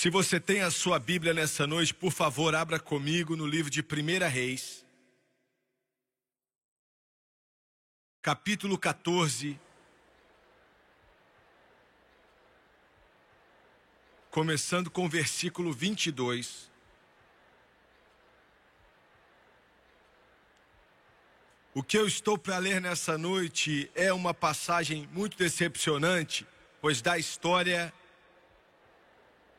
Se 0.00 0.10
você 0.10 0.38
tem 0.38 0.60
a 0.60 0.70
sua 0.70 0.96
Bíblia 1.00 1.34
nessa 1.34 1.66
noite, 1.66 1.92
por 1.92 2.12
favor, 2.12 2.54
abra 2.54 2.78
comigo 2.78 3.34
no 3.34 3.44
livro 3.44 3.68
de 3.68 3.80
1 3.80 4.28
Reis, 4.28 4.86
capítulo 8.22 8.78
14, 8.78 9.58
começando 14.30 14.88
com 14.88 15.06
o 15.06 15.08
versículo 15.08 15.72
22. 15.72 16.70
O 21.74 21.82
que 21.82 21.98
eu 21.98 22.06
estou 22.06 22.38
para 22.38 22.58
ler 22.58 22.80
nessa 22.80 23.18
noite 23.18 23.90
é 23.96 24.12
uma 24.12 24.32
passagem 24.32 25.08
muito 25.10 25.36
decepcionante, 25.36 26.46
pois 26.80 27.02
da 27.02 27.18
história 27.18 27.92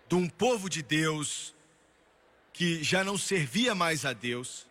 de 0.09 0.15
um 0.15 0.27
povo 0.27 0.67
de 0.67 0.81
Deus 0.81 1.53
que 2.51 2.83
já 2.83 3.03
não 3.03 3.15
servia 3.15 3.75
mais 3.75 4.05
a 4.05 4.11
Deus 4.11 4.65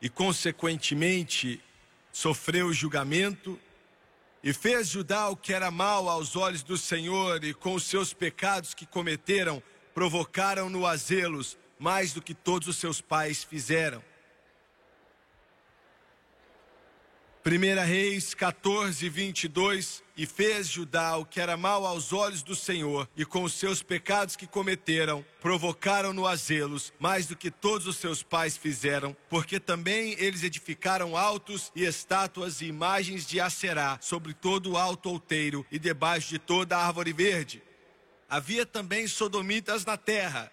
e, 0.00 0.08
consequentemente, 0.08 1.62
sofreu 2.12 2.72
julgamento 2.72 3.58
e 4.42 4.52
fez 4.52 4.88
Judá 4.88 5.28
o 5.28 5.36
que 5.36 5.52
era 5.52 5.70
mal 5.70 6.08
aos 6.08 6.34
olhos 6.34 6.64
do 6.64 6.76
Senhor 6.76 7.44
e 7.44 7.54
com 7.54 7.74
os 7.74 7.84
seus 7.84 8.12
pecados 8.12 8.74
que 8.74 8.84
cometeram 8.84 9.62
provocaram-no 9.94 10.84
a 10.84 10.96
zelos 10.96 11.56
mais 11.78 12.12
do 12.12 12.20
que 12.20 12.34
todos 12.34 12.66
os 12.66 12.76
seus 12.76 13.00
pais 13.00 13.44
fizeram. 13.44 14.02
1 17.44 17.84
Reis 17.84 18.34
14, 18.34 19.08
22 19.08 20.04
E 20.16 20.26
fez 20.26 20.68
Judá 20.68 21.16
o 21.16 21.26
que 21.26 21.40
era 21.40 21.56
mal 21.56 21.84
aos 21.84 22.12
olhos 22.12 22.40
do 22.40 22.54
Senhor, 22.54 23.08
e 23.16 23.24
com 23.24 23.42
os 23.42 23.54
seus 23.54 23.82
pecados 23.82 24.36
que 24.36 24.46
cometeram, 24.46 25.24
provocaram-no 25.40 26.24
a 26.24 26.36
zelos, 26.36 26.92
mais 27.00 27.26
do 27.26 27.34
que 27.34 27.50
todos 27.50 27.88
os 27.88 27.96
seus 27.96 28.22
pais 28.22 28.56
fizeram, 28.56 29.16
porque 29.28 29.58
também 29.58 30.14
eles 30.20 30.44
edificaram 30.44 31.16
altos 31.16 31.72
e 31.74 31.84
estátuas 31.84 32.60
e 32.60 32.66
imagens 32.66 33.26
de 33.26 33.40
Acerá 33.40 33.98
sobre 34.00 34.34
todo 34.34 34.70
o 34.72 34.76
alto 34.76 35.10
outeiro 35.10 35.66
e 35.68 35.80
debaixo 35.80 36.28
de 36.28 36.38
toda 36.38 36.76
a 36.76 36.86
árvore 36.86 37.12
verde. 37.12 37.60
Havia 38.30 38.64
também 38.64 39.08
sodomitas 39.08 39.84
na 39.84 39.96
terra. 39.96 40.52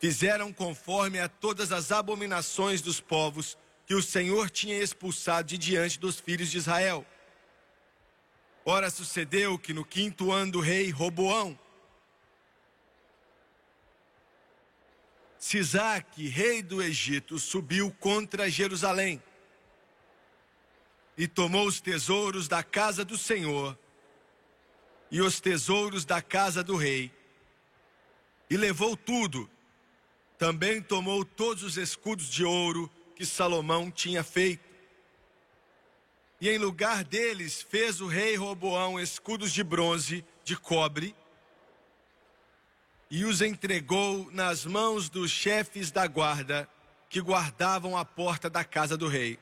Fizeram 0.00 0.52
conforme 0.52 1.20
a 1.20 1.28
todas 1.28 1.70
as 1.70 1.92
abominações 1.92 2.82
dos 2.82 3.00
povos 3.00 3.56
que 3.86 3.94
o 3.94 4.02
Senhor 4.02 4.50
tinha 4.50 4.78
expulsado 4.78 5.48
de 5.48 5.58
diante 5.58 5.98
dos 5.98 6.18
filhos 6.18 6.50
de 6.50 6.58
Israel. 6.58 7.06
Ora, 8.64 8.90
sucedeu 8.90 9.58
que 9.58 9.74
no 9.74 9.84
quinto 9.84 10.32
ano 10.32 10.52
do 10.52 10.60
rei 10.60 10.90
Roboão, 10.90 11.58
Sisaque, 15.38 16.26
rei 16.26 16.62
do 16.62 16.82
Egito, 16.82 17.38
subiu 17.38 17.94
contra 18.00 18.48
Jerusalém 18.48 19.22
e 21.18 21.28
tomou 21.28 21.66
os 21.66 21.80
tesouros 21.80 22.48
da 22.48 22.62
casa 22.62 23.04
do 23.04 23.18
Senhor 23.18 23.78
e 25.10 25.20
os 25.20 25.40
tesouros 25.40 26.06
da 26.06 26.22
casa 26.22 26.64
do 26.64 26.76
rei 26.76 27.12
e 28.48 28.56
levou 28.56 28.96
tudo. 28.96 29.48
Também 30.38 30.80
tomou 30.80 31.24
todos 31.24 31.62
os 31.62 31.76
escudos 31.76 32.28
de 32.28 32.44
ouro 32.44 32.90
que 33.14 33.24
Salomão 33.24 33.90
tinha 33.90 34.22
feito. 34.22 34.64
E 36.40 36.48
em 36.48 36.58
lugar 36.58 37.04
deles 37.04 37.62
fez 37.62 38.00
o 38.00 38.06
rei 38.06 38.36
Roboão 38.36 38.98
escudos 39.00 39.52
de 39.52 39.62
bronze, 39.62 40.24
de 40.42 40.56
cobre, 40.56 41.14
e 43.10 43.24
os 43.24 43.40
entregou 43.40 44.28
nas 44.32 44.66
mãos 44.66 45.08
dos 45.08 45.30
chefes 45.30 45.90
da 45.90 46.06
guarda 46.06 46.68
que 47.08 47.20
guardavam 47.20 47.96
a 47.96 48.04
porta 48.04 48.50
da 48.50 48.64
casa 48.64 48.96
do 48.96 49.06
rei. 49.06 49.38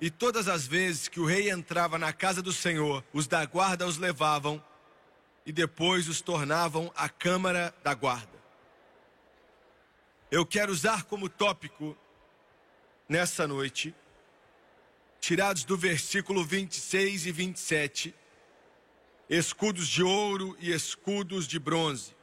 E 0.00 0.10
todas 0.10 0.48
as 0.48 0.66
vezes 0.66 1.08
que 1.08 1.18
o 1.18 1.24
rei 1.24 1.50
entrava 1.50 1.98
na 1.98 2.12
casa 2.12 2.40
do 2.40 2.52
Senhor, 2.52 3.04
os 3.12 3.26
da 3.26 3.44
guarda 3.44 3.86
os 3.86 3.98
levavam 3.98 4.62
e 5.44 5.52
depois 5.52 6.08
os 6.08 6.20
tornavam 6.20 6.92
a 6.96 7.08
câmara 7.08 7.74
da 7.82 7.94
guarda. 7.94 8.38
Eu 10.30 10.46
quero 10.46 10.72
usar 10.72 11.04
como 11.04 11.28
tópico 11.28 11.96
nessa 13.08 13.46
noite, 13.46 13.94
tirados 15.20 15.64
do 15.64 15.76
versículo 15.76 16.44
26 16.44 17.26
e 17.26 17.32
27, 17.32 18.14
escudos 19.28 19.86
de 19.88 20.02
ouro 20.02 20.56
e 20.58 20.72
escudos 20.72 21.46
de 21.46 21.58
bronze. 21.58 22.14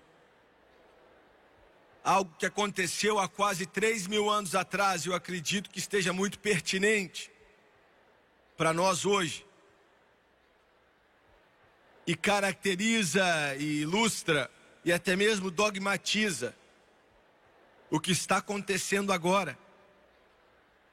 Algo 2.03 2.33
que 2.37 2.45
aconteceu 2.45 3.19
há 3.19 3.27
quase 3.27 3.65
3 3.65 4.07
mil 4.07 4.29
anos 4.29 4.55
atrás, 4.55 5.05
eu 5.05 5.13
acredito 5.13 5.69
que 5.69 5.79
esteja 5.79 6.11
muito 6.11 6.39
pertinente 6.39 7.31
para 8.57 8.73
nós 8.73 9.05
hoje. 9.05 9.45
E 12.07 12.15
caracteriza 12.15 13.23
e 13.59 13.81
ilustra 13.81 14.49
e 14.83 14.91
até 14.91 15.15
mesmo 15.15 15.51
dogmatiza 15.51 16.55
o 17.91 17.99
que 17.99 18.11
está 18.11 18.37
acontecendo 18.37 19.13
agora 19.13 19.57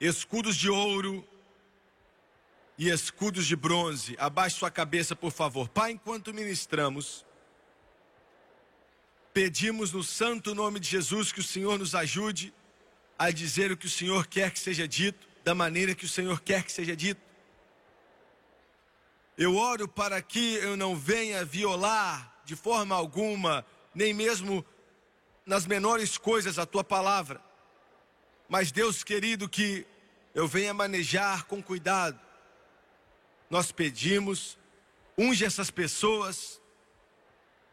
escudos 0.00 0.56
de 0.56 0.70
ouro 0.70 1.26
e 2.76 2.88
escudos 2.88 3.46
de 3.46 3.56
bronze. 3.56 4.14
Abaixe 4.18 4.56
sua 4.56 4.70
cabeça, 4.70 5.16
por 5.16 5.32
favor. 5.32 5.68
Pai, 5.68 5.92
enquanto 5.92 6.32
ministramos, 6.32 7.26
pedimos 9.32 9.92
no 9.92 10.02
santo 10.02 10.54
nome 10.54 10.78
de 10.78 10.88
Jesus 10.88 11.32
que 11.32 11.40
o 11.40 11.44
Senhor 11.44 11.78
nos 11.78 11.94
ajude 11.94 12.54
a 13.18 13.30
dizer 13.30 13.72
o 13.72 13.76
que 13.76 13.86
o 13.86 13.90
Senhor 13.90 14.26
quer 14.26 14.52
que 14.52 14.60
seja 14.60 14.86
dito, 14.86 15.26
da 15.42 15.54
maneira 15.54 15.94
que 15.94 16.04
o 16.04 16.08
Senhor 16.08 16.40
quer 16.40 16.62
que 16.62 16.70
seja 16.70 16.94
dito. 16.94 17.20
Eu 19.36 19.56
oro 19.56 19.88
para 19.88 20.22
que 20.22 20.54
eu 20.54 20.76
não 20.76 20.94
venha 20.94 21.44
violar 21.44 22.42
de 22.44 22.54
forma 22.54 22.94
alguma, 22.94 23.66
nem 23.94 24.14
mesmo 24.14 24.64
nas 25.44 25.66
menores 25.66 26.16
coisas, 26.16 26.58
a 26.58 26.66
tua 26.66 26.84
palavra. 26.84 27.40
Mas, 28.48 28.72
Deus 28.72 29.04
querido, 29.04 29.48
que 29.48 29.86
eu 30.34 30.48
venha 30.48 30.72
manejar 30.72 31.44
com 31.44 31.62
cuidado. 31.62 32.18
Nós 33.50 33.70
pedimos, 33.70 34.58
unge 35.16 35.44
essas 35.44 35.70
pessoas 35.70 36.60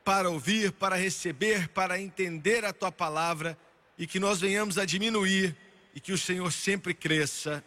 para 0.04 0.30
ouvir, 0.30 0.72
para 0.72 0.96
receber, 0.96 1.70
para 1.70 2.00
entender 2.00 2.66
a 2.66 2.74
tua 2.74 2.92
palavra 2.92 3.58
e 3.98 4.06
que 4.06 4.20
nós 4.20 4.40
venhamos 4.40 4.78
a 4.78 4.86
diminuir 4.86 5.56
e 5.94 6.00
que 6.00 6.12
o 6.12 6.18
Senhor 6.18 6.52
sempre 6.52 6.94
cresça. 6.94 7.64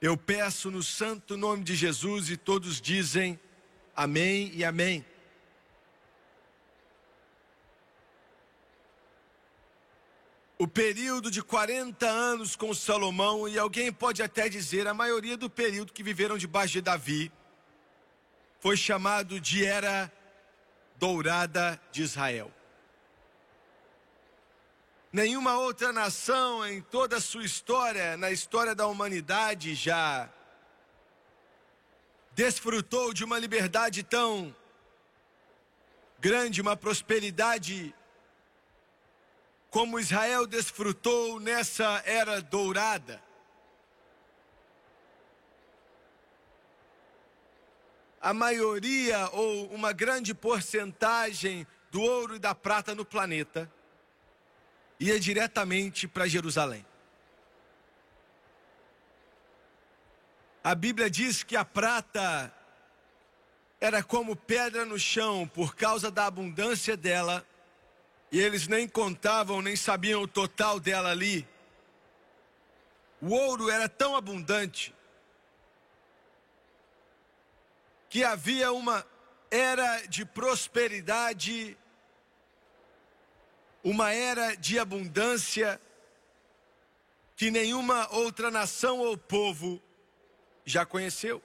Eu 0.00 0.16
peço 0.16 0.70
no 0.70 0.82
santo 0.82 1.36
nome 1.36 1.62
de 1.62 1.76
Jesus 1.76 2.30
e 2.30 2.36
todos 2.36 2.80
dizem 2.80 3.38
amém 3.94 4.50
e 4.54 4.64
amém. 4.64 5.04
O 10.60 10.68
período 10.68 11.30
de 11.30 11.42
40 11.42 12.06
anos 12.06 12.54
com 12.54 12.74
Salomão, 12.74 13.48
e 13.48 13.58
alguém 13.58 13.90
pode 13.90 14.22
até 14.22 14.46
dizer 14.46 14.86
a 14.86 14.92
maioria 14.92 15.34
do 15.34 15.48
período 15.48 15.90
que 15.90 16.02
viveram 16.02 16.36
debaixo 16.36 16.74
de 16.74 16.82
Davi, 16.82 17.32
foi 18.60 18.76
chamado 18.76 19.40
de 19.40 19.64
Era 19.64 20.12
Dourada 20.98 21.80
de 21.90 22.02
Israel. 22.02 22.52
Nenhuma 25.10 25.56
outra 25.56 25.94
nação 25.94 26.66
em 26.66 26.82
toda 26.82 27.16
a 27.16 27.22
sua 27.22 27.42
história, 27.42 28.18
na 28.18 28.30
história 28.30 28.74
da 28.74 28.86
humanidade, 28.86 29.74
já 29.74 30.28
desfrutou 32.32 33.14
de 33.14 33.24
uma 33.24 33.38
liberdade 33.38 34.02
tão 34.02 34.54
grande, 36.18 36.60
uma 36.60 36.76
prosperidade 36.76 37.94
como 39.70 40.00
Israel 40.00 40.46
desfrutou 40.46 41.38
nessa 41.38 42.02
era 42.04 42.42
dourada. 42.42 43.22
A 48.20 48.34
maioria 48.34 49.30
ou 49.30 49.72
uma 49.72 49.92
grande 49.92 50.34
porcentagem 50.34 51.66
do 51.90 52.02
ouro 52.02 52.36
e 52.36 52.38
da 52.38 52.54
prata 52.54 52.94
no 52.94 53.04
planeta 53.04 53.70
ia 54.98 55.18
diretamente 55.18 56.06
para 56.06 56.28
Jerusalém. 56.28 56.84
A 60.62 60.74
Bíblia 60.74 61.08
diz 61.08 61.42
que 61.42 61.56
a 61.56 61.64
prata 61.64 62.52
era 63.80 64.02
como 64.02 64.36
pedra 64.36 64.84
no 64.84 64.98
chão 64.98 65.48
por 65.48 65.74
causa 65.74 66.10
da 66.10 66.26
abundância 66.26 66.96
dela 66.96 67.46
e 68.32 68.38
eles 68.38 68.68
nem 68.68 68.88
contavam, 68.88 69.60
nem 69.60 69.74
sabiam 69.74 70.22
o 70.22 70.28
total 70.28 70.78
dela 70.78 71.10
ali. 71.10 71.46
O 73.20 73.34
ouro 73.34 73.68
era 73.68 73.88
tão 73.88 74.14
abundante 74.14 74.94
que 78.08 78.24
havia 78.24 78.72
uma 78.72 79.06
era 79.50 80.06
de 80.06 80.24
prosperidade, 80.24 81.76
uma 83.82 84.12
era 84.12 84.54
de 84.54 84.78
abundância 84.78 85.80
que 87.36 87.50
nenhuma 87.50 88.08
outra 88.14 88.50
nação 88.50 88.98
ou 88.98 89.16
povo 89.16 89.82
já 90.64 90.86
conheceu. 90.86 91.42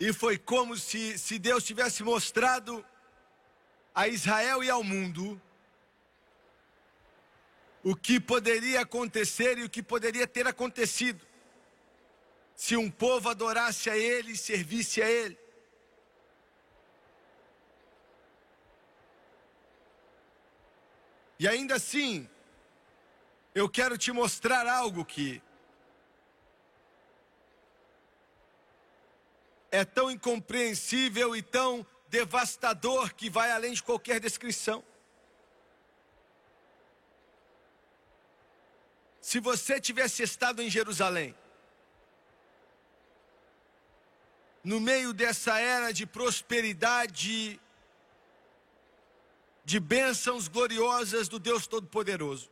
E 0.00 0.12
foi 0.12 0.38
como 0.38 0.76
se, 0.76 1.18
se 1.18 1.38
Deus 1.38 1.64
tivesse 1.64 2.02
mostrado 2.02 2.84
a 3.98 4.06
Israel 4.06 4.62
e 4.62 4.70
ao 4.70 4.84
mundo 4.84 5.42
o 7.82 7.96
que 7.96 8.20
poderia 8.20 8.82
acontecer 8.82 9.58
e 9.58 9.64
o 9.64 9.68
que 9.68 9.82
poderia 9.82 10.24
ter 10.24 10.46
acontecido 10.46 11.26
se 12.54 12.76
um 12.76 12.88
povo 12.88 13.28
adorasse 13.28 13.90
a 13.90 13.96
Ele 13.96 14.32
e 14.32 14.36
servisse 14.36 15.02
a 15.02 15.10
Ele. 15.10 15.36
E 21.40 21.48
ainda 21.48 21.74
assim, 21.74 22.28
eu 23.52 23.68
quero 23.68 23.98
te 23.98 24.12
mostrar 24.12 24.64
algo 24.68 25.04
que 25.04 25.42
é 29.72 29.84
tão 29.84 30.08
incompreensível 30.08 31.34
e 31.34 31.42
tão 31.42 31.84
devastador 32.08 33.14
que 33.14 33.28
vai 33.28 33.50
além 33.50 33.72
de 33.72 33.82
qualquer 33.82 34.20
descrição. 34.20 34.84
Se 39.20 39.40
você 39.40 39.80
tivesse 39.80 40.22
estado 40.22 40.62
em 40.62 40.70
Jerusalém, 40.70 41.34
no 44.64 44.80
meio 44.80 45.12
dessa 45.12 45.58
era 45.58 45.92
de 45.92 46.06
prosperidade, 46.06 47.60
de 49.64 49.78
bênçãos 49.78 50.48
gloriosas 50.48 51.28
do 51.28 51.38
Deus 51.38 51.66
Todo-Poderoso, 51.66 52.50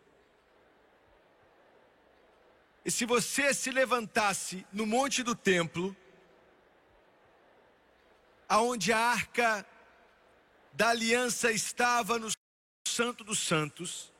e 2.84 2.90
se 2.90 3.04
você 3.04 3.52
se 3.52 3.70
levantasse 3.70 4.64
no 4.72 4.86
monte 4.86 5.22
do 5.22 5.34
templo, 5.34 5.96
aonde 8.48 8.92
a 8.92 8.98
arca 8.98 9.66
da 10.72 10.90
aliança 10.90 11.50
estava 11.50 12.18
no 12.18 12.28
Santo 12.86 13.24
dos 13.24 13.38
Santos. 13.38 14.12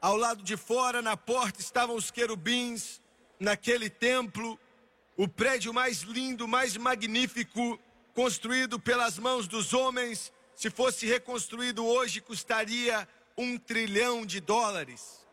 Ao 0.00 0.16
lado 0.16 0.42
de 0.42 0.56
fora, 0.56 1.02
na 1.02 1.16
porta, 1.16 1.60
estavam 1.60 1.96
os 1.96 2.10
querubins, 2.10 3.00
naquele 3.38 3.90
templo, 3.90 4.58
o 5.16 5.26
prédio 5.26 5.74
mais 5.74 6.02
lindo, 6.02 6.46
mais 6.46 6.76
magnífico, 6.76 7.78
construído 8.14 8.78
pelas 8.78 9.18
mãos 9.18 9.48
dos 9.48 9.72
homens, 9.72 10.32
se 10.54 10.70
fosse 10.70 11.06
reconstruído 11.06 11.86
hoje, 11.86 12.20
custaria 12.20 13.08
um 13.36 13.56
trilhão 13.56 14.26
de 14.26 14.40
dólares. 14.40 15.26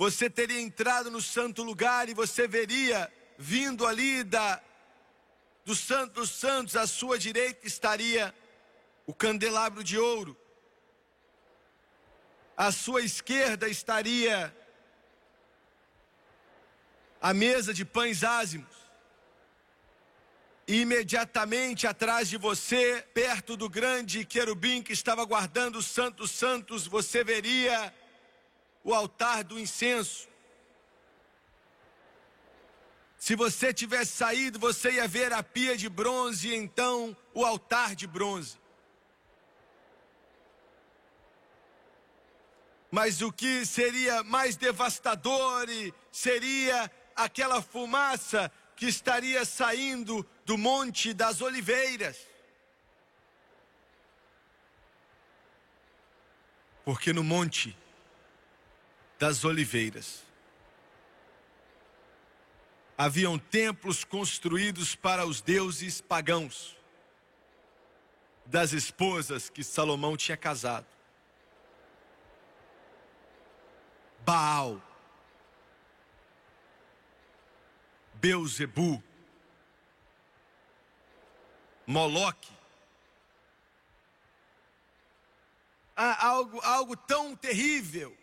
Você 0.00 0.30
teria 0.30 0.58
entrado 0.58 1.10
no 1.10 1.20
santo 1.20 1.62
lugar 1.62 2.08
e 2.08 2.14
você 2.14 2.48
veria 2.48 3.12
vindo 3.36 3.86
ali 3.86 4.24
da 4.24 4.58
do 5.62 5.76
Santo 5.76 6.14
dos 6.14 6.30
Santos, 6.30 6.74
à 6.74 6.86
sua 6.86 7.18
direita 7.18 7.66
estaria 7.66 8.34
o 9.06 9.12
candelabro 9.12 9.84
de 9.84 9.98
ouro. 9.98 10.34
À 12.56 12.72
sua 12.72 13.02
esquerda 13.02 13.68
estaria 13.68 14.56
a 17.20 17.34
mesa 17.34 17.74
de 17.74 17.84
pães 17.84 18.24
ázimos. 18.24 18.74
E 20.66 20.80
imediatamente 20.80 21.86
atrás 21.86 22.26
de 22.26 22.38
você, 22.38 23.06
perto 23.12 23.54
do 23.54 23.68
grande 23.68 24.24
querubim 24.24 24.82
que 24.82 24.94
estava 24.94 25.26
guardando 25.26 25.76
os 25.76 25.84
santos 25.84 26.30
santos, 26.30 26.86
você 26.86 27.22
veria 27.22 27.94
o 28.82 28.94
altar 28.94 29.44
do 29.44 29.58
incenso. 29.58 30.28
Se 33.18 33.36
você 33.36 33.72
tivesse 33.72 34.12
saído, 34.12 34.58
você 34.58 34.92
ia 34.92 35.06
ver 35.06 35.32
a 35.32 35.42
pia 35.42 35.76
de 35.76 35.88
bronze 35.88 36.48
e 36.48 36.54
então 36.54 37.14
o 37.34 37.44
altar 37.44 37.94
de 37.94 38.06
bronze. 38.06 38.58
Mas 42.90 43.20
o 43.22 43.30
que 43.30 43.64
seria 43.64 44.24
mais 44.24 44.56
devastador 44.56 45.66
seria 46.10 46.90
aquela 47.14 47.62
fumaça 47.62 48.50
que 48.74 48.86
estaria 48.86 49.44
saindo 49.44 50.26
do 50.44 50.56
Monte 50.56 51.12
das 51.12 51.40
Oliveiras. 51.40 52.16
Porque 56.84 57.12
no 57.12 57.22
monte 57.22 57.76
das 59.20 59.44
oliveiras. 59.44 60.24
Haviam 62.96 63.38
templos 63.38 64.02
construídos 64.02 64.94
para 64.94 65.26
os 65.26 65.42
deuses 65.42 66.00
pagãos, 66.00 66.74
das 68.46 68.72
esposas 68.72 69.50
que 69.50 69.62
Salomão 69.62 70.16
tinha 70.16 70.38
casado. 70.38 70.86
Baal, 74.20 74.82
Beuzebu, 78.14 79.02
Moloque. 81.86 82.52
Há 85.94 86.26
algo, 86.26 86.58
algo 86.62 86.96
tão 86.96 87.36
terrível 87.36 88.19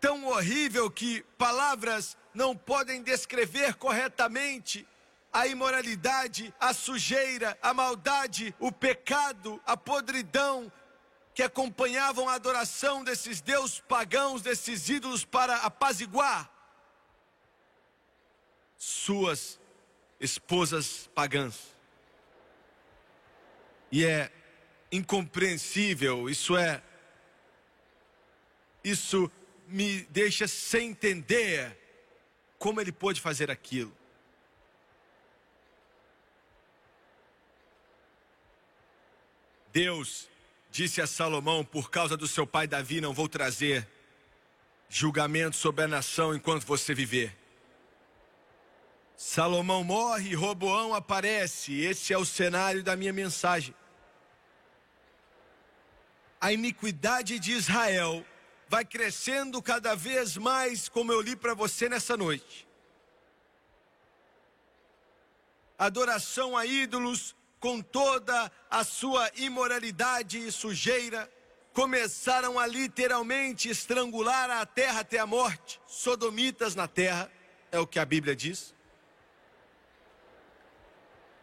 tão 0.00 0.26
horrível 0.26 0.90
que 0.90 1.22
palavras 1.36 2.16
não 2.32 2.56
podem 2.56 3.02
descrever 3.02 3.74
corretamente 3.74 4.86
a 5.32 5.46
imoralidade, 5.46 6.52
a 6.58 6.72
sujeira, 6.72 7.56
a 7.62 7.72
maldade, 7.72 8.54
o 8.58 8.72
pecado, 8.72 9.60
a 9.64 9.76
podridão 9.76 10.72
que 11.34 11.42
acompanhavam 11.42 12.28
a 12.28 12.34
adoração 12.34 13.04
desses 13.04 13.40
deuses 13.40 13.80
pagãos, 13.80 14.42
desses 14.42 14.88
ídolos 14.88 15.24
para 15.24 15.56
apaziguar 15.58 16.50
suas 18.76 19.60
esposas 20.18 21.08
pagãs. 21.14 21.76
E 23.92 24.04
é 24.04 24.32
incompreensível, 24.90 26.28
isso 26.28 26.56
é 26.56 26.82
isso 28.82 29.30
me 29.70 30.02
deixa 30.10 30.46
sem 30.48 30.90
entender 30.90 31.76
como 32.58 32.80
ele 32.80 32.92
pôde 32.92 33.20
fazer 33.20 33.50
aquilo. 33.50 33.96
Deus 39.72 40.28
disse 40.70 41.00
a 41.00 41.06
Salomão: 41.06 41.64
Por 41.64 41.90
causa 41.90 42.16
do 42.16 42.26
seu 42.26 42.46
pai 42.46 42.66
Davi, 42.66 43.00
não 43.00 43.14
vou 43.14 43.28
trazer 43.28 43.88
julgamento 44.88 45.56
sobre 45.56 45.84
a 45.84 45.88
nação 45.88 46.34
enquanto 46.34 46.66
você 46.66 46.92
viver. 46.92 47.36
Salomão 49.16 49.84
morre 49.84 50.30
e 50.30 50.34
Roboão 50.34 50.94
aparece. 50.94 51.78
Esse 51.80 52.12
é 52.12 52.18
o 52.18 52.24
cenário 52.24 52.82
da 52.82 52.96
minha 52.96 53.12
mensagem. 53.12 53.74
A 56.40 56.52
iniquidade 56.52 57.38
de 57.38 57.52
Israel 57.52 58.24
vai 58.70 58.84
crescendo 58.84 59.60
cada 59.60 59.96
vez 59.96 60.36
mais, 60.36 60.88
como 60.88 61.12
eu 61.12 61.20
li 61.20 61.34
para 61.34 61.54
você 61.54 61.88
nessa 61.88 62.16
noite. 62.16 62.68
Adoração 65.76 66.56
a 66.56 66.64
ídolos 66.64 67.34
com 67.58 67.82
toda 67.82 68.50
a 68.70 68.84
sua 68.84 69.28
imoralidade 69.34 70.38
e 70.38 70.52
sujeira, 70.52 71.28
começaram 71.72 72.60
a 72.60 72.66
literalmente 72.66 73.68
estrangular 73.68 74.48
a 74.48 74.64
terra 74.64 75.00
até 75.00 75.18
a 75.18 75.26
morte, 75.26 75.80
sodomitas 75.88 76.76
na 76.76 76.86
terra, 76.86 77.28
é 77.72 77.78
o 77.80 77.86
que 77.86 77.98
a 77.98 78.04
Bíblia 78.04 78.36
diz 78.36 78.72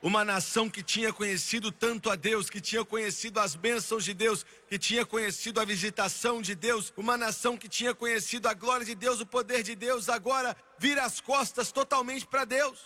uma 0.02 0.24
nação 0.24 0.70
que 0.70 0.84
tinha 0.84 1.12
conhecido 1.12 1.72
tanto 1.72 2.10
a 2.10 2.16
Deus, 2.16 2.50
que 2.50 2.62
tinha 2.62 2.86
conhecido 2.86 3.40
as 3.40 3.56
bênçãos 3.56 4.06
de 4.06 4.14
Deus, 4.14 4.46
que 4.70 4.78
tinha 4.78 5.06
conhecido 5.06 5.60
a 5.60 5.66
visitação 5.66 6.40
de 6.42 6.54
Deus, 6.54 6.94
uma 6.96 7.18
nação 7.18 7.58
que 7.58 7.68
tinha 7.68 7.96
conhecido 7.96 8.48
a 8.48 8.54
glória 8.54 8.86
de 8.86 8.94
Deus, 8.94 9.20
o 9.20 9.26
poder 9.26 9.64
de 9.64 9.76
Deus, 9.76 10.08
agora 10.08 10.56
vira 10.78 11.04
as 11.04 11.20
costas 11.20 11.72
totalmente 11.72 12.28
para 12.28 12.46
Deus. 12.46 12.80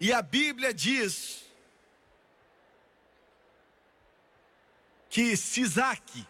E 0.00 0.12
a 0.12 0.22
Bíblia 0.22 0.72
diz 0.72 1.44
que 5.08 5.36
Sisaque, 5.36 6.26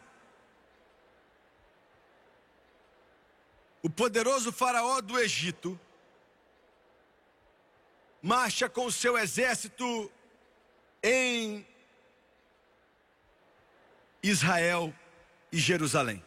o 3.83 3.91
poderoso 3.91 4.53
faraó 4.53 5.00
do 5.00 5.19
Egito, 5.19 5.79
marcha 8.26 8.68
com 8.68 8.87
o 8.87 8.92
seu 8.92 9.16
exército 9.16 10.11
em 11.00 11.64
Israel 14.21 14.92
e 15.52 15.59
Jerusalém. 15.59 16.21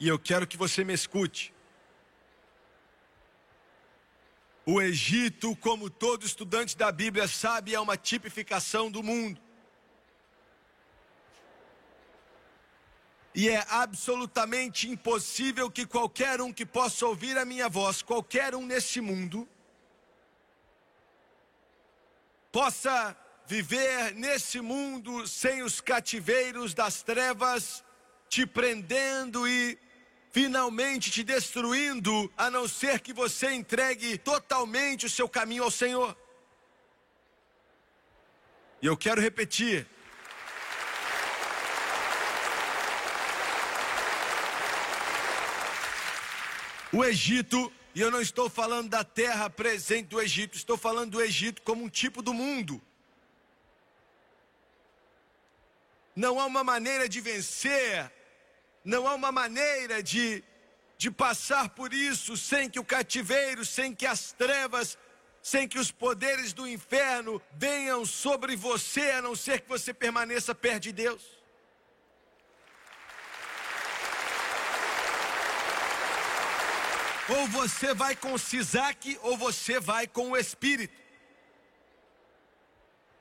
E 0.00 0.08
eu 0.08 0.18
quero 0.18 0.46
que 0.46 0.56
você 0.56 0.82
me 0.82 0.94
escute. 0.94 1.52
O 4.64 4.80
Egito, 4.80 5.54
como 5.56 5.90
todo 5.90 6.24
estudante 6.24 6.74
da 6.74 6.90
Bíblia 6.90 7.28
sabe, 7.28 7.74
é 7.74 7.80
uma 7.80 7.98
tipificação 7.98 8.90
do 8.90 9.02
mundo. 9.02 9.38
E 13.40 13.48
é 13.48 13.64
absolutamente 13.68 14.90
impossível 14.90 15.70
que 15.70 15.86
qualquer 15.86 16.40
um 16.40 16.52
que 16.52 16.66
possa 16.66 17.06
ouvir 17.06 17.38
a 17.38 17.44
minha 17.44 17.68
voz, 17.68 18.02
qualquer 18.02 18.52
um 18.52 18.66
nesse 18.66 19.00
mundo, 19.00 19.48
possa 22.50 23.16
viver 23.46 24.12
nesse 24.16 24.60
mundo 24.60 25.24
sem 25.28 25.62
os 25.62 25.80
cativeiros 25.80 26.74
das 26.74 27.04
trevas 27.04 27.84
te 28.28 28.44
prendendo 28.44 29.46
e 29.46 29.78
finalmente 30.32 31.08
te 31.08 31.22
destruindo, 31.22 32.28
a 32.36 32.50
não 32.50 32.66
ser 32.66 32.98
que 32.98 33.12
você 33.12 33.52
entregue 33.52 34.18
totalmente 34.18 35.06
o 35.06 35.08
seu 35.08 35.28
caminho 35.28 35.62
ao 35.62 35.70
Senhor. 35.70 36.18
E 38.82 38.86
eu 38.86 38.96
quero 38.96 39.20
repetir. 39.20 39.86
O 46.90 47.04
Egito, 47.04 47.70
e 47.94 48.00
eu 48.00 48.10
não 48.10 48.20
estou 48.20 48.48
falando 48.48 48.88
da 48.88 49.04
terra 49.04 49.50
presente 49.50 50.08
do 50.08 50.20
Egito, 50.20 50.56
estou 50.56 50.76
falando 50.76 51.12
do 51.12 51.20
Egito 51.20 51.60
como 51.62 51.84
um 51.84 51.88
tipo 51.88 52.22
do 52.22 52.32
mundo. 52.32 52.80
Não 56.16 56.40
há 56.40 56.46
uma 56.46 56.64
maneira 56.64 57.06
de 57.06 57.20
vencer, 57.20 58.10
não 58.82 59.06
há 59.06 59.14
uma 59.14 59.30
maneira 59.30 60.02
de, 60.02 60.42
de 60.96 61.10
passar 61.10 61.68
por 61.68 61.92
isso 61.92 62.36
sem 62.36 62.70
que 62.70 62.80
o 62.80 62.84
cativeiro, 62.84 63.66
sem 63.66 63.94
que 63.94 64.06
as 64.06 64.32
trevas, 64.32 64.96
sem 65.42 65.68
que 65.68 65.78
os 65.78 65.90
poderes 65.90 66.54
do 66.54 66.66
inferno 66.66 67.40
venham 67.52 68.06
sobre 68.06 68.56
você, 68.56 69.10
a 69.10 69.22
não 69.22 69.36
ser 69.36 69.60
que 69.60 69.68
você 69.68 69.92
permaneça 69.92 70.54
perto 70.54 70.84
de 70.84 70.92
Deus. 70.92 71.37
Ou 77.28 77.46
você 77.48 77.92
vai 77.92 78.16
com 78.16 78.38
Sisaque, 78.38 79.18
ou 79.22 79.36
você 79.36 79.78
vai 79.78 80.06
com 80.06 80.30
o 80.30 80.36
Espírito. 80.36 80.96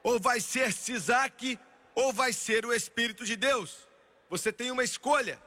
Ou 0.01 0.19
vai 0.19 0.39
ser 0.39 0.71
Sisaque, 0.71 1.59
ou 1.93 2.13
vai 2.13 2.31
ser 2.31 2.65
o 2.65 2.73
Espírito 2.73 3.25
de 3.25 3.35
Deus. 3.35 3.87
Você 4.29 4.51
tem 4.51 4.71
uma 4.71 4.83
escolha. 4.83 5.41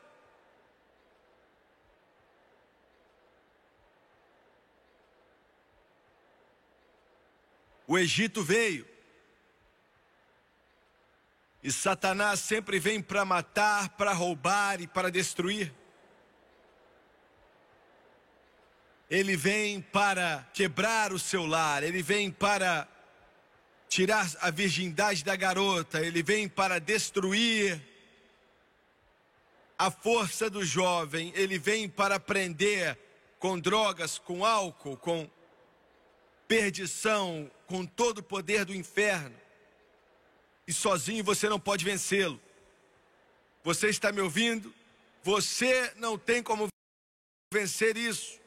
O 7.86 7.98
Egito 7.98 8.42
veio. 8.42 8.86
E 11.62 11.72
Satanás 11.72 12.40
sempre 12.40 12.78
vem 12.78 13.02
para 13.02 13.24
matar, 13.24 13.88
para 13.90 14.12
roubar 14.12 14.80
e 14.80 14.86
para 14.86 15.10
destruir. 15.10 15.79
Ele 19.10 19.36
vem 19.36 19.80
para 19.80 20.48
quebrar 20.54 21.12
o 21.12 21.18
seu 21.18 21.44
lar, 21.44 21.82
ele 21.82 22.00
vem 22.00 22.30
para 22.30 22.86
tirar 23.88 24.30
a 24.40 24.50
virgindade 24.50 25.24
da 25.24 25.34
garota, 25.34 26.00
ele 26.00 26.22
vem 26.22 26.48
para 26.48 26.78
destruir 26.78 27.82
a 29.76 29.90
força 29.90 30.48
do 30.48 30.64
jovem, 30.64 31.32
ele 31.34 31.58
vem 31.58 31.88
para 31.88 32.20
prender 32.20 32.96
com 33.38 33.58
drogas, 33.58 34.18
com 34.18 34.44
álcool, 34.44 34.96
com 34.96 35.28
perdição, 36.46 37.50
com 37.66 37.86
todo 37.86 38.18
o 38.18 38.22
poder 38.22 38.64
do 38.64 38.74
inferno. 38.74 39.34
E 40.66 40.72
sozinho 40.72 41.24
você 41.24 41.48
não 41.48 41.58
pode 41.58 41.84
vencê-lo. 41.84 42.40
Você 43.64 43.88
está 43.88 44.12
me 44.12 44.20
ouvindo? 44.20 44.72
Você 45.22 45.92
não 45.96 46.18
tem 46.18 46.42
como 46.42 46.68
vencer 47.52 47.96
isso. 47.96 48.39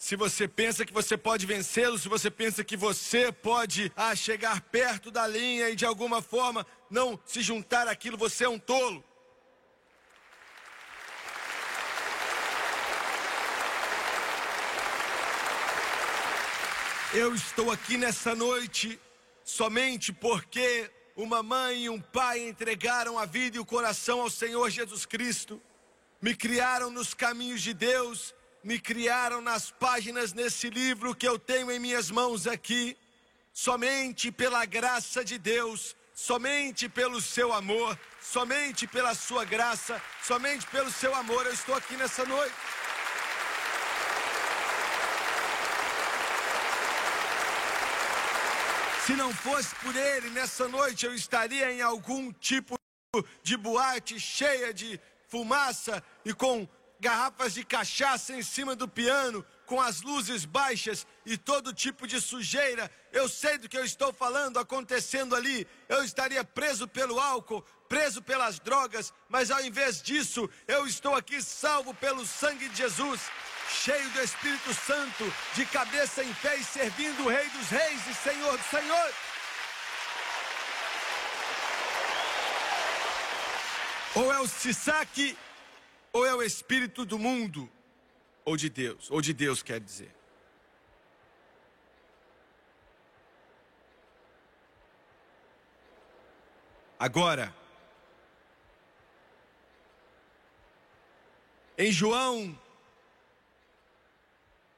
Se 0.00 0.16
você 0.16 0.48
pensa 0.48 0.86
que 0.86 0.94
você 0.94 1.14
pode 1.14 1.44
vencê-lo, 1.44 1.98
se 1.98 2.08
você 2.08 2.30
pensa 2.30 2.64
que 2.64 2.74
você 2.74 3.30
pode 3.30 3.92
ah, 3.94 4.16
chegar 4.16 4.62
perto 4.62 5.10
da 5.10 5.26
linha 5.26 5.68
e 5.68 5.76
de 5.76 5.84
alguma 5.84 6.22
forma 6.22 6.66
não 6.88 7.20
se 7.26 7.42
juntar 7.42 7.86
àquilo, 7.86 8.16
você 8.16 8.44
é 8.44 8.48
um 8.48 8.58
tolo. 8.58 9.04
Eu 17.12 17.34
estou 17.34 17.70
aqui 17.70 17.98
nessa 17.98 18.34
noite 18.34 18.98
somente 19.44 20.14
porque 20.14 20.90
uma 21.14 21.42
mãe 21.42 21.84
e 21.84 21.90
um 21.90 22.00
pai 22.00 22.48
entregaram 22.48 23.18
a 23.18 23.26
vida 23.26 23.58
e 23.58 23.60
o 23.60 23.66
coração 23.66 24.22
ao 24.22 24.30
Senhor 24.30 24.70
Jesus 24.70 25.04
Cristo, 25.04 25.60
me 26.22 26.34
criaram 26.34 26.88
nos 26.88 27.12
caminhos 27.12 27.60
de 27.60 27.74
Deus 27.74 28.34
me 28.62 28.78
criaram 28.78 29.40
nas 29.40 29.70
páginas 29.70 30.32
nesse 30.32 30.68
livro 30.68 31.14
que 31.14 31.26
eu 31.26 31.38
tenho 31.38 31.70
em 31.70 31.78
minhas 31.78 32.10
mãos 32.10 32.46
aqui, 32.46 32.96
somente 33.52 34.30
pela 34.30 34.64
graça 34.64 35.24
de 35.24 35.38
Deus, 35.38 35.96
somente 36.14 36.88
pelo 36.88 37.20
seu 37.20 37.52
amor, 37.52 37.98
somente 38.20 38.86
pela 38.86 39.14
sua 39.14 39.44
graça, 39.44 40.00
somente 40.22 40.66
pelo 40.66 40.90
seu 40.90 41.14
amor, 41.14 41.46
eu 41.46 41.52
estou 41.52 41.74
aqui 41.74 41.96
nessa 41.96 42.24
noite. 42.24 42.54
Se 49.06 49.16
não 49.16 49.32
fosse 49.34 49.74
por 49.76 49.96
ele, 49.96 50.30
nessa 50.30 50.68
noite 50.68 51.06
eu 51.06 51.14
estaria 51.14 51.72
em 51.72 51.80
algum 51.80 52.30
tipo 52.32 52.78
de 53.42 53.56
boate 53.56 54.20
cheia 54.20 54.72
de 54.72 55.00
fumaça 55.26 56.02
e 56.24 56.32
com 56.34 56.68
garrafas 57.00 57.54
de 57.54 57.64
cachaça 57.64 58.34
em 58.34 58.42
cima 58.42 58.76
do 58.76 58.86
piano, 58.86 59.44
com 59.64 59.80
as 59.80 60.02
luzes 60.02 60.44
baixas 60.44 61.06
e 61.24 61.36
todo 61.36 61.72
tipo 61.72 62.06
de 62.06 62.20
sujeira. 62.20 62.90
Eu 63.10 63.28
sei 63.28 63.56
do 63.56 63.68
que 63.68 63.78
eu 63.78 63.84
estou 63.84 64.12
falando 64.12 64.58
acontecendo 64.58 65.34
ali. 65.34 65.66
Eu 65.88 66.04
estaria 66.04 66.44
preso 66.44 66.86
pelo 66.86 67.18
álcool, 67.18 67.64
preso 67.88 68.20
pelas 68.20 68.60
drogas, 68.60 69.12
mas 69.28 69.50
ao 69.50 69.64
invés 69.64 70.02
disso, 70.02 70.48
eu 70.68 70.86
estou 70.86 71.14
aqui 71.14 71.42
salvo 71.42 71.94
pelo 71.94 72.26
sangue 72.26 72.68
de 72.68 72.76
Jesus, 72.76 73.20
cheio 73.82 74.08
do 74.10 74.20
Espírito 74.20 74.74
Santo, 74.74 75.32
de 75.54 75.64
cabeça 75.66 76.22
em 76.22 76.32
pé 76.34 76.56
e 76.56 76.64
servindo 76.64 77.24
o 77.24 77.28
Rei 77.28 77.48
dos 77.48 77.68
Reis 77.68 78.06
e 78.08 78.14
Senhor 78.14 78.56
dos 78.56 78.66
Senhores. 78.66 79.14
Ou 84.16 84.32
é 84.32 84.40
o 84.40 84.48
Sisaki 84.48 85.38
ou 86.12 86.26
é 86.26 86.34
o 86.34 86.42
espírito 86.42 87.04
do 87.04 87.18
mundo, 87.18 87.70
ou 88.44 88.56
de 88.56 88.68
Deus, 88.68 89.10
ou 89.10 89.20
de 89.20 89.32
Deus 89.32 89.62
quer 89.62 89.80
dizer. 89.80 90.14
Agora, 96.98 97.54
em 101.78 101.90
João, 101.90 102.60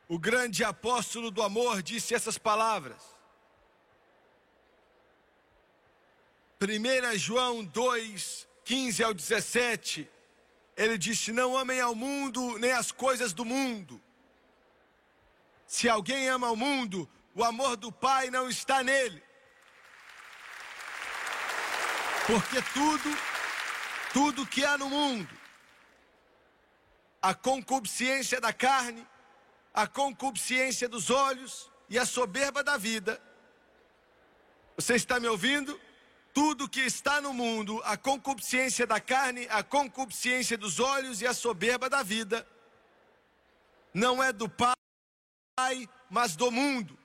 o 0.08 0.18
grande 0.18 0.62
apóstolo 0.62 1.30
do 1.30 1.42
amor 1.42 1.82
disse 1.82 2.14
essas 2.14 2.38
palavras. 2.38 3.02
1 6.60 7.18
João 7.18 7.64
2, 7.64 8.46
15 8.64 9.02
ao 9.02 9.12
17 9.12 10.08
ele 10.76 10.96
disse: 10.96 11.32
Não 11.32 11.56
amem 11.56 11.80
ao 11.80 11.94
mundo 11.94 12.58
nem 12.58 12.72
as 12.72 12.90
coisas 12.90 13.32
do 13.32 13.44
mundo. 13.44 14.00
Se 15.66 15.88
alguém 15.88 16.28
ama 16.28 16.50
o 16.50 16.56
mundo, 16.56 17.08
o 17.34 17.44
amor 17.44 17.76
do 17.76 17.90
Pai 17.90 18.30
não 18.30 18.48
está 18.48 18.82
nele. 18.82 19.22
Porque 22.26 22.62
tudo, 22.72 23.18
tudo 24.12 24.46
que 24.46 24.64
há 24.64 24.78
no 24.78 24.88
mundo, 24.88 25.34
a 27.20 27.34
concupiscência 27.34 28.40
da 28.40 28.52
carne, 28.52 29.06
a 29.74 29.86
concupiscência 29.86 30.88
dos 30.88 31.10
olhos 31.10 31.70
e 31.88 31.98
a 31.98 32.06
soberba 32.06 32.62
da 32.62 32.76
vida. 32.76 33.20
Você 34.76 34.94
está 34.94 35.18
me 35.18 35.28
ouvindo? 35.28 35.78
Tudo 36.32 36.68
que 36.68 36.80
está 36.80 37.20
no 37.20 37.32
mundo, 37.32 37.80
a 37.84 37.96
concupiscência 37.96 38.86
da 38.86 39.00
carne, 39.00 39.46
a 39.50 39.62
concupiscência 39.62 40.56
dos 40.56 40.80
olhos 40.80 41.20
e 41.20 41.26
a 41.26 41.34
soberba 41.34 41.88
da 41.90 42.02
vida, 42.02 42.46
não 43.92 44.22
é 44.22 44.32
do 44.32 44.48
Pai, 44.48 44.74
mas 46.10 46.34
do 46.34 46.50
mundo. 46.50 46.98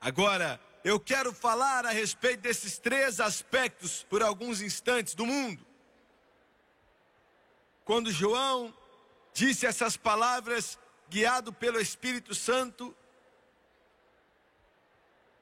Agora, 0.00 0.60
eu 0.82 0.98
quero 0.98 1.32
falar 1.32 1.86
a 1.86 1.90
respeito 1.90 2.40
desses 2.40 2.78
três 2.78 3.20
aspectos 3.20 4.04
por 4.04 4.22
alguns 4.22 4.60
instantes 4.60 5.14
do 5.14 5.24
mundo. 5.26 5.64
Quando 7.84 8.10
João 8.10 8.74
disse 9.32 9.66
essas 9.66 9.96
palavras, 9.96 10.78
guiado 11.08 11.52
pelo 11.52 11.80
Espírito 11.80 12.34
Santo, 12.34 12.96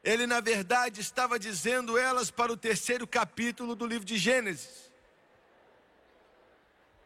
ele 0.02 0.26
na 0.26 0.40
verdade 0.40 1.00
estava 1.00 1.38
dizendo 1.38 1.98
elas 1.98 2.30
para 2.30 2.52
o 2.52 2.56
terceiro 2.56 3.06
capítulo 3.06 3.74
do 3.74 3.86
livro 3.86 4.04
de 4.04 4.16
Gênesis. 4.16 4.90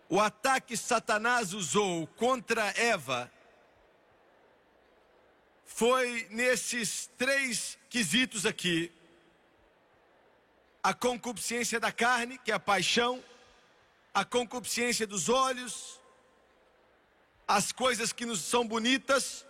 O 0.08 0.20
ataque 0.20 0.68
que 0.68 0.76
Satanás 0.76 1.52
usou 1.52 2.06
contra 2.06 2.72
Eva 2.76 3.30
foi 5.64 6.28
nesses 6.30 7.10
três 7.18 7.76
quesitos 7.90 8.46
aqui: 8.46 8.92
a 10.82 10.94
concupiscência 10.94 11.80
da 11.80 11.90
carne, 11.90 12.38
que 12.38 12.52
é 12.52 12.54
a 12.54 12.60
paixão, 12.60 13.22
a 14.12 14.24
concupiscência 14.24 15.04
dos 15.04 15.28
olhos, 15.28 16.00
as 17.48 17.72
coisas 17.72 18.12
que 18.12 18.24
nos 18.24 18.40
são 18.40 18.64
bonitas 18.64 19.44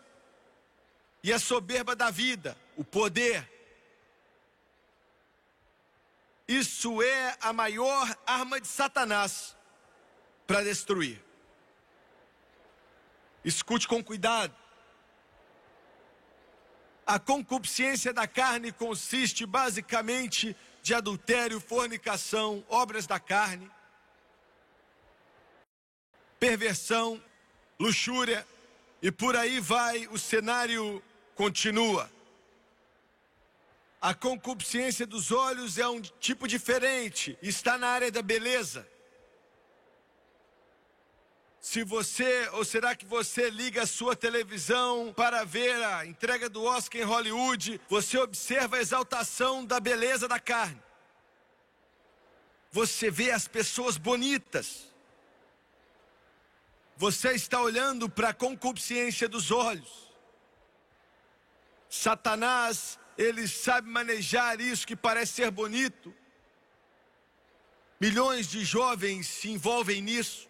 e 1.22 1.32
a 1.32 1.38
soberba 1.38 1.94
da 1.94 2.10
vida, 2.10 2.56
o 2.76 2.84
poder. 2.84 3.48
Isso 6.46 7.02
é 7.02 7.36
a 7.40 7.52
maior 7.52 8.16
arma 8.26 8.60
de 8.60 8.68
Satanás 8.68 9.56
para 10.46 10.62
destruir. 10.62 11.22
Escute 13.44 13.88
com 13.88 14.02
cuidado. 14.02 14.54
A 17.06 17.18
concupiscência 17.18 18.12
da 18.12 18.26
carne 18.26 18.72
consiste 18.72 19.44
basicamente 19.44 20.56
de 20.82 20.94
adultério, 20.94 21.60
fornicação, 21.60 22.64
obras 22.68 23.06
da 23.06 23.18
carne, 23.18 23.70
perversão, 26.38 27.22
luxúria 27.78 28.46
e 29.02 29.10
por 29.10 29.36
aí 29.36 29.60
vai, 29.60 30.06
o 30.08 30.18
cenário 30.18 31.02
continua. 31.34 32.10
A 34.04 34.12
concupiscência 34.12 35.06
dos 35.06 35.32
olhos 35.32 35.78
é 35.78 35.88
um 35.88 35.98
tipo 35.98 36.46
diferente, 36.46 37.38
está 37.40 37.78
na 37.78 37.88
área 37.88 38.12
da 38.12 38.20
beleza. 38.20 38.86
Se 41.58 41.82
você, 41.82 42.46
ou 42.52 42.66
será 42.66 42.94
que 42.94 43.06
você 43.06 43.48
liga 43.48 43.84
a 43.84 43.86
sua 43.86 44.14
televisão 44.14 45.10
para 45.16 45.42
ver 45.42 45.82
a 45.82 46.04
entrega 46.04 46.50
do 46.50 46.64
Oscar 46.64 47.00
em 47.00 47.04
Hollywood, 47.04 47.80
você 47.88 48.18
observa 48.18 48.76
a 48.76 48.80
exaltação 48.80 49.64
da 49.64 49.80
beleza 49.80 50.28
da 50.28 50.38
carne. 50.38 50.82
Você 52.72 53.10
vê 53.10 53.30
as 53.30 53.48
pessoas 53.48 53.96
bonitas. 53.96 54.92
Você 56.98 57.32
está 57.32 57.58
olhando 57.58 58.06
para 58.06 58.28
a 58.28 58.34
concupiscência 58.34 59.26
dos 59.26 59.50
olhos. 59.50 60.12
Satanás, 61.88 62.98
ele 63.16 63.46
sabe 63.46 63.88
manejar 63.88 64.60
isso 64.60 64.86
que 64.86 64.96
parece 64.96 65.34
ser 65.34 65.50
bonito. 65.50 66.14
Milhões 68.00 68.48
de 68.48 68.64
jovens 68.64 69.26
se 69.26 69.50
envolvem 69.50 70.02
nisso. 70.02 70.48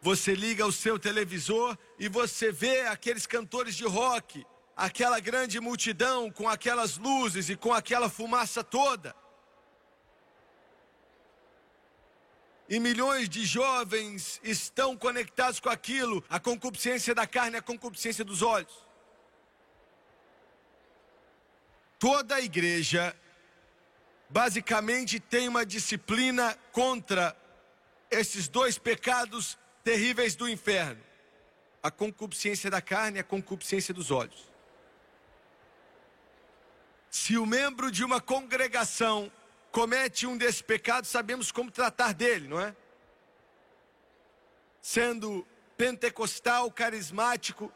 Você 0.00 0.34
liga 0.34 0.64
o 0.64 0.72
seu 0.72 0.98
televisor 0.98 1.76
e 1.98 2.08
você 2.08 2.52
vê 2.52 2.82
aqueles 2.82 3.26
cantores 3.26 3.74
de 3.74 3.84
rock, 3.84 4.46
aquela 4.76 5.18
grande 5.18 5.58
multidão 5.58 6.30
com 6.30 6.48
aquelas 6.48 6.96
luzes 6.96 7.48
e 7.48 7.56
com 7.56 7.72
aquela 7.74 8.08
fumaça 8.08 8.62
toda. 8.62 9.14
E 12.68 12.78
milhões 12.80 13.28
de 13.28 13.44
jovens 13.44 14.40
estão 14.42 14.96
conectados 14.96 15.60
com 15.60 15.68
aquilo, 15.68 16.24
a 16.28 16.38
concupiscência 16.38 17.14
da 17.14 17.26
carne, 17.26 17.56
a 17.56 17.62
concupiscência 17.62 18.24
dos 18.24 18.42
olhos. 18.42 18.85
Toda 21.98 22.36
a 22.36 22.40
igreja 22.40 23.16
basicamente 24.28 25.18
tem 25.18 25.48
uma 25.48 25.64
disciplina 25.64 26.56
contra 26.72 27.36
esses 28.10 28.48
dois 28.48 28.78
pecados 28.78 29.58
terríveis 29.82 30.34
do 30.34 30.48
inferno: 30.48 31.02
a 31.82 31.90
concupiscência 31.90 32.70
da 32.70 32.82
carne 32.82 33.18
e 33.18 33.20
a 33.20 33.24
concupiscência 33.24 33.94
dos 33.94 34.10
olhos. 34.10 34.52
Se 37.10 37.38
o 37.38 37.46
membro 37.46 37.90
de 37.90 38.04
uma 38.04 38.20
congregação 38.20 39.32
comete 39.72 40.26
um 40.26 40.36
desses 40.36 40.60
pecados, 40.60 41.08
sabemos 41.08 41.50
como 41.50 41.70
tratar 41.70 42.12
dele, 42.12 42.46
não 42.46 42.60
é? 42.60 42.76
Sendo 44.82 45.46
pentecostal, 45.76 46.70
carismático 46.70 47.72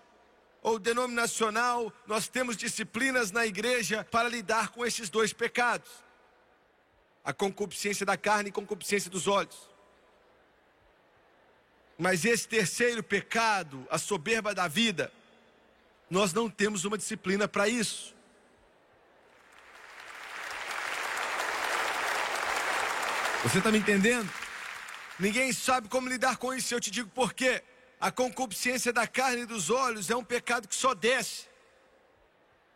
ou 0.63 0.79
denominacional, 0.79 1.93
nós 2.07 2.29
temos 2.29 2.57
disciplinas 2.57 3.31
na 3.31 3.47
igreja 3.47 4.05
para 4.11 4.29
lidar 4.29 4.69
com 4.69 4.85
esses 4.85 5.09
dois 5.09 5.33
pecados: 5.33 5.91
a 7.25 7.33
concupiscência 7.33 8.05
da 8.05 8.17
carne 8.17 8.49
e 8.49 8.53
a 8.53 8.55
concupiscência 8.55 9.11
dos 9.11 9.27
olhos. 9.27 9.71
Mas 11.99 12.25
esse 12.25 12.49
terceiro 12.49 13.03
pecado, 13.03 13.87
a 13.91 13.99
soberba 13.99 14.55
da 14.55 14.67
vida, 14.67 15.13
nós 16.09 16.33
não 16.33 16.49
temos 16.49 16.85
uma 16.85 16.97
disciplina 16.97 17.47
para 17.47 17.69
isso. 17.69 18.15
Você 23.43 23.59
está 23.59 23.71
me 23.71 23.79
entendendo? 23.79 24.31
Ninguém 25.19 25.53
sabe 25.53 25.89
como 25.89 26.09
lidar 26.09 26.37
com 26.37 26.53
isso. 26.53 26.75
Eu 26.75 26.81
te 26.81 26.91
digo 26.91 27.09
por 27.11 27.33
quê. 27.33 27.63
A 28.01 28.11
concupiscência 28.11 28.93
da 28.93 29.07
carne 29.07 29.43
e 29.43 29.47
dos 29.47 29.69
olhos 29.69 30.09
é 30.09 30.17
um 30.17 30.25
pecado 30.25 30.67
que 30.67 30.75
só 30.75 30.95
desce. 30.95 31.47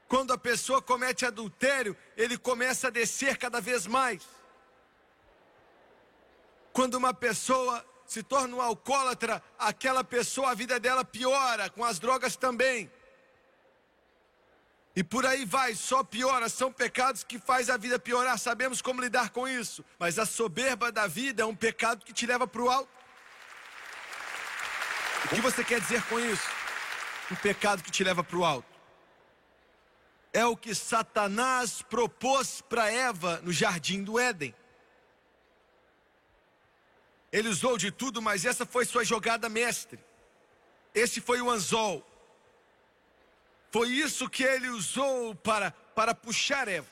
Quando 0.06 0.32
a 0.32 0.38
pessoa 0.38 0.82
comete 0.82 1.24
adultério, 1.24 1.96
ele 2.16 2.36
começa 2.36 2.88
a 2.88 2.90
descer 2.90 3.38
cada 3.38 3.60
vez 3.60 3.86
mais. 3.86 4.22
Quando 6.74 6.96
uma 6.96 7.14
pessoa 7.14 7.84
se 8.06 8.22
torna 8.22 8.54
um 8.54 8.60
alcoólatra, 8.60 9.42
aquela 9.58 10.04
pessoa, 10.04 10.50
a 10.50 10.54
vida 10.54 10.78
dela 10.78 11.04
piora, 11.04 11.70
com 11.70 11.82
as 11.82 11.98
drogas 11.98 12.36
também. 12.36 12.90
E 14.94 15.02
por 15.02 15.24
aí 15.26 15.44
vai, 15.44 15.74
só 15.74 16.04
piora, 16.04 16.48
são 16.48 16.70
pecados 16.70 17.24
que 17.24 17.38
faz 17.38 17.70
a 17.70 17.76
vida 17.76 17.98
piorar, 17.98 18.38
sabemos 18.38 18.80
como 18.82 19.00
lidar 19.00 19.30
com 19.30 19.48
isso. 19.48 19.84
Mas 19.98 20.18
a 20.18 20.26
soberba 20.26 20.92
da 20.92 21.06
vida 21.06 21.42
é 21.42 21.46
um 21.46 21.56
pecado 21.56 22.04
que 22.04 22.12
te 22.12 22.26
leva 22.26 22.46
para 22.46 22.62
o 22.62 22.70
alto. 22.70 23.03
O 25.24 25.28
que 25.28 25.40
você 25.40 25.64
quer 25.64 25.80
dizer 25.80 26.02
com 26.04 26.20
isso? 26.20 26.46
Um 27.30 27.36
pecado 27.36 27.82
que 27.82 27.90
te 27.90 28.04
leva 28.04 28.22
para 28.22 28.36
o 28.36 28.44
alto. 28.44 28.68
É 30.32 30.44
o 30.44 30.56
que 30.56 30.74
Satanás 30.74 31.80
propôs 31.80 32.60
para 32.60 32.90
Eva 32.90 33.40
no 33.42 33.52
jardim 33.52 34.02
do 34.02 34.18
Éden. 34.18 34.54
Ele 37.32 37.48
usou 37.48 37.78
de 37.78 37.90
tudo, 37.90 38.20
mas 38.20 38.44
essa 38.44 38.66
foi 38.66 38.84
sua 38.84 39.04
jogada 39.04 39.48
mestre. 39.48 39.98
Esse 40.94 41.20
foi 41.20 41.40
o 41.40 41.50
anzol. 41.50 42.04
Foi 43.72 43.88
isso 43.88 44.28
que 44.28 44.44
ele 44.44 44.68
usou 44.68 45.34
para, 45.34 45.70
para 45.70 46.14
puxar 46.14 46.68
Eva. 46.68 46.86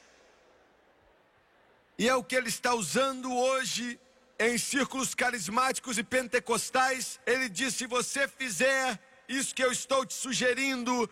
E 1.99 2.09
é 2.09 2.14
o 2.14 2.25
que 2.25 2.35
ele 2.35 2.49
está 2.49 2.75
usando 2.75 3.33
hoje 3.33 4.01
em 4.48 4.59
círculos 4.59 5.14
carismáticos 5.14 5.98
e 5.98 6.02
pentecostais. 6.02 7.20
Ele 7.26 7.48
diz: 7.48 7.74
se 7.74 7.87
você 7.87 8.26
fizer 8.26 8.98
isso 9.28 9.55
que 9.55 9.62
eu 9.62 9.70
estou 9.70 10.05
te 10.05 10.14
sugerindo, 10.14 11.09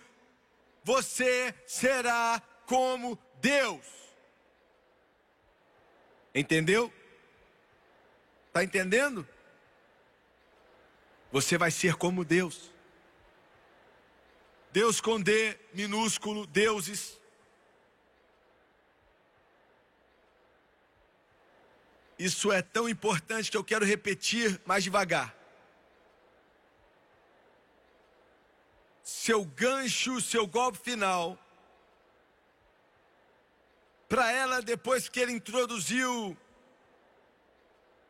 você 0.82 1.54
será 1.66 2.42
como 2.66 3.18
Deus. 3.40 3.84
Entendeu? 6.34 6.92
Está 8.48 8.64
entendendo? 8.64 9.26
Você 11.30 11.56
vai 11.56 11.70
ser 11.70 11.94
como 11.94 12.24
Deus. 12.24 12.70
Deus 14.72 15.00
com 15.00 15.20
D 15.20 15.58
minúsculo, 15.72 16.46
deuses. 16.46 17.19
Isso 22.20 22.52
é 22.52 22.60
tão 22.60 22.86
importante 22.86 23.50
que 23.50 23.56
eu 23.56 23.64
quero 23.64 23.82
repetir 23.82 24.60
mais 24.66 24.84
devagar. 24.84 25.34
Seu 29.02 29.42
gancho, 29.42 30.20
seu 30.20 30.46
golpe 30.46 30.78
final 30.78 31.38
para 34.06 34.30
ela 34.32 34.60
depois 34.60 35.08
que 35.08 35.18
ele 35.18 35.32
introduziu 35.32 36.36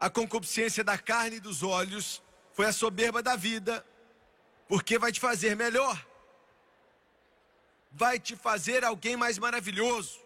a 0.00 0.10
concupiscência 0.10 0.82
da 0.82 0.98
carne 0.98 1.36
e 1.36 1.40
dos 1.40 1.62
olhos, 1.62 2.20
foi 2.52 2.66
a 2.66 2.72
soberba 2.72 3.22
da 3.22 3.36
vida, 3.36 3.86
porque 4.66 4.98
vai 4.98 5.12
te 5.12 5.20
fazer 5.20 5.54
melhor, 5.54 6.04
vai 7.92 8.18
te 8.18 8.34
fazer 8.34 8.82
alguém 8.82 9.14
mais 9.14 9.38
maravilhoso, 9.38 10.18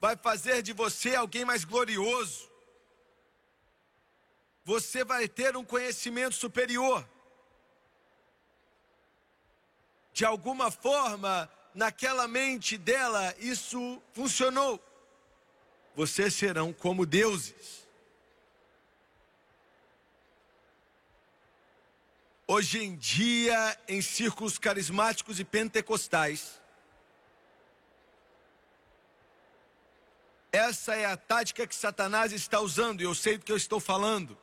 vai 0.00 0.16
fazer 0.16 0.62
de 0.62 0.72
você 0.72 1.14
alguém 1.14 1.44
mais 1.44 1.64
glorioso, 1.64 2.50
você 4.64 5.04
vai 5.04 5.28
ter 5.28 5.56
um 5.56 5.64
conhecimento 5.64 6.34
superior. 6.34 7.08
De 10.12 10.24
alguma 10.24 10.70
forma, 10.70 11.48
naquela 11.74 12.26
mente 12.26 12.76
dela, 12.76 13.34
isso 13.38 14.02
funcionou. 14.12 14.82
Vocês 15.94 16.34
serão 16.34 16.72
como 16.72 17.06
deuses. 17.06 17.86
Hoje 22.48 22.82
em 22.82 22.96
dia, 22.96 23.78
em 23.88 24.00
círculos 24.00 24.56
carismáticos 24.56 25.38
e 25.38 25.44
pentecostais, 25.44 26.60
essa 30.56 30.94
é 30.94 31.04
a 31.04 31.16
tática 31.16 31.66
que 31.66 31.74
Satanás 31.74 32.32
está 32.32 32.60
usando, 32.60 33.00
e 33.00 33.04
eu 33.04 33.14
sei 33.14 33.36
do 33.38 33.44
que 33.44 33.52
eu 33.52 33.56
estou 33.56 33.78
falando. 33.78 34.36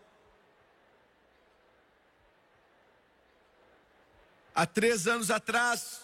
Há 4.56 4.66
três 4.68 5.08
anos 5.08 5.32
atrás, 5.32 6.02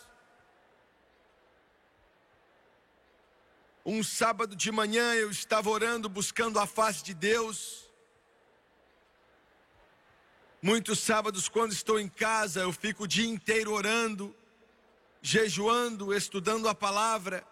um 3.85 4.03
sábado 4.03 4.55
de 4.55 4.71
manhã 4.71 5.13
eu 5.13 5.29
estava 5.29 5.69
orando, 5.69 6.09
buscando 6.09 6.59
a 6.59 6.65
face 6.65 7.03
de 7.03 7.13
Deus. 7.13 7.87
Muitos 10.61 10.99
sábados, 10.99 11.47
quando 11.47 11.71
estou 11.71 11.99
em 11.99 12.09
casa, 12.09 12.61
eu 12.61 12.73
fico 12.73 13.03
o 13.03 13.07
dia 13.07 13.27
inteiro 13.27 13.71
orando, 13.71 14.35
jejuando, 15.21 16.13
estudando 16.13 16.67
a 16.67 16.75
palavra. 16.75 17.45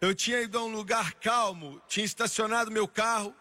Eu 0.00 0.14
tinha 0.14 0.40
ido 0.40 0.58
a 0.58 0.64
um 0.64 0.72
lugar 0.72 1.12
calmo, 1.14 1.80
tinha 1.86 2.06
estacionado 2.06 2.70
meu 2.70 2.88
carro, 2.88 3.34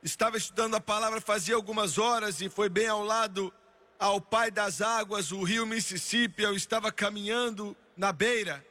estava 0.00 0.36
estudando 0.36 0.76
a 0.76 0.80
palavra 0.80 1.20
fazia 1.20 1.56
algumas 1.56 1.98
horas 1.98 2.40
e 2.40 2.48
foi 2.48 2.68
bem 2.68 2.86
ao 2.86 3.02
lado 3.02 3.52
ao 3.98 4.20
Pai 4.20 4.48
das 4.48 4.80
Águas, 4.80 5.32
o 5.32 5.42
rio 5.42 5.66
Mississippi, 5.66 6.42
eu 6.42 6.54
estava 6.54 6.92
caminhando 6.92 7.76
na 7.96 8.12
beira 8.12 8.64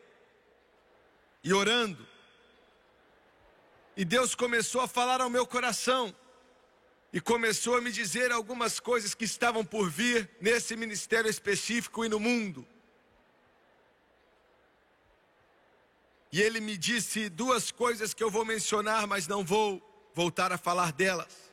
e 1.43 1.53
orando. 1.53 2.07
E 3.97 4.05
Deus 4.05 4.33
começou 4.33 4.79
a 4.79 4.87
falar 4.87 5.19
ao 5.19 5.29
meu 5.29 5.45
coração 5.45 6.15
e 7.11 7.19
começou 7.19 7.75
a 7.75 7.81
me 7.81 7.91
dizer 7.91 8.31
algumas 8.31 8.79
coisas 8.79 9.13
que 9.13 9.25
estavam 9.25 9.65
por 9.65 9.89
vir 9.89 10.29
nesse 10.39 10.77
ministério 10.77 11.29
específico 11.29 12.05
e 12.05 12.09
no 12.09 12.21
mundo. 12.21 12.65
E 16.31 16.41
ele 16.41 16.59
me 16.59 16.77
disse 16.77 17.29
duas 17.29 17.71
coisas 17.71 18.13
que 18.13 18.23
eu 18.23 18.31
vou 18.31 18.45
mencionar, 18.45 19.05
mas 19.05 19.27
não 19.27 19.43
vou 19.43 19.81
voltar 20.13 20.51
a 20.51 20.57
falar 20.57 20.91
delas 20.91 21.51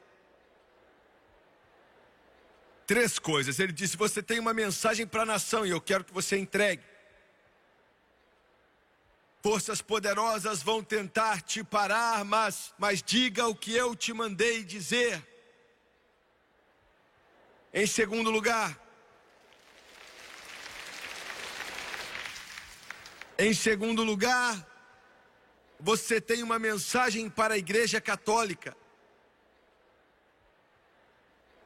três 2.88 3.19
coisas. 3.19 3.61
Ele 3.61 3.73
disse: 3.73 3.97
Você 3.97 4.21
tem 4.21 4.41
uma 4.41 4.55
mensagem 4.55 5.07
para 5.07 5.23
a 5.23 5.27
nação 5.27 5.64
e 5.64 5.71
eu 5.71 5.81
quero 5.81 6.03
que 6.03 6.12
você 6.12 6.38
entregue. 6.38 6.83
Forças 9.41 9.81
poderosas 9.81 10.62
vão 10.62 10.83
tentar 10.83 11.43
te 11.43 11.62
parar, 11.62 12.25
mas, 12.25 12.75
mas 12.77 13.01
diga 13.01 13.47
o 13.47 13.55
que 13.55 13.73
eu 13.73 13.95
te 13.95 14.12
mandei 14.12 14.64
dizer. 14.64 15.25
Em 17.73 17.87
segundo 17.87 18.31
lugar, 18.31 18.77
em 23.38 23.53
segundo 23.53 24.03
lugar, 24.03 24.67
você 25.81 26.21
tem 26.21 26.43
uma 26.43 26.59
mensagem 26.59 27.31
para 27.31 27.55
a 27.55 27.59
Igreja 27.59 28.01
Católica. 28.01 28.77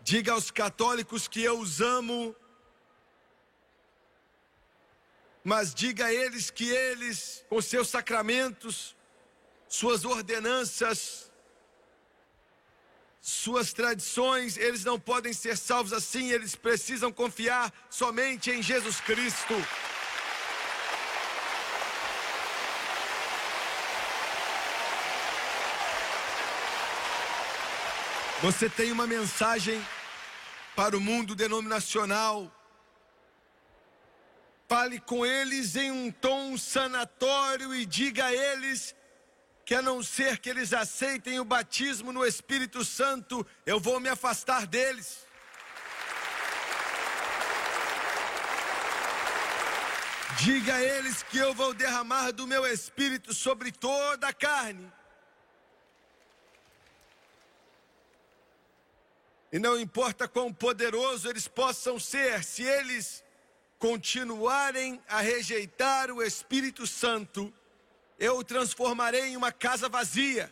Diga 0.03 0.33
aos 0.33 0.51
católicos 0.51 1.29
que 1.29 1.43
eu 1.43 1.59
os 1.59 1.81
amo, 1.81 2.35
mas 5.45 5.75
diga 5.75 6.07
a 6.07 6.15
eles 6.15 6.51
que 6.51 6.69
eles, 6.69 7.45
com 7.49 7.61
seus 7.63 7.89
sacramentos, 7.89 8.97
suas 9.69 10.05
ordenanças, 10.05 11.31
suas 13.21 13.73
tradições, 13.73 14.57
eles 14.57 14.85
não 14.85 14.99
podem 14.99 15.33
ser 15.33 15.57
salvos 15.57 15.93
assim, 15.93 16.31
eles 16.31 16.57
precisam 16.57 17.13
confiar 17.13 17.73
somente 17.89 18.51
em 18.51 18.61
Jesus 18.61 19.01
Cristo. 19.01 19.55
Você 28.43 28.69
tem 28.69 28.91
uma 28.91 29.07
mensagem 29.07 29.81
para 30.75 30.97
o 30.97 31.01
mundo 31.01 31.33
denominacional. 31.33 32.51
Fale 34.69 34.99
com 34.99 35.25
eles 35.25 35.77
em 35.77 35.93
um 35.93 36.11
tom 36.11 36.59
sanatório 36.59 37.73
e 37.73 37.87
diga 37.87 38.25
a 38.25 38.35
eles 38.35 38.97
que 39.65 39.77
a 39.77 39.81
não 39.81 40.03
ser 40.03 40.39
que 40.39 40.51
eles 40.51 40.73
aceitem 40.73 41.39
o 41.39 41.45
batismo 41.45 42.13
no 42.13 42.27
Espírito 42.27 42.85
Santo, 42.85 43.47
eu 43.65 43.79
vou 43.79 44.01
me 44.01 44.09
afastar 44.09 44.67
deles. 44.67 45.25
Diga 50.41 50.75
a 50.75 50.83
eles 50.83 51.23
que 51.23 51.39
eu 51.39 51.55
vou 51.55 51.73
derramar 51.73 52.33
do 52.33 52.49
meu 52.49 52.67
espírito 52.67 53.33
sobre 53.33 53.71
toda 53.71 54.27
a 54.27 54.33
carne. 54.33 54.93
E 59.53 59.59
não 59.59 59.79
importa 59.79 60.27
quão 60.27 60.51
poderoso 60.51 61.29
eles 61.29 61.47
possam 61.47 62.01
ser, 62.01 62.43
se 62.43 62.63
eles 62.63 63.23
continuarem 63.79 64.99
a 65.07 65.21
rejeitar 65.21 66.11
o 66.11 66.23
Espírito 66.23 66.87
Santo, 66.87 67.53
eu 68.19 68.39
o 68.39 68.45
transformarei 68.45 69.27
em 69.27 69.37
uma 69.37 69.53
casa 69.53 69.91
vazia. 69.91 70.51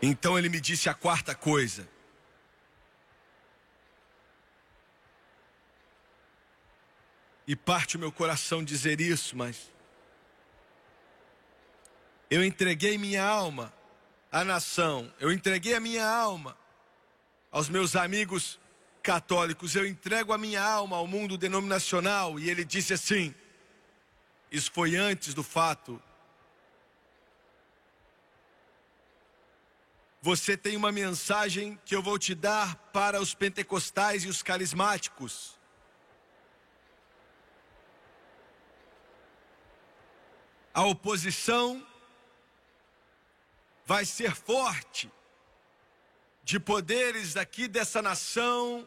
Então 0.00 0.38
ele 0.38 0.48
me 0.48 0.60
disse 0.60 0.88
a 0.88 0.94
quarta 0.94 1.34
coisa. 1.34 1.88
E 7.44 7.56
parte 7.56 7.96
o 7.96 7.98
meu 7.98 8.12
coração 8.12 8.62
dizer 8.62 9.00
isso, 9.00 9.36
mas 9.36 9.74
eu 12.30 12.44
entreguei 12.44 12.98
minha 12.98 13.24
alma 13.24 13.72
à 14.30 14.44
nação, 14.44 15.12
eu 15.20 15.32
entreguei 15.32 15.74
a 15.74 15.80
minha 15.80 16.06
alma 16.06 16.56
aos 17.50 17.68
meus 17.68 17.94
amigos 17.96 18.58
católicos, 19.02 19.76
eu 19.76 19.86
entrego 19.86 20.32
a 20.32 20.38
minha 20.38 20.62
alma 20.62 20.96
ao 20.96 21.06
mundo 21.06 21.38
denominacional. 21.38 22.38
E 22.40 22.50
ele 22.50 22.64
disse 22.64 22.92
assim: 22.92 23.34
Isso 24.50 24.70
foi 24.72 24.96
antes 24.96 25.32
do 25.32 25.44
fato. 25.44 26.02
Você 30.20 30.56
tem 30.56 30.76
uma 30.76 30.90
mensagem 30.90 31.78
que 31.84 31.94
eu 31.94 32.02
vou 32.02 32.18
te 32.18 32.34
dar 32.34 32.74
para 32.92 33.20
os 33.20 33.32
pentecostais 33.32 34.24
e 34.24 34.28
os 34.28 34.42
carismáticos. 34.42 35.56
A 40.74 40.84
oposição 40.84 41.86
vai 43.86 44.04
ser 44.04 44.34
forte 44.34 45.10
de 46.42 46.58
poderes 46.58 47.36
aqui 47.36 47.68
dessa 47.68 48.02
nação 48.02 48.86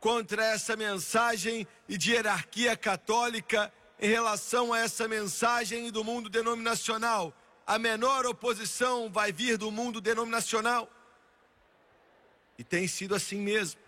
contra 0.00 0.44
essa 0.44 0.76
mensagem 0.76 1.66
e 1.88 1.96
de 1.96 2.10
hierarquia 2.10 2.76
católica 2.76 3.72
em 4.00 4.08
relação 4.08 4.72
a 4.72 4.80
essa 4.80 5.06
mensagem 5.06 5.92
do 5.92 6.02
mundo 6.02 6.28
denominacional. 6.28 7.32
A 7.64 7.78
menor 7.78 8.26
oposição 8.26 9.08
vai 9.10 9.30
vir 9.32 9.56
do 9.56 9.70
mundo 9.70 10.00
denominacional. 10.00 10.90
E 12.58 12.64
tem 12.64 12.88
sido 12.88 13.14
assim 13.14 13.38
mesmo. 13.38 13.80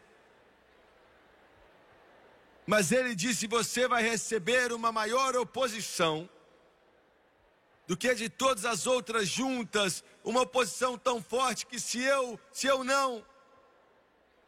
Mas 2.65 2.93
ele 2.93 3.15
disse: 3.15 3.49
você 3.49 3.89
vai 3.89 4.03
receber 4.03 4.73
uma 4.73 4.93
maior 4.93 5.35
oposição 5.37 6.29
do 7.87 7.97
que 7.97 8.15
de 8.15 8.29
todas 8.29 8.65
as 8.65 8.87
outras 8.87 9.29
juntas, 9.29 10.03
uma 10.23 10.43
oposição 10.43 10.97
tão 10.97 11.23
forte 11.23 11.67
que 11.67 11.79
se 11.79 12.01
eu, 12.01 12.39
se 12.53 12.67
eu 12.67 12.83
não 12.83 13.25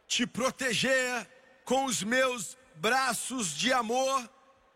te 0.07 0.25
proteger 0.25 1.29
com 1.63 1.85
os 1.85 2.01
meus 2.01 2.57
braços 2.75 3.55
de 3.55 3.71
amor, 3.73 4.27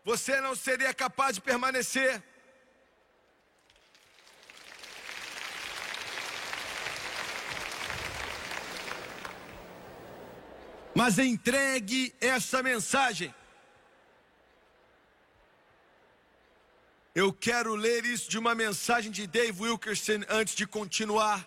você 0.04 0.40
não 0.40 0.54
seria 0.54 0.92
capaz 0.92 1.34
de 1.34 1.40
permanecer. 1.40 2.22
Mas 10.94 11.18
entregue 11.18 12.14
essa 12.20 12.62
mensagem. 12.62 13.34
Eu 17.14 17.30
quero 17.30 17.74
ler 17.74 18.06
isso 18.06 18.30
de 18.30 18.38
uma 18.38 18.54
mensagem 18.54 19.12
de 19.12 19.26
Dave 19.26 19.62
Wilkerson 19.62 20.22
antes 20.30 20.54
de 20.54 20.66
continuar. 20.66 21.46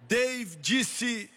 Dave 0.00 0.54
disse: 0.56 1.28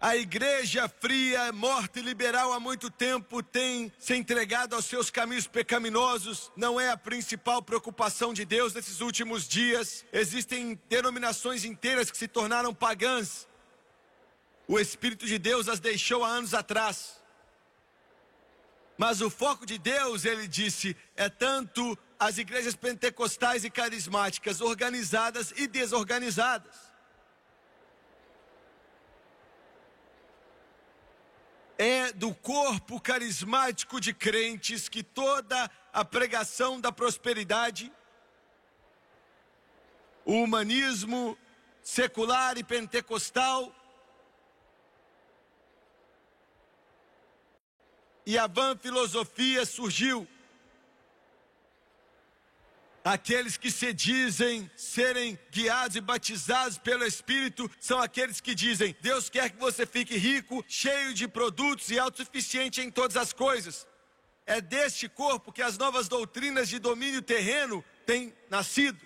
a 0.00 0.16
igreja 0.16 0.86
fria, 0.86 1.50
morta 1.50 1.98
e 1.98 2.02
liberal 2.02 2.52
há 2.52 2.60
muito 2.60 2.88
tempo 2.88 3.42
tem 3.42 3.90
se 3.98 4.14
entregado 4.14 4.76
aos 4.76 4.84
seus 4.84 5.10
caminhos 5.10 5.48
pecaminosos. 5.48 6.52
Não 6.54 6.78
é 6.78 6.90
a 6.90 6.96
principal 6.96 7.62
preocupação 7.62 8.32
de 8.32 8.44
Deus 8.44 8.74
nesses 8.74 9.00
últimos 9.00 9.48
dias. 9.48 10.04
Existem 10.12 10.78
denominações 10.88 11.64
inteiras 11.64 12.12
que 12.12 12.18
se 12.18 12.28
tornaram 12.28 12.72
pagãs. 12.72 13.48
O 14.68 14.78
Espírito 14.78 15.26
de 15.26 15.38
Deus 15.38 15.68
as 15.68 15.80
deixou 15.80 16.22
há 16.22 16.28
anos 16.28 16.54
atrás. 16.54 17.23
Mas 18.96 19.20
o 19.20 19.28
foco 19.28 19.66
de 19.66 19.76
Deus, 19.78 20.24
ele 20.24 20.46
disse, 20.46 20.96
é 21.16 21.28
tanto 21.28 21.98
as 22.18 22.38
igrejas 22.38 22.76
pentecostais 22.76 23.64
e 23.64 23.70
carismáticas, 23.70 24.60
organizadas 24.60 25.52
e 25.56 25.66
desorganizadas. 25.66 26.94
é 31.78 32.12
do 32.12 32.32
corpo 32.34 33.00
carismático 33.00 34.00
de 34.00 34.14
crentes 34.14 34.88
que 34.88 35.02
toda 35.02 35.70
a 35.92 36.04
pregação 36.04 36.80
da 36.80 36.92
prosperidade, 36.92 37.92
o 40.24 40.34
humanismo 40.42 41.36
secular 41.82 42.56
e 42.56 42.64
pentecostal, 42.64 43.74
e 48.26 48.38
a 48.38 48.46
van 48.46 48.76
filosofia 48.76 49.64
surgiu. 49.64 50.26
Aqueles 53.04 53.58
que 53.58 53.70
se 53.70 53.92
dizem 53.92 54.70
serem 54.74 55.38
guiados 55.50 55.94
e 55.94 56.00
batizados 56.00 56.78
pelo 56.78 57.04
Espírito 57.04 57.70
são 57.78 57.98
aqueles 58.00 58.40
que 58.40 58.54
dizem: 58.54 58.96
Deus 59.02 59.28
quer 59.28 59.50
que 59.50 59.58
você 59.58 59.84
fique 59.84 60.16
rico, 60.16 60.64
cheio 60.66 61.12
de 61.12 61.28
produtos 61.28 61.90
e 61.90 61.98
autossuficiente 61.98 62.80
em 62.80 62.90
todas 62.90 63.18
as 63.18 63.32
coisas. 63.32 63.86
É 64.46 64.60
deste 64.60 65.06
corpo 65.06 65.52
que 65.52 65.60
as 65.60 65.76
novas 65.76 66.08
doutrinas 66.08 66.68
de 66.68 66.78
domínio 66.78 67.20
terreno 67.20 67.84
têm 68.06 68.34
nascido. 68.48 68.98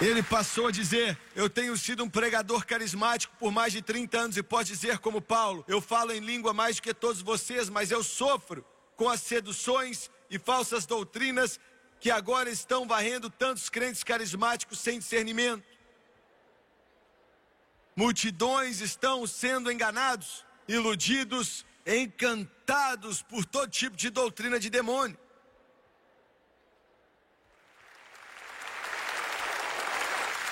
Ele 0.00 0.22
passou 0.22 0.68
a 0.68 0.70
dizer: 0.70 1.18
Eu 1.34 1.50
tenho 1.50 1.76
sido 1.76 2.04
um 2.04 2.08
pregador 2.08 2.64
carismático 2.64 3.34
por 3.36 3.50
mais 3.50 3.72
de 3.72 3.82
30 3.82 4.18
anos 4.18 4.36
e 4.36 4.42
pode 4.42 4.68
dizer, 4.68 4.98
como 4.98 5.20
Paulo, 5.20 5.64
eu 5.66 5.80
falo 5.80 6.12
em 6.12 6.20
língua 6.20 6.54
mais 6.54 6.76
do 6.76 6.82
que 6.82 6.94
todos 6.94 7.20
vocês, 7.20 7.68
mas 7.68 7.90
eu 7.90 8.04
sofro 8.04 8.64
com 8.96 9.08
as 9.08 9.20
seduções 9.20 10.08
e 10.30 10.38
falsas 10.38 10.86
doutrinas 10.86 11.58
que 11.98 12.12
agora 12.12 12.48
estão 12.48 12.86
varrendo 12.86 13.28
tantos 13.28 13.68
crentes 13.68 14.04
carismáticos 14.04 14.78
sem 14.78 15.00
discernimento. 15.00 15.64
Multidões 17.96 18.80
estão 18.80 19.26
sendo 19.26 19.72
enganados, 19.72 20.44
iludidos, 20.68 21.66
encantados 21.84 23.20
por 23.20 23.44
todo 23.44 23.68
tipo 23.68 23.96
de 23.96 24.10
doutrina 24.10 24.60
de 24.60 24.70
demônio. 24.70 25.18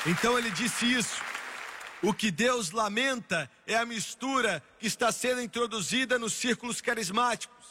Então 0.06 0.38
ele 0.38 0.50
disse 0.50 0.86
isso. 0.90 1.20
O 2.00 2.14
que 2.14 2.30
Deus 2.30 2.70
lamenta 2.70 3.50
é 3.66 3.76
a 3.76 3.84
mistura 3.84 4.62
que 4.78 4.86
está 4.86 5.10
sendo 5.10 5.40
introduzida 5.42 6.18
nos 6.18 6.32
círculos 6.32 6.80
carismáticos. 6.80 7.66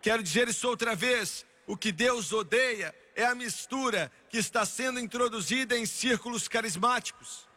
Quero 0.00 0.22
dizer 0.22 0.46
isso 0.46 0.68
outra 0.68 0.94
vez. 0.94 1.44
O 1.66 1.76
que 1.76 1.90
Deus 1.90 2.32
odeia 2.32 2.94
é 3.16 3.24
a 3.26 3.34
mistura 3.34 4.12
que 4.30 4.38
está 4.38 4.64
sendo 4.64 5.00
introduzida 5.00 5.76
em 5.76 5.84
círculos 5.84 6.46
carismáticos. 6.46 7.48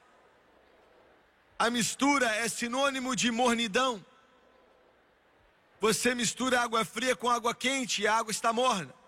A 1.59 1.69
mistura 1.69 2.25
é 2.37 2.49
sinônimo 2.49 3.15
de 3.15 3.29
mornidão. 3.29 4.03
Você 5.79 6.15
mistura 6.15 6.61
água 6.61 6.83
fria 6.83 7.15
com 7.15 7.29
água 7.29 7.53
quente 7.53 8.01
e 8.01 8.07
a 8.07 8.15
água 8.15 8.31
está 8.31 8.51
morna. 8.51 8.98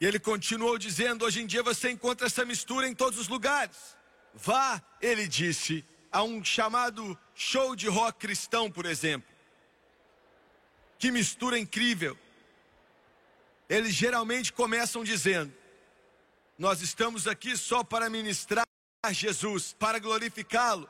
E 0.00 0.06
ele 0.06 0.18
continuou 0.18 0.78
dizendo: 0.78 1.24
hoje 1.24 1.42
em 1.42 1.46
dia 1.46 1.62
você 1.62 1.90
encontra 1.90 2.26
essa 2.26 2.44
mistura 2.44 2.88
em 2.88 2.94
todos 2.94 3.18
os 3.18 3.28
lugares. 3.28 3.96
Vá, 4.34 4.82
ele 5.00 5.28
disse, 5.28 5.84
a 6.10 6.22
um 6.22 6.44
chamado 6.44 7.18
show 7.34 7.74
de 7.76 7.88
rock 7.88 8.18
cristão, 8.18 8.70
por 8.70 8.86
exemplo. 8.86 9.28
Que 10.98 11.10
mistura 11.10 11.58
incrível. 11.58 12.18
Eles 13.68 13.94
geralmente 13.94 14.52
começam 14.52 15.04
dizendo: 15.04 15.52
Nós 16.58 16.80
estamos 16.82 17.26
aqui 17.26 17.56
só 17.56 17.82
para 17.82 18.10
ministrar 18.10 18.66
Jesus, 19.10 19.74
para 19.78 19.98
glorificá-lo. 19.98 20.88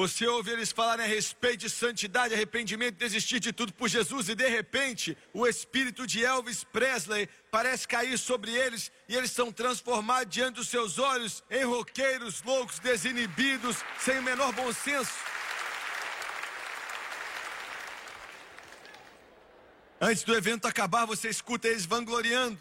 Você 0.00 0.26
ouve 0.26 0.50
eles 0.50 0.72
falarem 0.72 1.04
a 1.04 1.08
respeito 1.08 1.58
de 1.58 1.68
santidade, 1.68 2.32
arrependimento, 2.32 2.96
desistir 2.96 3.38
de 3.38 3.52
tudo 3.52 3.70
por 3.74 3.86
Jesus, 3.86 4.30
e 4.30 4.34
de 4.34 4.48
repente 4.48 5.14
o 5.34 5.46
espírito 5.46 6.06
de 6.06 6.24
Elvis 6.24 6.64
Presley 6.64 7.28
parece 7.50 7.86
cair 7.86 8.18
sobre 8.18 8.50
eles 8.50 8.90
e 9.06 9.14
eles 9.14 9.30
são 9.30 9.52
transformados 9.52 10.32
diante 10.32 10.54
dos 10.54 10.68
seus 10.68 10.98
olhos 10.98 11.44
em 11.50 11.64
roqueiros 11.64 12.42
loucos, 12.42 12.78
desinibidos, 12.78 13.76
sem 13.98 14.18
o 14.20 14.22
menor 14.22 14.54
bom 14.54 14.72
senso. 14.72 15.12
Antes 20.00 20.22
do 20.22 20.34
evento 20.34 20.66
acabar, 20.66 21.04
você 21.04 21.28
escuta 21.28 21.68
eles 21.68 21.84
vangloriando. 21.84 22.58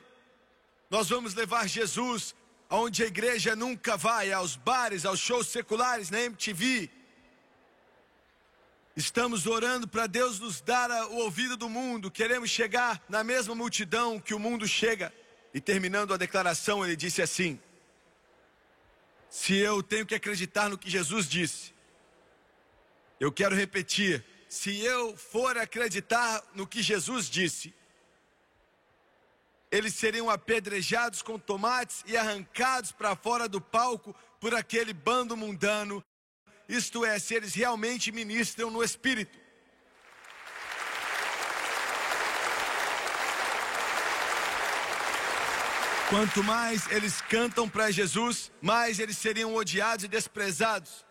Nós 0.89 1.07
vamos 1.07 1.33
levar 1.35 1.69
Jesus 1.69 2.35
aonde 2.67 3.01
a 3.01 3.07
igreja 3.07 3.55
nunca 3.55 3.95
vai, 3.95 4.29
aos 4.33 4.57
bares, 4.57 5.05
aos 5.05 5.21
shows 5.21 5.47
seculares, 5.47 6.09
na 6.09 6.19
MTV 6.19 6.98
Estamos 8.99 9.47
orando 9.47 9.87
para 9.87 10.07
Deus 10.07 10.41
nos 10.41 10.59
dar 10.59 10.91
o 11.09 11.19
ouvido 11.19 11.55
do 11.55 11.69
mundo, 11.69 12.11
queremos 12.11 12.49
chegar 12.49 13.01
na 13.07 13.23
mesma 13.23 13.55
multidão 13.55 14.19
que 14.19 14.33
o 14.33 14.39
mundo 14.39 14.67
chega. 14.67 15.13
E 15.53 15.61
terminando 15.61 16.13
a 16.13 16.17
declaração, 16.17 16.83
ele 16.83 16.97
disse 16.97 17.21
assim: 17.21 17.57
Se 19.29 19.55
eu 19.55 19.81
tenho 19.81 20.05
que 20.05 20.15
acreditar 20.15 20.67
no 20.67 20.77
que 20.77 20.89
Jesus 20.89 21.29
disse, 21.29 21.73
eu 23.21 23.31
quero 23.31 23.55
repetir: 23.55 24.21
se 24.49 24.83
eu 24.83 25.15
for 25.15 25.57
acreditar 25.57 26.43
no 26.53 26.67
que 26.67 26.81
Jesus 26.81 27.29
disse, 27.29 27.73
eles 29.71 29.95
seriam 29.95 30.29
apedrejados 30.29 31.21
com 31.21 31.39
tomates 31.39 32.03
e 32.05 32.17
arrancados 32.17 32.91
para 32.91 33.15
fora 33.15 33.47
do 33.47 33.61
palco 33.61 34.13
por 34.41 34.53
aquele 34.53 34.91
bando 34.91 35.37
mundano 35.37 36.03
isto 36.69 37.03
é, 37.03 37.17
se 37.17 37.33
eles 37.33 37.55
realmente 37.55 38.11
ministram 38.11 38.69
no 38.69 38.83
Espírito. 38.83 39.35
Quanto 46.09 46.43
mais 46.43 46.89
eles 46.91 47.21
cantam 47.21 47.67
para 47.67 47.89
Jesus, 47.89 48.51
mais 48.61 48.99
eles 48.99 49.17
seriam 49.17 49.55
odiados 49.55 50.05
e 50.05 50.07
desprezados. 50.07 51.05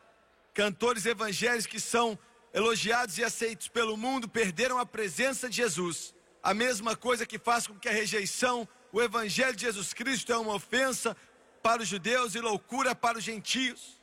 Cantores 0.54 1.06
evangélicos 1.06 1.66
que 1.66 1.80
são 1.80 2.16
elogiados 2.54 3.18
e 3.18 3.24
aceitos 3.24 3.68
pelo 3.68 3.96
mundo 3.96 4.28
perderam 4.28 4.78
a 4.78 4.86
presença 4.86 5.48
de 5.48 5.56
Jesus. 5.56 6.14
A 6.42 6.54
mesma 6.54 6.96
coisa 6.96 7.26
que 7.26 7.38
faz 7.38 7.66
com 7.66 7.78
que 7.78 7.88
a 7.88 7.92
rejeição, 7.92 8.66
o 8.92 9.02
evangelho 9.02 9.54
de 9.54 9.62
Jesus 9.62 9.92
Cristo 9.92 10.32
é 10.32 10.38
uma 10.38 10.54
ofensa 10.54 11.16
para 11.62 11.82
os 11.82 11.88
judeus 11.88 12.34
e 12.36 12.40
loucura 12.40 12.94
para 12.94 13.18
os 13.18 13.24
gentios. 13.24 13.97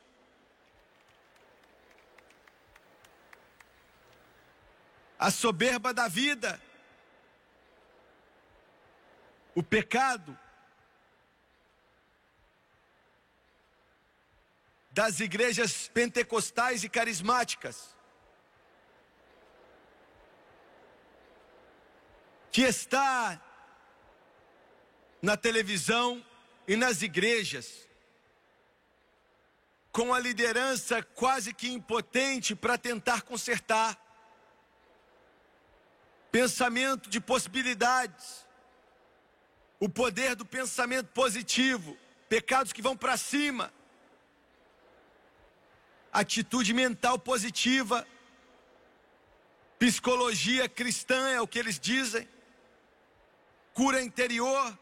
A 5.26 5.32
soberba 5.32 5.92
da 5.92 6.08
vida, 6.08 6.62
o 9.56 9.64
pecado 9.64 10.38
das 14.92 15.20
igrejas 15.20 15.88
pentecostais 15.88 16.84
e 16.84 16.90
carismáticas. 16.90 17.96
que 22.52 22.62
está 22.62 23.42
na 25.22 25.36
televisão 25.36 26.24
e 26.66 26.78
nas 26.78 27.02
igrejas, 27.02 27.90
com 29.92 30.14
a 30.14 30.20
liderança 30.20 31.02
quase 31.04 31.52
que 31.52 31.68
impotente 31.68 32.56
para 32.56 32.78
tentar 32.78 33.24
consertar. 33.24 34.05
Pensamento 36.36 37.10
de 37.10 37.22
possibilidades, 37.22 38.46
o 39.80 39.88
poder 39.88 40.36
do 40.36 40.46
pensamento 40.46 41.08
positivo, 41.14 41.98
pecados 42.28 42.74
que 42.74 42.82
vão 42.82 42.98
para 42.98 43.16
cima, 43.16 43.72
atitude 46.12 46.74
mental 46.74 47.18
positiva, 47.18 48.06
psicologia 49.80 50.68
cristã 50.68 51.30
é 51.30 51.40
o 51.40 51.48
que 51.48 51.58
eles 51.58 51.80
dizem, 51.80 52.28
cura 53.74 54.04
interior. 54.04 54.78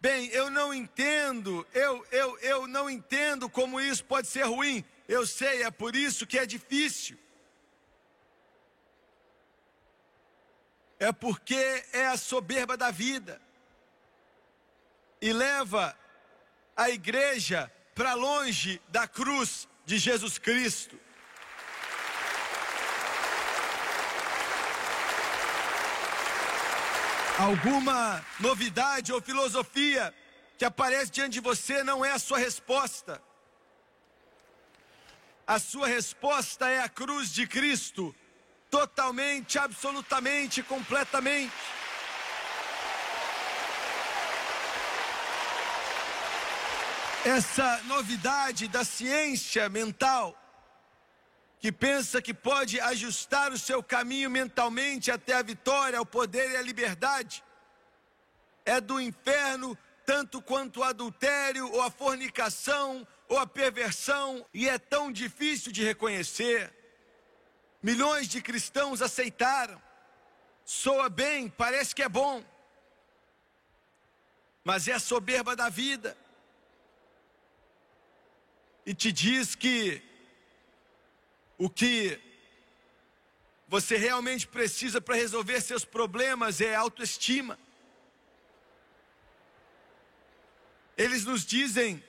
Bem, 0.00 0.28
eu 0.28 0.50
não 0.50 0.72
entendo, 0.72 1.66
eu, 1.74 2.06
eu, 2.12 2.38
eu 2.38 2.68
não 2.68 2.88
entendo 2.88 3.50
como 3.50 3.80
isso 3.80 4.04
pode 4.04 4.28
ser 4.28 4.44
ruim. 4.44 4.84
Eu 5.08 5.26
sei, 5.26 5.64
é 5.64 5.70
por 5.72 5.96
isso 5.96 6.28
que 6.28 6.38
é 6.38 6.46
difícil. 6.46 7.18
É 11.02 11.10
porque 11.10 11.84
é 11.92 12.06
a 12.06 12.16
soberba 12.16 12.76
da 12.76 12.92
vida. 12.92 13.42
E 15.20 15.32
leva 15.32 15.98
a 16.76 16.90
igreja 16.90 17.68
para 17.92 18.14
longe 18.14 18.80
da 18.88 19.08
cruz 19.08 19.68
de 19.84 19.98
Jesus 19.98 20.38
Cristo. 20.38 20.96
Alguma 27.36 28.24
novidade 28.38 29.12
ou 29.12 29.20
filosofia 29.20 30.14
que 30.56 30.64
aparece 30.64 31.10
diante 31.10 31.32
de 31.32 31.40
você 31.40 31.82
não 31.82 32.04
é 32.04 32.12
a 32.12 32.18
sua 32.20 32.38
resposta. 32.38 33.20
A 35.44 35.58
sua 35.58 35.88
resposta 35.88 36.68
é 36.68 36.78
a 36.78 36.88
cruz 36.88 37.32
de 37.32 37.44
Cristo, 37.44 38.14
totalmente, 38.72 39.58
absolutamente, 39.58 40.62
completamente. 40.62 41.52
Essa 47.22 47.82
novidade 47.84 48.66
da 48.68 48.82
ciência 48.82 49.68
mental 49.68 50.34
que 51.60 51.70
pensa 51.70 52.22
que 52.22 52.32
pode 52.32 52.80
ajustar 52.80 53.52
o 53.52 53.58
seu 53.58 53.82
caminho 53.82 54.30
mentalmente 54.30 55.10
até 55.10 55.34
a 55.34 55.42
vitória, 55.42 55.98
ao 55.98 56.06
poder 56.06 56.50
e 56.50 56.56
à 56.56 56.62
liberdade, 56.62 57.44
é 58.64 58.80
do 58.80 58.98
inferno 58.98 59.78
tanto 60.06 60.40
quanto 60.40 60.80
o 60.80 60.82
adultério, 60.82 61.70
ou 61.70 61.82
a 61.82 61.90
fornicação, 61.90 63.06
ou 63.28 63.38
a 63.38 63.46
perversão, 63.46 64.44
e 64.52 64.68
é 64.68 64.78
tão 64.78 65.12
difícil 65.12 65.70
de 65.70 65.84
reconhecer. 65.84 66.81
Milhões 67.82 68.28
de 68.28 68.40
cristãos 68.40 69.02
aceitaram. 69.02 69.80
Soa 70.64 71.08
bem, 71.08 71.48
parece 71.48 71.94
que 71.94 72.02
é 72.02 72.08
bom. 72.08 72.44
Mas 74.62 74.86
é 74.86 74.92
a 74.92 75.00
soberba 75.00 75.56
da 75.56 75.68
vida. 75.68 76.16
E 78.86 78.94
te 78.94 79.10
diz 79.10 79.54
que 79.54 80.02
o 81.58 81.68
que 81.68 82.20
você 83.66 83.96
realmente 83.96 84.46
precisa 84.46 85.00
para 85.00 85.16
resolver 85.16 85.60
seus 85.60 85.84
problemas 85.84 86.60
é 86.60 86.74
autoestima. 86.74 87.58
Eles 90.96 91.24
nos 91.24 91.44
dizem 91.44 92.04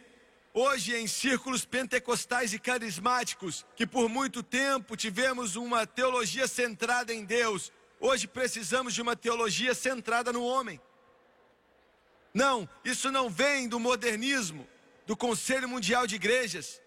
hoje 0.53 0.95
em 0.95 1.07
círculos 1.07 1.65
pentecostais 1.65 2.53
e 2.53 2.59
carismáticos 2.59 3.65
que 3.75 3.87
por 3.87 4.07
muito 4.07 4.43
tempo 4.43 4.95
tivemos 4.95 5.55
uma 5.55 5.87
teologia 5.87 6.47
centrada 6.47 7.13
em 7.13 7.25
Deus. 7.25 7.71
Hoje 7.99 8.27
precisamos 8.27 8.93
de 8.93 9.01
uma 9.01 9.15
teologia 9.15 9.73
centrada 9.73 10.31
no 10.31 10.43
homem. 10.43 10.79
Não, 12.33 12.69
isso 12.83 13.11
não 13.11 13.29
vem 13.29 13.67
do 13.67 13.79
modernismo, 13.79 14.67
do 15.07 15.17
Conselho 15.17 15.67
Mundial 15.67 16.05
de 16.05 16.15
Igrejas. 16.15 16.81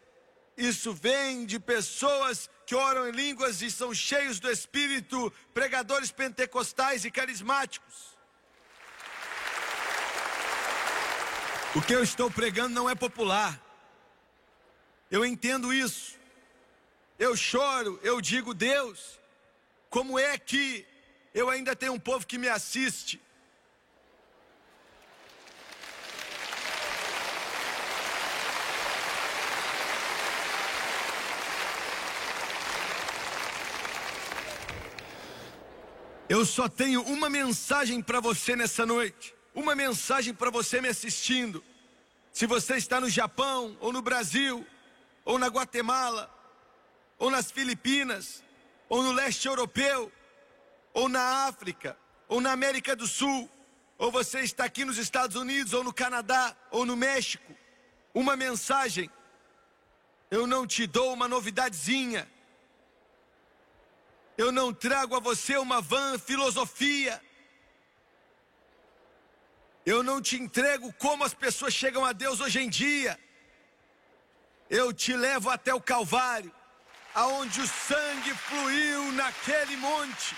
Isso 0.56 0.92
vem 0.92 1.44
de 1.44 1.58
pessoas 1.58 2.48
que 2.64 2.74
oram 2.74 3.08
em 3.08 3.12
línguas 3.12 3.62
e 3.62 3.70
são 3.70 3.92
cheios 3.92 4.40
do 4.40 4.50
Espírito, 4.50 5.32
pregadores 5.52 6.10
pentecostais 6.10 7.04
e 7.04 7.10
carismáticos. 7.10 8.15
O 11.76 11.82
que 11.82 11.94
eu 11.94 12.02
estou 12.02 12.30
pregando 12.30 12.74
não 12.74 12.88
é 12.88 12.94
popular. 12.94 13.60
Eu 15.10 15.26
entendo 15.26 15.74
isso. 15.74 16.16
Eu 17.18 17.36
choro, 17.36 18.00
eu 18.02 18.18
digo, 18.18 18.54
Deus, 18.54 19.20
como 19.90 20.18
é 20.18 20.38
que 20.38 20.86
eu 21.34 21.50
ainda 21.50 21.76
tenho 21.76 21.92
um 21.92 22.00
povo 22.00 22.26
que 22.26 22.38
me 22.38 22.48
assiste? 22.48 23.20
Eu 36.26 36.46
só 36.46 36.70
tenho 36.70 37.02
uma 37.02 37.28
mensagem 37.28 38.00
para 38.00 38.18
você 38.18 38.56
nessa 38.56 38.86
noite. 38.86 39.35
Uma 39.56 39.74
mensagem 39.74 40.34
para 40.34 40.50
você 40.50 40.82
me 40.82 40.88
assistindo. 40.88 41.64
Se 42.30 42.46
você 42.46 42.76
está 42.76 43.00
no 43.00 43.08
Japão, 43.08 43.74
ou 43.80 43.90
no 43.90 44.02
Brasil, 44.02 44.66
ou 45.24 45.38
na 45.38 45.46
Guatemala, 45.46 46.30
ou 47.18 47.30
nas 47.30 47.50
Filipinas, 47.50 48.44
ou 48.86 49.02
no 49.02 49.12
leste 49.12 49.48
europeu, 49.48 50.12
ou 50.92 51.08
na 51.08 51.46
África, 51.46 51.96
ou 52.28 52.38
na 52.38 52.52
América 52.52 52.94
do 52.94 53.06
Sul, 53.06 53.50
ou 53.96 54.12
você 54.12 54.40
está 54.40 54.66
aqui 54.66 54.84
nos 54.84 54.98
Estados 54.98 55.36
Unidos, 55.36 55.72
ou 55.72 55.82
no 55.82 55.92
Canadá, 55.92 56.54
ou 56.70 56.84
no 56.84 56.94
México, 56.94 57.50
uma 58.12 58.36
mensagem. 58.36 59.10
Eu 60.30 60.46
não 60.46 60.66
te 60.66 60.86
dou 60.86 61.14
uma 61.14 61.26
novidadezinha. 61.26 62.30
Eu 64.36 64.52
não 64.52 64.74
trago 64.74 65.16
a 65.16 65.20
você 65.20 65.56
uma 65.56 65.80
vã 65.80 66.18
filosofia. 66.18 67.22
Eu 69.86 70.02
não 70.02 70.20
te 70.20 70.34
entrego 70.34 70.92
como 70.94 71.22
as 71.22 71.32
pessoas 71.32 71.72
chegam 71.72 72.04
a 72.04 72.12
Deus 72.12 72.40
hoje 72.40 72.58
em 72.60 72.68
dia. 72.68 73.16
Eu 74.68 74.92
te 74.92 75.12
levo 75.14 75.48
até 75.48 75.72
o 75.72 75.80
Calvário, 75.80 76.52
aonde 77.14 77.60
o 77.60 77.68
sangue 77.68 78.34
fluiu 78.34 79.12
naquele 79.12 79.76
monte. 79.76 80.34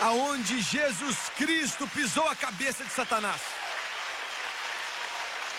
Aonde 0.00 0.60
Jesus 0.62 1.16
Cristo 1.36 1.86
pisou 1.88 2.26
a 2.28 2.34
cabeça 2.34 2.82
de 2.84 2.90
Satanás 2.90 3.40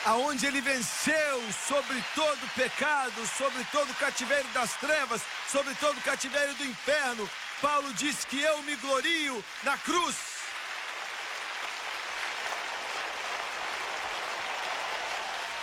aonde 0.05 0.45
ele 0.45 0.61
venceu 0.61 1.53
sobre 1.67 2.01
todo 2.15 2.53
pecado, 2.55 3.27
sobre 3.37 3.63
todo 3.65 3.93
cativeiro 3.95 4.47
das 4.53 4.73
trevas, 4.77 5.21
sobre 5.51 5.73
todo 5.75 6.01
cativeiro 6.01 6.53
do 6.55 6.65
inferno. 6.65 7.29
Paulo 7.61 7.93
diz 7.93 8.23
que 8.25 8.41
eu 8.41 8.63
me 8.63 8.75
glorio 8.77 9.43
na 9.63 9.77
cruz. 9.77 10.15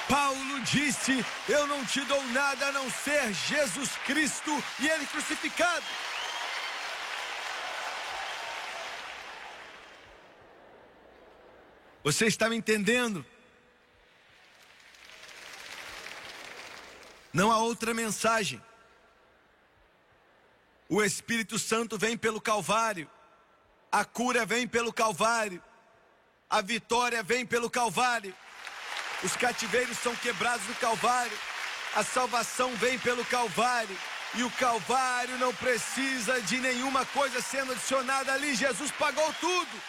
Paulo 0.09 0.61
disse: 0.61 1.25
Eu 1.49 1.66
não 1.66 1.85
te 1.85 2.01
dou 2.03 2.23
nada 2.29 2.68
a 2.68 2.73
não 2.73 2.91
ser 2.91 3.33
Jesus 3.33 3.91
Cristo 4.05 4.51
e 4.79 4.89
Ele 4.89 5.07
crucificado. 5.07 5.85
Você 12.05 12.27
está 12.27 12.49
me 12.49 12.57
entendendo? 12.57 13.27
Não 17.33 17.51
há 17.51 17.59
outra 17.59 17.93
mensagem. 17.93 18.62
O 20.89 21.03
Espírito 21.03 21.59
Santo 21.59 21.99
vem 21.99 22.16
pelo 22.16 22.41
Calvário, 22.41 23.11
a 23.91 24.05
cura 24.05 24.47
vem 24.47 24.68
pelo 24.68 24.93
Calvário, 24.93 25.61
a 26.49 26.61
vitória 26.61 27.24
vem 27.24 27.45
pelo 27.45 27.68
Calvário, 27.68 28.32
os 29.24 29.34
cativeiros 29.34 29.99
são 29.99 30.14
quebrados 30.14 30.64
no 30.68 30.74
Calvário, 30.76 31.37
a 31.97 32.05
salvação 32.05 32.72
vem 32.76 33.01
pelo 33.01 33.24
Calvário, 33.24 33.99
e 34.34 34.45
o 34.45 34.51
Calvário 34.53 35.37
não 35.39 35.53
precisa 35.55 36.41
de 36.43 36.59
nenhuma 36.59 37.05
coisa 37.07 37.41
sendo 37.41 37.72
adicionada 37.72 38.32
ali, 38.32 38.55
Jesus 38.55 38.93
pagou 38.93 39.32
tudo. 39.41 39.82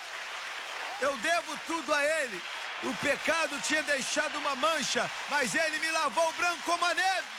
Eu 1.00 1.16
devo 1.18 1.60
tudo 1.68 1.94
a 1.94 2.04
Ele. 2.04 2.42
O 2.84 2.94
pecado 2.96 3.60
tinha 3.62 3.84
deixado 3.84 4.38
uma 4.40 4.56
mancha, 4.56 5.10
mas 5.30 5.54
Ele 5.54 5.78
me 5.78 5.92
lavou 5.92 6.32
branco 6.34 6.64
como 6.64 6.84
a 6.86 6.94
neve. 6.94 7.37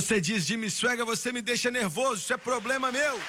Você 0.00 0.18
diz, 0.18 0.46
Jimmy 0.46 0.70
Swagger, 0.70 1.04
você 1.04 1.30
me 1.30 1.42
deixa 1.42 1.70
nervoso, 1.70 2.22
isso 2.22 2.32
é 2.32 2.36
problema 2.38 2.90
meu. 2.90 3.20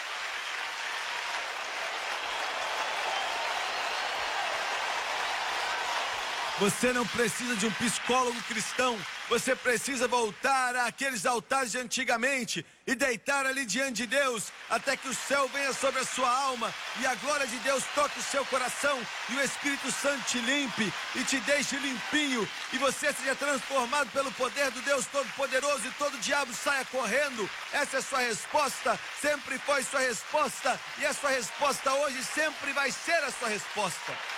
Você 6.62 6.94
não 6.94 7.08
precisa 7.08 7.56
de 7.56 7.66
um 7.66 7.72
psicólogo 7.72 8.40
cristão. 8.44 8.96
Você 9.30 9.56
precisa 9.56 10.08
voltar 10.08 10.76
àqueles 10.76 11.26
altares 11.26 11.72
de 11.72 11.80
antigamente 11.80 12.64
e 12.86 12.94
deitar 12.94 13.48
ali 13.48 13.66
diante 13.66 14.04
de 14.04 14.06
Deus 14.06 14.52
até 14.70 14.96
que 14.96 15.08
o 15.08 15.14
céu 15.16 15.50
venha 15.52 15.74
sobre 15.74 16.02
a 16.02 16.06
sua 16.06 16.30
alma 16.30 16.72
e 17.00 17.06
a 17.08 17.16
glória 17.16 17.48
de 17.48 17.58
Deus 17.60 17.84
toque 17.96 18.20
o 18.20 18.22
seu 18.22 18.46
coração 18.46 18.96
e 19.32 19.38
o 19.38 19.42
Espírito 19.42 19.92
Santo 19.92 20.24
te 20.26 20.38
limpe 20.38 20.94
e 21.16 21.24
te 21.24 21.40
deixe 21.40 21.78
limpinho 21.78 22.48
e 22.72 22.78
você 22.78 23.12
seja 23.12 23.34
transformado 23.34 24.12
pelo 24.12 24.32
poder 24.34 24.70
do 24.70 24.84
Deus 24.84 25.08
Todo-Poderoso 25.08 25.88
e 25.88 25.92
todo 25.98 26.16
diabo 26.20 26.54
saia 26.54 26.86
correndo. 26.86 27.50
Essa 27.74 27.96
é 27.96 28.00
a 28.00 28.04
sua 28.04 28.20
resposta, 28.20 29.00
sempre 29.20 29.58
foi 29.58 29.82
sua 29.82 30.02
resposta 30.02 30.80
e 31.00 31.08
a 31.08 31.14
sua 31.14 31.32
resposta 31.32 31.92
hoje 31.92 32.24
sempre 32.24 32.72
vai 32.74 32.92
ser 32.92 33.24
a 33.24 33.32
sua 33.32 33.48
resposta. 33.48 34.31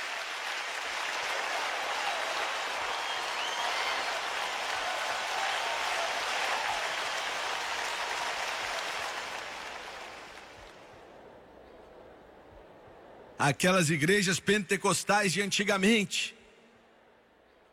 Aquelas 13.43 13.89
igrejas 13.89 14.39
pentecostais 14.39 15.33
de 15.33 15.41
antigamente, 15.41 16.33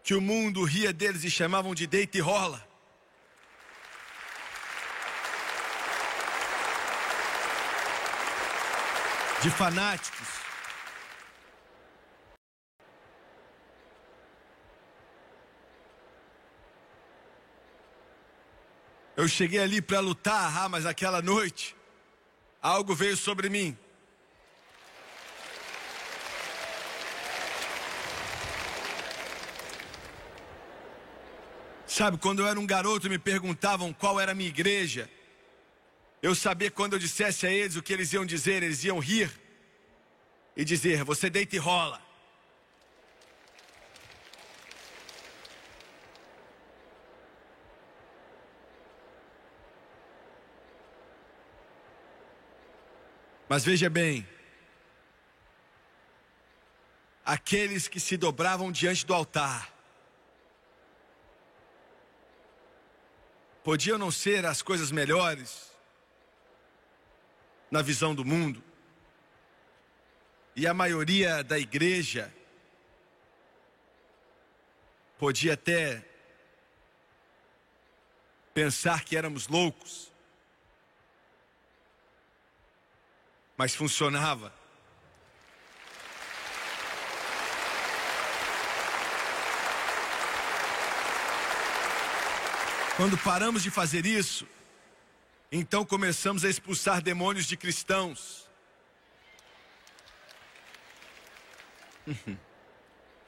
que 0.02 0.14
o 0.14 0.20
mundo 0.20 0.64
ria 0.64 0.92
deles 0.92 1.22
e 1.22 1.30
chamavam 1.30 1.76
de 1.76 1.86
deita 1.86 2.18
e 2.18 2.20
rola. 2.20 2.60
De 9.40 9.48
fanáticos. 9.48 10.28
Eu 19.16 19.28
cheguei 19.28 19.60
ali 19.60 19.80
para 19.80 20.00
lutar, 20.00 20.52
ah, 20.64 20.68
mas 20.68 20.84
aquela 20.84 21.22
noite 21.22 21.76
algo 22.60 22.92
veio 22.92 23.16
sobre 23.16 23.48
mim. 23.48 23.78
Sabe, 32.01 32.16
quando 32.16 32.40
eu 32.40 32.48
era 32.48 32.59
um 32.59 32.64
garoto 32.64 33.11
me 33.11 33.18
perguntavam 33.18 33.92
qual 33.92 34.18
era 34.18 34.32
a 34.32 34.34
minha 34.34 34.48
igreja. 34.48 35.07
Eu 36.22 36.34
sabia 36.34 36.70
quando 36.70 36.94
eu 36.94 36.98
dissesse 36.98 37.46
a 37.46 37.53
eles 37.53 37.76
o 37.76 37.82
que 37.82 37.92
eles 37.92 38.11
iam 38.14 38.24
dizer, 38.24 38.62
eles 38.62 38.82
iam 38.84 38.98
rir 38.98 39.30
e 40.57 40.64
dizer: 40.64 41.05
Você 41.05 41.28
deita 41.28 41.57
e 41.57 41.59
rola. 41.59 42.01
Mas 53.46 53.62
veja 53.62 53.90
bem, 53.90 54.26
aqueles 57.26 57.88
que 57.88 58.01
se 58.01 58.16
dobravam 58.16 58.72
diante 58.72 59.05
do 59.05 59.12
altar, 59.12 59.79
Podiam 63.70 63.96
não 63.96 64.10
ser 64.10 64.44
as 64.46 64.62
coisas 64.62 64.90
melhores 64.90 65.70
na 67.70 67.80
visão 67.82 68.16
do 68.16 68.24
mundo. 68.24 68.60
E 70.56 70.66
a 70.66 70.74
maioria 70.74 71.44
da 71.44 71.56
igreja 71.56 72.34
podia 75.16 75.54
até 75.54 76.04
pensar 78.52 79.04
que 79.04 79.16
éramos 79.16 79.46
loucos. 79.46 80.10
Mas 83.56 83.72
funcionava. 83.72 84.52
Quando 93.01 93.16
paramos 93.16 93.62
de 93.62 93.70
fazer 93.70 94.05
isso, 94.05 94.46
então 95.51 95.86
começamos 95.86 96.44
a 96.44 96.51
expulsar 96.51 97.01
demônios 97.01 97.46
de 97.46 97.57
cristãos. 97.57 98.46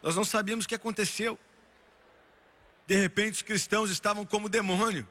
Nós 0.03 0.15
não 0.15 0.25
sabíamos 0.25 0.67
o 0.67 0.69
que 0.69 0.75
aconteceu. 0.75 1.39
De 2.87 2.97
repente, 2.97 3.37
os 3.37 3.41
cristãos 3.41 3.91
estavam 3.91 4.27
como 4.27 4.47
demônio. 4.47 5.09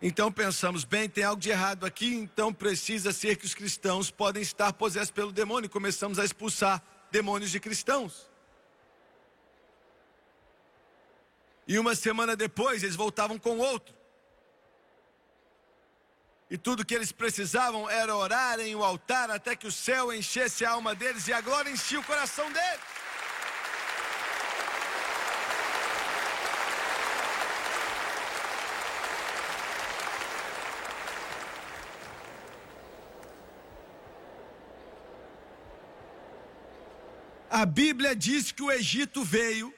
Então 0.00 0.32
pensamos, 0.32 0.84
bem, 0.84 1.06
tem 1.06 1.24
algo 1.24 1.42
de 1.42 1.50
errado 1.50 1.84
aqui, 1.84 2.14
então 2.14 2.50
precisa 2.50 3.12
ser 3.12 3.36
que 3.36 3.44
os 3.44 3.52
cristãos 3.52 4.10
podem 4.10 4.40
estar 4.40 4.72
possessos 4.72 5.10
pelo 5.10 5.32
demônio. 5.32 5.68
Começamos 5.68 6.18
a 6.18 6.24
expulsar 6.24 6.82
demônios 7.10 7.50
de 7.50 7.60
cristãos. 7.60 8.29
E 11.70 11.78
uma 11.78 11.94
semana 11.94 12.34
depois 12.34 12.82
eles 12.82 12.96
voltavam 12.96 13.38
com 13.38 13.58
outro. 13.58 13.94
E 16.50 16.58
tudo 16.58 16.84
que 16.84 16.92
eles 16.92 17.12
precisavam 17.12 17.88
era 17.88 18.12
orar 18.12 18.58
em 18.58 18.74
o 18.74 18.82
altar 18.82 19.30
até 19.30 19.54
que 19.54 19.68
o 19.68 19.70
céu 19.70 20.12
enchesse 20.12 20.64
a 20.64 20.70
alma 20.70 20.96
deles 20.96 21.28
e 21.28 21.32
a 21.32 21.40
glória 21.40 21.70
enchia 21.70 22.00
o 22.00 22.02
coração 22.02 22.50
deles. 22.50 22.80
A 37.48 37.64
Bíblia 37.64 38.16
diz 38.16 38.50
que 38.50 38.64
o 38.64 38.72
Egito 38.72 39.22
veio 39.22 39.72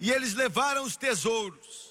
e 0.00 0.10
eles 0.10 0.34
levaram 0.34 0.84
os 0.84 0.96
tesouros. 0.96 1.88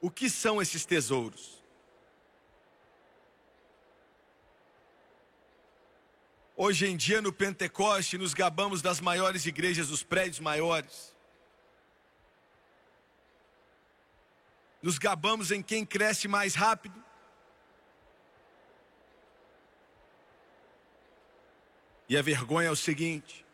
O 0.00 0.10
que 0.10 0.28
são 0.28 0.60
esses 0.60 0.84
tesouros? 0.84 1.64
Hoje 6.58 6.86
em 6.86 6.96
dia 6.96 7.20
no 7.20 7.32
Pentecoste 7.32 8.16
nos 8.16 8.32
gabamos 8.32 8.80
das 8.80 9.00
maiores 9.00 9.44
igrejas, 9.44 9.88
dos 9.88 10.02
prédios 10.02 10.40
maiores. 10.40 11.14
Nos 14.82 14.98
gabamos 14.98 15.50
em 15.50 15.62
quem 15.62 15.84
cresce 15.84 16.28
mais 16.28 16.54
rápido. 16.54 17.05
E 22.08 22.16
a 22.16 22.22
vergonha 22.22 22.68
é 22.68 22.70
o 22.70 22.76
seguinte: 22.76 23.44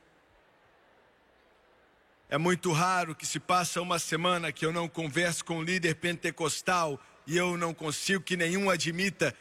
é 2.28 2.38
muito 2.38 2.72
raro 2.72 3.14
que 3.14 3.26
se 3.26 3.38
passa 3.38 3.80
uma 3.80 3.98
semana 3.98 4.52
que 4.52 4.64
eu 4.64 4.72
não 4.72 4.88
converso 4.88 5.44
com 5.44 5.58
um 5.58 5.62
líder 5.62 5.96
pentecostal 5.96 6.98
e 7.26 7.36
eu 7.36 7.56
não 7.56 7.72
consigo 7.74 8.22
que 8.22 8.36
nenhum 8.36 8.70
admita 8.70 9.34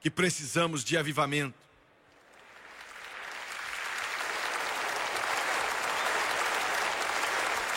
que 0.00 0.10
precisamos 0.10 0.82
de 0.82 0.96
avivamento. 0.96 1.58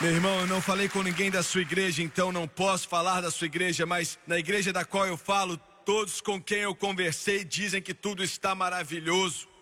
Meu 0.01 0.11
irmão, 0.11 0.39
eu 0.41 0.47
não 0.47 0.61
falei 0.61 0.89
com 0.89 1.01
ninguém 1.01 1.31
da 1.31 1.43
sua 1.43 1.61
igreja, 1.61 2.01
então 2.01 2.31
não 2.31 2.47
posso 2.47 2.89
falar 2.89 3.21
da 3.21 3.31
sua 3.31 3.45
igreja, 3.45 3.85
mas 3.85 4.19
na 4.27 4.37
igreja 4.37 4.73
da 4.73 4.83
qual 4.83 5.07
eu 5.07 5.15
falo, 5.15 5.55
todos 5.85 6.19
com 6.19 6.41
quem 6.41 6.61
eu 6.61 6.75
conversei 6.75 7.45
dizem 7.45 7.81
que 7.81 7.93
tudo 7.93 8.23
está 8.23 8.53
maravilhoso 8.53 9.52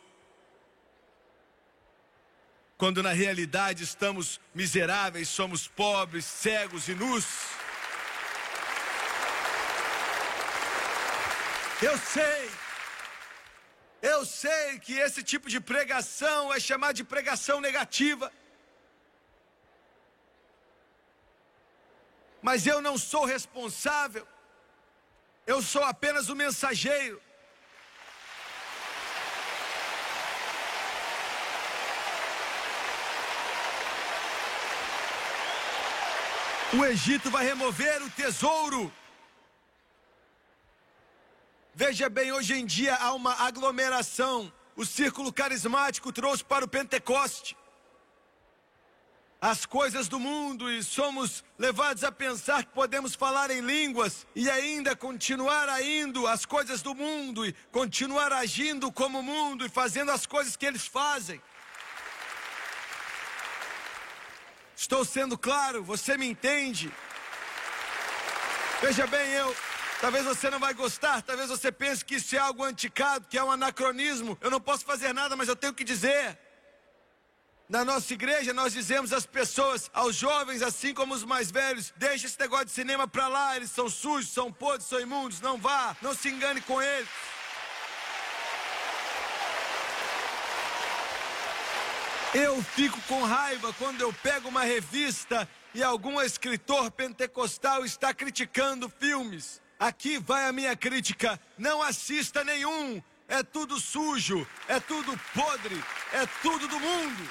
quando 2.81 3.03
na 3.03 3.11
realidade 3.11 3.83
estamos 3.83 4.41
miseráveis, 4.55 5.29
somos 5.29 5.67
pobres, 5.67 6.25
cegos 6.25 6.87
e 6.87 6.95
nus. 6.95 7.25
Eu 11.79 11.95
sei, 11.99 12.49
eu 14.01 14.25
sei 14.25 14.79
que 14.79 14.93
esse 14.93 15.21
tipo 15.21 15.47
de 15.47 15.59
pregação 15.59 16.51
é 16.51 16.59
chamado 16.59 16.95
de 16.95 17.03
pregação 17.03 17.61
negativa. 17.61 18.33
Mas 22.41 22.65
eu 22.65 22.81
não 22.81 22.97
sou 22.97 23.25
responsável, 23.25 24.27
eu 25.45 25.61
sou 25.61 25.83
apenas 25.83 26.29
o 26.29 26.35
mensageiro. 26.35 27.21
O 36.73 36.85
Egito 36.85 37.29
vai 37.29 37.45
remover 37.45 38.01
o 38.01 38.09
tesouro. 38.09 38.91
Veja 41.75 42.09
bem, 42.09 42.31
hoje 42.31 42.53
em 42.53 42.65
dia 42.65 42.95
há 42.95 43.13
uma 43.13 43.33
aglomeração. 43.41 44.51
O 44.75 44.85
círculo 44.85 45.33
carismático 45.33 46.13
trouxe 46.13 46.43
para 46.45 46.63
o 46.63 46.67
Pentecoste 46.67 47.57
as 49.41 49.65
coisas 49.65 50.07
do 50.07 50.19
mundo 50.19 50.71
e 50.71 50.83
somos 50.83 51.43
levados 51.57 52.03
a 52.03 52.11
pensar 52.11 52.63
que 52.63 52.71
podemos 52.73 53.15
falar 53.15 53.49
em 53.49 53.59
línguas 53.59 54.27
e 54.35 54.47
ainda 54.47 54.95
continuar 54.95 55.67
indo 55.83 56.27
as 56.27 56.45
coisas 56.45 56.83
do 56.83 56.93
mundo 56.93 57.43
e 57.43 57.51
continuar 57.71 58.31
agindo 58.31 58.91
como 58.91 59.19
o 59.19 59.23
mundo 59.23 59.65
e 59.65 59.69
fazendo 59.69 60.11
as 60.11 60.27
coisas 60.27 60.55
que 60.55 60.65
eles 60.65 60.85
fazem. 60.85 61.41
Estou 64.81 65.05
sendo 65.05 65.37
claro, 65.37 65.83
você 65.83 66.17
me 66.17 66.25
entende? 66.25 66.91
Veja 68.81 69.05
bem, 69.05 69.29
eu. 69.33 69.55
Talvez 70.01 70.25
você 70.25 70.49
não 70.49 70.59
vai 70.59 70.73
gostar, 70.73 71.21
talvez 71.21 71.49
você 71.49 71.71
pense 71.71 72.03
que 72.03 72.15
isso 72.15 72.35
é 72.35 72.39
algo 72.39 72.63
anticado, 72.63 73.27
que 73.29 73.37
é 73.37 73.43
um 73.43 73.51
anacronismo. 73.51 74.35
Eu 74.41 74.49
não 74.49 74.59
posso 74.59 74.83
fazer 74.83 75.13
nada, 75.13 75.35
mas 75.35 75.47
eu 75.47 75.55
tenho 75.55 75.71
que 75.71 75.83
dizer. 75.83 76.35
Na 77.69 77.85
nossa 77.85 78.11
igreja, 78.11 78.53
nós 78.53 78.73
dizemos 78.73 79.13
às 79.13 79.23
pessoas, 79.23 79.87
aos 79.93 80.15
jovens, 80.15 80.63
assim 80.63 80.95
como 80.95 81.13
os 81.13 81.23
mais 81.23 81.51
velhos: 81.51 81.93
deixa 81.95 82.25
esse 82.25 82.39
negócio 82.39 82.65
de 82.65 82.71
cinema 82.71 83.07
para 83.07 83.27
lá, 83.27 83.55
eles 83.55 83.69
são 83.69 83.87
sujos, 83.87 84.31
são 84.31 84.51
podres, 84.51 84.87
são 84.87 84.99
imundos, 84.99 85.41
não 85.41 85.59
vá, 85.59 85.95
não 86.01 86.15
se 86.15 86.27
engane 86.27 86.59
com 86.59 86.81
eles. 86.81 87.07
Eu 92.33 92.63
fico 92.63 92.99
com 93.09 93.23
raiva 93.23 93.73
quando 93.73 93.99
eu 93.99 94.13
pego 94.13 94.47
uma 94.47 94.63
revista 94.63 95.47
e 95.73 95.83
algum 95.83 96.21
escritor 96.21 96.89
pentecostal 96.89 97.83
está 97.83 98.13
criticando 98.13 98.87
filmes. 98.87 99.61
Aqui 99.77 100.17
vai 100.17 100.47
a 100.47 100.53
minha 100.53 100.73
crítica: 100.73 101.37
não 101.57 101.81
assista 101.81 102.41
nenhum, 102.45 103.03
é 103.27 103.43
tudo 103.43 103.77
sujo, 103.81 104.47
é 104.69 104.79
tudo 104.79 105.19
podre, 105.33 105.75
é 106.13 106.25
tudo 106.41 106.69
do 106.69 106.79
mundo. 106.79 107.29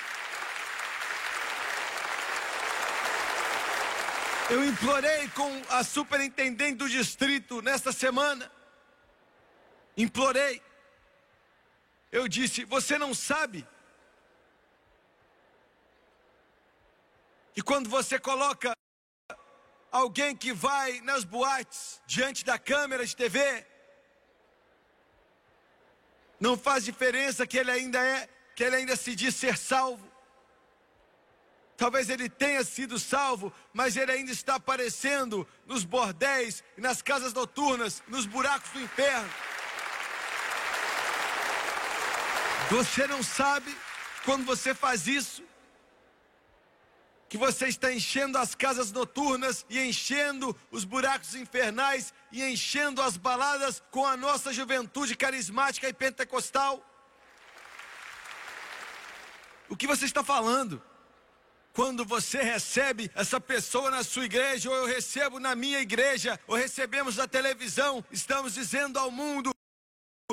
Eu 4.51 4.69
implorei 4.69 5.29
com 5.29 5.63
a 5.71 5.83
superintendente 5.83 6.75
do 6.75 6.91
distrito 6.91 7.63
nesta 7.63 7.91
semana. 7.91 8.53
Implorei. 9.97 10.61
Eu 12.13 12.29
disse: 12.29 12.65
Você 12.67 12.99
não 12.99 13.15
sabe 13.15 13.67
que 17.53 17.63
quando 17.63 17.89
você 17.89 18.19
coloca 18.19 18.73
alguém 19.91 20.37
que 20.37 20.53
vai 20.53 21.01
nas 21.01 21.25
boates 21.25 22.01
diante 22.07 22.45
da 22.45 22.59
câmera 22.59 23.05
de 23.05 23.15
TV, 23.17 23.67
não 26.39 26.57
faz 26.57 26.85
diferença 26.85 27.47
que 27.47 27.59
ele 27.59 27.71
ainda 27.71 28.03
é, 28.03 28.29
que 28.55 28.65
ele 28.65 28.77
ainda 28.77 28.97
se 28.97 29.15
diz 29.15 29.35
ser 29.35 29.57
salvo. 29.57 30.11
Talvez 31.77 32.11
ele 32.11 32.29
tenha 32.29 32.63
sido 32.63 32.99
salvo, 32.99 33.53
mas 33.73 33.97
ele 33.97 34.13
ainda 34.13 34.31
está 34.31 34.57
aparecendo 34.57 35.49
nos 35.67 35.83
bordéis, 35.83 36.63
nas 36.77 37.01
casas 37.01 37.33
noturnas, 37.33 38.03
nos 38.07 38.27
buracos 38.27 38.71
do 38.71 38.81
inferno. 38.81 39.31
Você 42.71 43.07
não 43.07 43.23
sabe 43.23 43.75
quando 44.25 44.45
você 44.45 44.75
faz 44.75 45.07
isso, 45.07 45.43
que 47.31 47.39
você 47.39 47.69
está 47.69 47.93
enchendo 47.93 48.37
as 48.37 48.57
casas 48.57 48.91
noturnas 48.91 49.65
e 49.71 49.79
enchendo 49.79 50.55
os 50.69 50.85
buracos 50.85 51.37
infernais 51.37 52.13
e 52.33 52.43
enchendo 52.43 53.01
as 53.01 53.17
baladas 53.17 53.81
com 53.93 54.05
a 54.05 54.17
nossa 54.17 54.53
juventude 54.53 55.15
carismática 55.15 55.89
e 55.89 55.93
pentecostal? 55.93 56.85
O 59.69 59.77
que 59.77 59.87
você 59.87 60.07
está 60.07 60.25
falando? 60.25 60.83
Quando 61.73 62.05
você 62.05 62.43
recebe 62.43 63.09
essa 63.15 63.41
pessoa 63.41 63.93
na 63.93 64.03
sua 64.03 64.25
igreja, 64.25 64.69
ou 64.69 64.75
eu 64.75 64.87
recebo 64.87 65.39
na 65.39 65.55
minha 65.55 65.79
igreja, 65.79 66.39
ou 66.49 66.57
recebemos 66.57 67.15
na 67.15 67.29
televisão, 67.29 68.05
estamos 68.11 68.55
dizendo 68.55 68.99
ao 68.99 69.09
mundo 69.09 69.53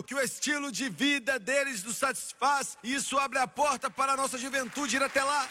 que 0.04 0.16
o 0.16 0.20
estilo 0.20 0.72
de 0.72 0.90
vida 0.90 1.38
deles 1.38 1.84
nos 1.84 1.98
satisfaz, 1.98 2.76
e 2.84 2.96
isso 2.96 3.20
abre 3.20 3.38
a 3.38 3.48
porta 3.48 3.88
para 3.88 4.14
a 4.14 4.18
nossa 4.18 4.38
juventude 4.40 4.96
ir 4.96 5.04
até 5.04 5.24
lá. 5.24 5.48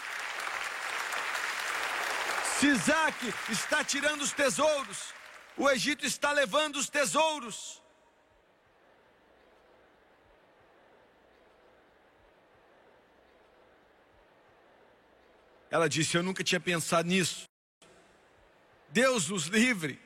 Isaac 2.65 3.35
está 3.51 3.85
tirando 3.85 4.23
os 4.23 4.33
tesouros, 4.33 5.15
o 5.57 5.69
Egito 5.69 6.07
está 6.07 6.33
levando 6.33 6.77
os 6.77 6.89
tesouros. 6.89 7.83
Ela 15.71 15.89
disse: 15.89 16.17
Eu 16.17 16.23
nunca 16.23 16.43
tinha 16.43 16.61
pensado 16.61 17.09
nisso. 17.09 17.49
Deus 18.89 19.29
nos 19.29 19.47
livre. 19.47 20.01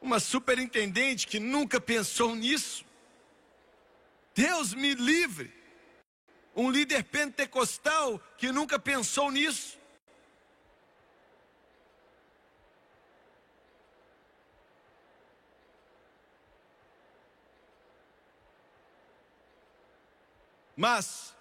Uma 0.00 0.20
superintendente 0.20 1.26
que 1.26 1.38
nunca 1.38 1.80
pensou 1.80 2.34
nisso. 2.34 2.84
Deus 4.34 4.72
me 4.72 4.94
livre. 4.94 5.52
Um 6.54 6.70
líder 6.70 7.04
pentecostal 7.04 8.18
que 8.36 8.50
nunca 8.52 8.78
pensou 8.78 9.30
nisso. 9.30 9.77
Mas 20.78 21.36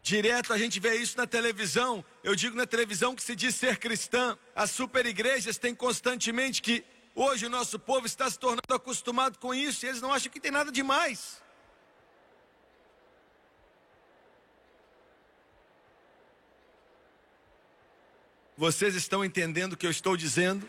Direto 0.00 0.54
a 0.54 0.58
gente 0.58 0.80
vê 0.80 0.94
isso 0.96 1.18
na 1.18 1.26
televisão. 1.26 2.02
Eu 2.24 2.34
digo 2.34 2.56
na 2.56 2.66
televisão 2.66 3.14
que 3.14 3.22
se 3.22 3.36
diz 3.36 3.54
ser 3.54 3.76
cristã. 3.76 4.38
As 4.56 4.70
super 4.70 5.04
igrejas 5.04 5.58
têm 5.58 5.74
constantemente 5.74 6.62
que 6.62 6.82
hoje 7.14 7.44
o 7.44 7.50
nosso 7.50 7.78
povo 7.78 8.06
está 8.06 8.30
se 8.30 8.38
tornando 8.38 8.72
acostumado 8.72 9.38
com 9.38 9.52
isso 9.52 9.84
e 9.84 9.88
eles 9.90 10.00
não 10.00 10.10
acham 10.10 10.32
que 10.32 10.40
tem 10.40 10.50
nada 10.50 10.72
demais. 10.72 11.42
Vocês 18.56 18.94
estão 18.94 19.22
entendendo 19.22 19.74
o 19.74 19.76
que 19.76 19.86
eu 19.86 19.90
estou 19.90 20.16
dizendo? 20.16 20.66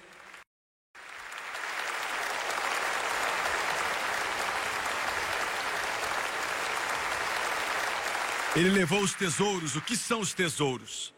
Ele 8.59 8.71
levou 8.71 8.99
os 8.99 9.13
tesouros. 9.13 9.77
O 9.77 9.81
que 9.81 9.95
são 9.95 10.19
os 10.19 10.33
tesouros? 10.33 11.13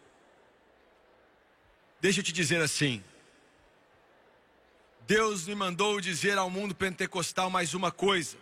Deixa 2.00 2.20
eu 2.20 2.24
te 2.24 2.32
dizer 2.32 2.62
assim. 2.62 3.04
Deus 5.08 5.48
me 5.48 5.56
mandou 5.56 6.00
dizer 6.00 6.38
ao 6.38 6.52
mundo 6.52 6.76
pentecostal 6.76 7.50
mais 7.50 7.74
uma 7.74 7.92
coisa. 7.92 8.38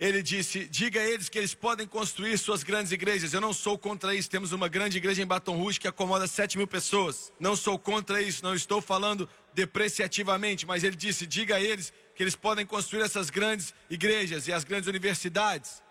Ele 0.00 0.22
disse: 0.22 0.66
diga 0.66 0.98
a 0.98 1.04
eles 1.04 1.28
que 1.28 1.36
eles 1.36 1.52
podem 1.52 1.86
construir 1.86 2.38
suas 2.38 2.62
grandes 2.62 2.90
igrejas. 2.90 3.34
Eu 3.34 3.42
não 3.42 3.52
sou 3.52 3.76
contra 3.76 4.14
isso. 4.14 4.30
Temos 4.30 4.50
uma 4.50 4.66
grande 4.66 4.96
igreja 4.96 5.22
em 5.22 5.26
Baton 5.26 5.58
Rouge 5.58 5.78
que 5.78 5.88
acomoda 5.88 6.26
7 6.26 6.56
mil 6.56 6.66
pessoas. 6.66 7.30
Não 7.38 7.54
sou 7.54 7.78
contra 7.78 8.22
isso. 8.22 8.42
Não 8.42 8.54
estou 8.54 8.80
falando 8.80 9.28
depreciativamente. 9.52 10.64
Mas 10.64 10.84
ele 10.84 10.96
disse: 10.96 11.26
diga 11.26 11.56
a 11.56 11.60
eles 11.60 11.92
que 12.14 12.22
eles 12.22 12.34
podem 12.34 12.64
construir 12.64 13.02
essas 13.02 13.28
grandes 13.28 13.74
igrejas 13.90 14.48
e 14.48 14.54
as 14.54 14.64
grandes 14.64 14.88
universidades 14.88 15.84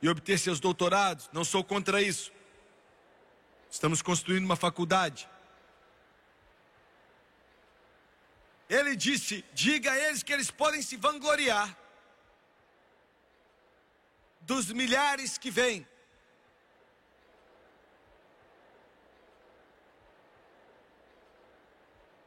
e 0.00 0.08
obter 0.08 0.38
seus 0.38 0.60
doutorados, 0.60 1.28
não 1.32 1.44
sou 1.44 1.64
contra 1.64 2.00
isso. 2.00 2.32
Estamos 3.70 4.00
construindo 4.00 4.44
uma 4.44 4.56
faculdade. 4.56 5.28
Ele 8.68 8.94
disse: 8.94 9.44
diga 9.52 9.92
a 9.92 9.98
eles 9.98 10.22
que 10.22 10.32
eles 10.32 10.50
podem 10.50 10.82
se 10.82 10.96
vangloriar 10.96 11.76
dos 14.40 14.70
milhares 14.72 15.36
que 15.36 15.50
vêm. 15.50 15.86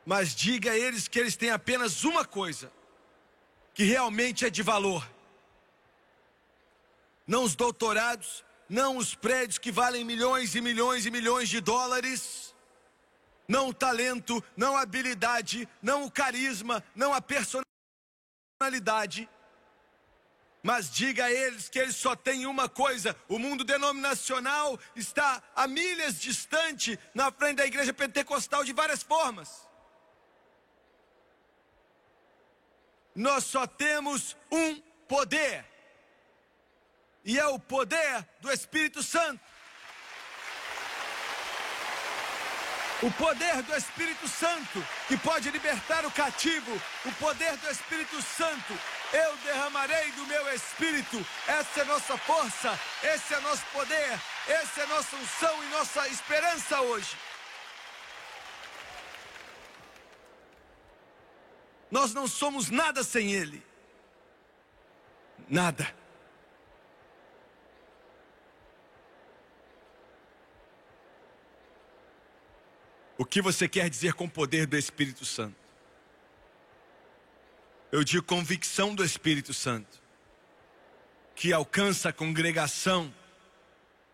Mas 0.05 0.35
diga 0.35 0.71
a 0.71 0.77
eles 0.77 1.07
que 1.07 1.19
eles 1.19 1.35
têm 1.35 1.51
apenas 1.51 2.03
uma 2.03 2.25
coisa 2.25 2.71
que 3.73 3.83
realmente 3.83 4.45
é 4.45 4.49
de 4.49 4.61
valor 4.61 5.07
não 7.27 7.43
os 7.43 7.55
doutorados, 7.55 8.43
não 8.67 8.97
os 8.97 9.15
prédios 9.15 9.57
que 9.57 9.71
valem 9.71 10.03
milhões 10.03 10.55
e 10.55 10.61
milhões 10.61 11.05
e 11.05 11.11
milhões 11.11 11.49
de 11.49 11.59
dólares, 11.59 12.55
não 13.47 13.69
o 13.69 13.73
talento, 13.73 14.43
não 14.55 14.77
a 14.77 14.81
habilidade, 14.81 15.67
não 15.81 16.05
o 16.05 16.11
carisma, 16.11 16.83
não 16.95 17.13
a 17.13 17.21
personalidade. 17.21 19.29
Mas 20.63 20.91
diga 20.91 21.25
a 21.25 21.31
eles 21.31 21.67
que 21.67 21.79
eles 21.79 21.95
só 21.95 22.15
têm 22.15 22.45
uma 22.45 22.69
coisa: 22.69 23.15
o 23.27 23.39
mundo 23.39 23.63
denominacional 23.63 24.79
está 24.95 25.41
a 25.55 25.67
milhas 25.67 26.19
distante 26.19 26.99
na 27.13 27.31
frente 27.31 27.57
da 27.57 27.65
igreja 27.65 27.93
pentecostal 27.93 28.63
de 28.63 28.71
várias 28.71 29.01
formas. 29.01 29.67
Nós 33.13 33.43
só 33.43 33.67
temos 33.67 34.37
um 34.51 34.79
poder, 35.07 35.65
e 37.23 37.37
é 37.37 37.45
o 37.47 37.59
poder 37.59 38.27
do 38.39 38.51
Espírito 38.51 39.03
Santo. 39.03 39.39
O 43.03 43.11
poder 43.13 43.63
do 43.63 43.75
Espírito 43.75 44.27
Santo 44.27 44.85
que 45.07 45.17
pode 45.17 45.49
libertar 45.49 46.05
o 46.05 46.11
cativo, 46.11 46.79
o 47.03 47.11
poder 47.13 47.57
do 47.57 47.69
Espírito 47.69 48.21
Santo. 48.21 48.73
Eu 49.11 49.35
derramarei 49.37 50.11
do 50.11 50.25
meu 50.27 50.53
Espírito. 50.53 51.25
Essa 51.47 51.81
é 51.81 51.83
nossa 51.83 52.17
força, 52.19 52.79
esse 53.03 53.33
é 53.33 53.39
nosso 53.39 53.65
poder, 53.73 54.19
essa 54.47 54.81
é 54.81 54.85
nossa 54.85 55.15
unção 55.15 55.63
e 55.63 55.67
nossa 55.69 56.07
esperança 56.09 56.81
hoje. 56.81 57.17
Nós 61.89 62.13
não 62.13 62.27
somos 62.27 62.69
nada 62.69 63.03
sem 63.03 63.33
Ele. 63.33 63.65
Nada. 65.49 66.00
O 73.21 73.23
que 73.23 73.39
você 73.39 73.67
quer 73.67 73.87
dizer 73.87 74.13
com 74.13 74.25
o 74.25 74.27
poder 74.27 74.65
do 74.65 74.75
Espírito 74.75 75.25
Santo? 75.25 75.55
Eu 77.91 78.03
digo 78.03 78.25
convicção 78.25 78.95
do 78.95 79.05
Espírito 79.05 79.53
Santo, 79.53 80.01
que 81.35 81.53
alcança 81.53 82.09
a 82.09 82.13
congregação 82.13 83.13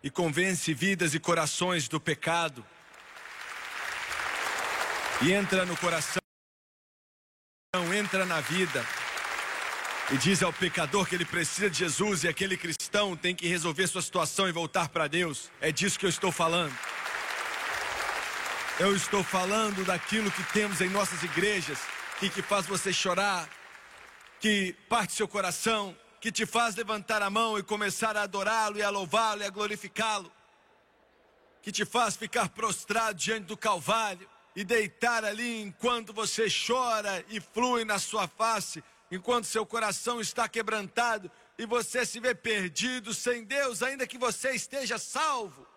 e 0.02 0.10
convence 0.10 0.74
vidas 0.74 1.14
e 1.14 1.18
corações 1.18 1.88
do 1.88 1.98
pecado, 1.98 2.62
e 5.22 5.32
entra 5.32 5.64
no 5.64 5.74
coração, 5.78 6.20
entra 7.96 8.26
na 8.26 8.42
vida, 8.42 8.84
e 10.12 10.18
diz 10.18 10.42
ao 10.42 10.52
pecador 10.52 11.08
que 11.08 11.14
ele 11.14 11.24
precisa 11.24 11.70
de 11.70 11.78
Jesus 11.78 12.24
e 12.24 12.28
aquele 12.28 12.58
cristão 12.58 13.16
tem 13.16 13.34
que 13.34 13.48
resolver 13.48 13.86
sua 13.86 14.02
situação 14.02 14.46
e 14.46 14.52
voltar 14.52 14.90
para 14.90 15.08
Deus. 15.08 15.50
É 15.62 15.72
disso 15.72 15.98
que 15.98 16.04
eu 16.04 16.10
estou 16.10 16.30
falando. 16.30 16.76
Eu 18.80 18.94
estou 18.94 19.24
falando 19.24 19.84
daquilo 19.84 20.30
que 20.30 20.52
temos 20.52 20.80
em 20.80 20.88
nossas 20.88 21.20
igrejas 21.24 21.80
e 22.22 22.30
que 22.30 22.40
faz 22.40 22.64
você 22.64 22.92
chorar, 22.92 23.50
que 24.38 24.72
parte 24.88 25.14
seu 25.14 25.26
coração, 25.26 25.98
que 26.20 26.30
te 26.30 26.46
faz 26.46 26.76
levantar 26.76 27.20
a 27.20 27.28
mão 27.28 27.58
e 27.58 27.62
começar 27.64 28.16
a 28.16 28.22
adorá-lo 28.22 28.78
e 28.78 28.82
a 28.82 28.88
louvá-lo 28.88 29.42
e 29.42 29.44
a 29.44 29.50
glorificá-lo, 29.50 30.30
que 31.60 31.72
te 31.72 31.84
faz 31.84 32.16
ficar 32.16 32.50
prostrado 32.50 33.18
diante 33.18 33.46
do 33.46 33.56
Calvário 33.56 34.30
e 34.54 34.62
deitar 34.62 35.24
ali 35.24 35.60
enquanto 35.60 36.12
você 36.12 36.46
chora 36.48 37.24
e 37.30 37.40
flui 37.40 37.84
na 37.84 37.98
sua 37.98 38.28
face, 38.28 38.82
enquanto 39.10 39.46
seu 39.46 39.66
coração 39.66 40.20
está 40.20 40.48
quebrantado 40.48 41.28
e 41.58 41.66
você 41.66 42.06
se 42.06 42.20
vê 42.20 42.32
perdido 42.32 43.12
sem 43.12 43.42
Deus, 43.42 43.82
ainda 43.82 44.06
que 44.06 44.16
você 44.16 44.52
esteja 44.52 44.98
salvo. 44.98 45.67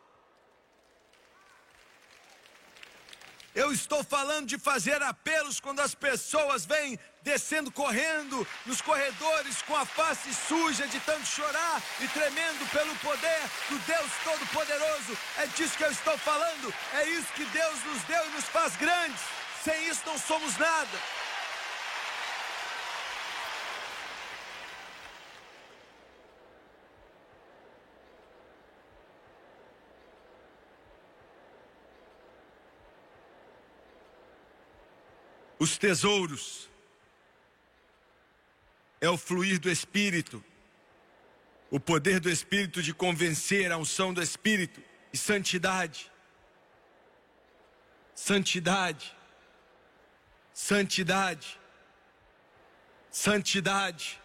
Eu 3.53 3.73
estou 3.73 4.01
falando 4.01 4.47
de 4.47 4.57
fazer 4.57 5.01
apelos 5.03 5.59
quando 5.59 5.81
as 5.81 5.93
pessoas 5.93 6.65
vêm 6.65 6.97
descendo 7.21 7.69
correndo 7.69 8.47
nos 8.65 8.81
corredores 8.81 9.61
com 9.63 9.75
a 9.75 9.85
face 9.85 10.33
suja 10.33 10.87
de 10.87 10.99
tanto 11.01 11.25
chorar 11.25 11.81
e 11.99 12.07
tremendo 12.07 12.69
pelo 12.71 12.95
poder 12.97 13.41
do 13.69 13.77
Deus 13.79 14.11
Todo-Poderoso. 14.23 15.17
É 15.37 15.47
disso 15.47 15.77
que 15.77 15.83
eu 15.83 15.91
estou 15.91 16.17
falando. 16.19 16.73
É 16.93 17.09
isso 17.09 17.27
que 17.33 17.43
Deus 17.45 17.83
nos 17.83 18.01
deu 18.03 18.25
e 18.25 18.29
nos 18.29 18.45
faz 18.45 18.75
grandes. 18.77 19.21
Sem 19.63 19.89
isso 19.89 20.01
não 20.05 20.17
somos 20.17 20.57
nada. 20.57 20.97
Os 35.61 35.77
tesouros 35.77 36.67
é 38.99 39.07
o 39.07 39.15
fluir 39.15 39.59
do 39.59 39.69
Espírito, 39.69 40.43
o 41.69 41.79
poder 41.79 42.19
do 42.19 42.31
Espírito 42.31 42.81
de 42.81 42.95
convencer, 42.95 43.71
a 43.71 43.77
unção 43.77 44.11
do 44.11 44.23
Espírito 44.23 44.81
e 45.13 45.17
santidade. 45.19 46.11
Santidade, 48.15 49.15
santidade, 50.51 51.59
santidade. 53.11 54.20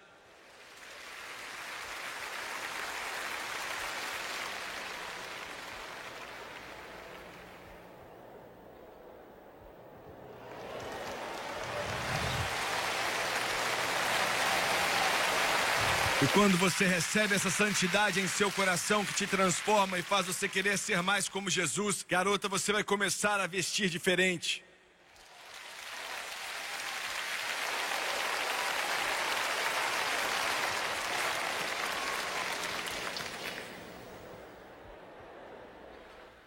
E 16.27 16.29
quando 16.31 16.57
você 16.59 16.85
recebe 16.85 17.37
essa 17.37 17.51
santidade 17.51 18.19
em 18.19 18.27
seu 18.27 18.51
coração 18.51 19.05
que 19.05 19.15
te 19.15 19.29
transforma 19.29 19.97
e 19.97 20.03
faz 20.03 20.27
você 20.27 20.49
querer 20.49 20.77
ser 20.77 21.01
mais 21.01 21.29
como 21.29 21.49
Jesus, 21.49 22.03
garota, 22.03 22.49
você 22.49 22.73
vai 22.73 22.83
começar 22.83 23.39
a 23.39 23.47
vestir 23.47 23.89
diferente. 23.89 24.65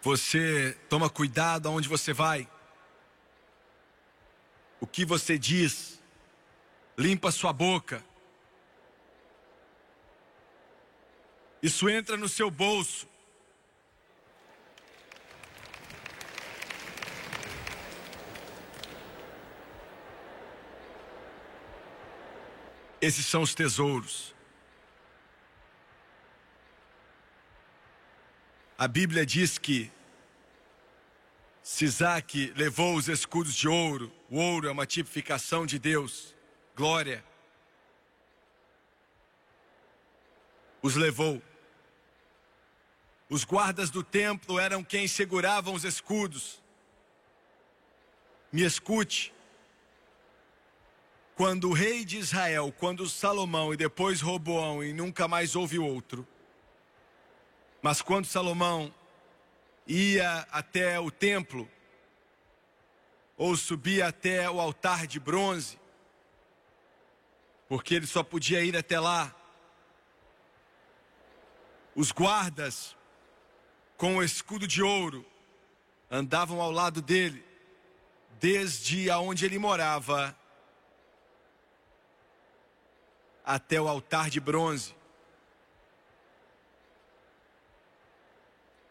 Você 0.02 0.76
toma 0.90 1.08
cuidado 1.08 1.68
aonde 1.68 1.88
você 1.88 2.12
vai. 2.12 2.46
O 4.78 4.86
que 4.86 5.06
você 5.06 5.38
diz. 5.38 5.98
Limpa 6.98 7.32
sua 7.32 7.54
boca. 7.54 8.09
Isso 11.62 11.88
entra 11.88 12.16
no 12.16 12.28
seu 12.28 12.50
bolso. 12.50 13.08
Esses 23.00 23.24
são 23.24 23.42
os 23.42 23.54
tesouros. 23.54 24.34
A 28.76 28.88
Bíblia 28.88 29.24
diz 29.24 29.58
que 29.58 29.90
Sisaque 31.62 32.52
levou 32.56 32.94
os 32.96 33.08
escudos 33.08 33.54
de 33.54 33.68
ouro. 33.68 34.12
O 34.28 34.38
ouro 34.38 34.68
é 34.68 34.70
uma 34.70 34.86
tipificação 34.86 35.64
de 35.64 35.78
Deus. 35.78 36.34
Glória. 36.74 37.24
Os 40.82 40.94
levou. 40.94 41.42
Os 43.30 43.44
guardas 43.44 43.90
do 43.90 44.02
templo 44.02 44.58
eram 44.58 44.82
quem 44.82 45.06
seguravam 45.06 45.72
os 45.72 45.84
escudos. 45.84 46.60
Me 48.50 48.62
escute. 48.62 49.32
Quando 51.36 51.68
o 51.68 51.72
rei 51.72 52.04
de 52.04 52.18
Israel, 52.18 52.74
quando 52.76 53.08
Salomão 53.08 53.72
e 53.72 53.76
depois 53.76 54.20
Roboão 54.20 54.82
e 54.82 54.92
nunca 54.92 55.28
mais 55.28 55.54
houve 55.54 55.78
outro. 55.78 56.26
Mas 57.80 58.02
quando 58.02 58.26
Salomão 58.26 58.92
ia 59.86 60.40
até 60.50 60.98
o 60.98 61.08
templo, 61.08 61.70
ou 63.36 63.56
subia 63.56 64.08
até 64.08 64.50
o 64.50 64.60
altar 64.60 65.06
de 65.06 65.20
bronze, 65.20 65.78
porque 67.68 67.94
ele 67.94 68.08
só 68.08 68.24
podia 68.24 68.62
ir 68.64 68.76
até 68.76 68.98
lá. 68.98 69.32
Os 71.94 72.10
guardas 72.10 72.96
com 74.00 74.16
o 74.16 74.22
escudo 74.22 74.66
de 74.66 74.82
ouro, 74.82 75.26
andavam 76.10 76.58
ao 76.58 76.70
lado 76.70 77.02
dele, 77.02 77.44
desde 78.40 79.10
aonde 79.10 79.44
ele 79.44 79.58
morava 79.58 80.34
até 83.44 83.78
o 83.78 83.86
altar 83.86 84.30
de 84.30 84.40
bronze. 84.40 84.94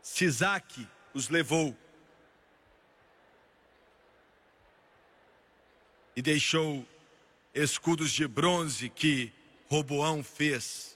Sisaque 0.04 0.88
os 1.12 1.28
levou 1.28 1.76
e 6.16 6.22
deixou 6.22 6.88
escudos 7.52 8.12
de 8.12 8.28
bronze 8.28 8.92
que 8.92 9.34
Roboão 9.72 10.24
fez. 10.24 10.96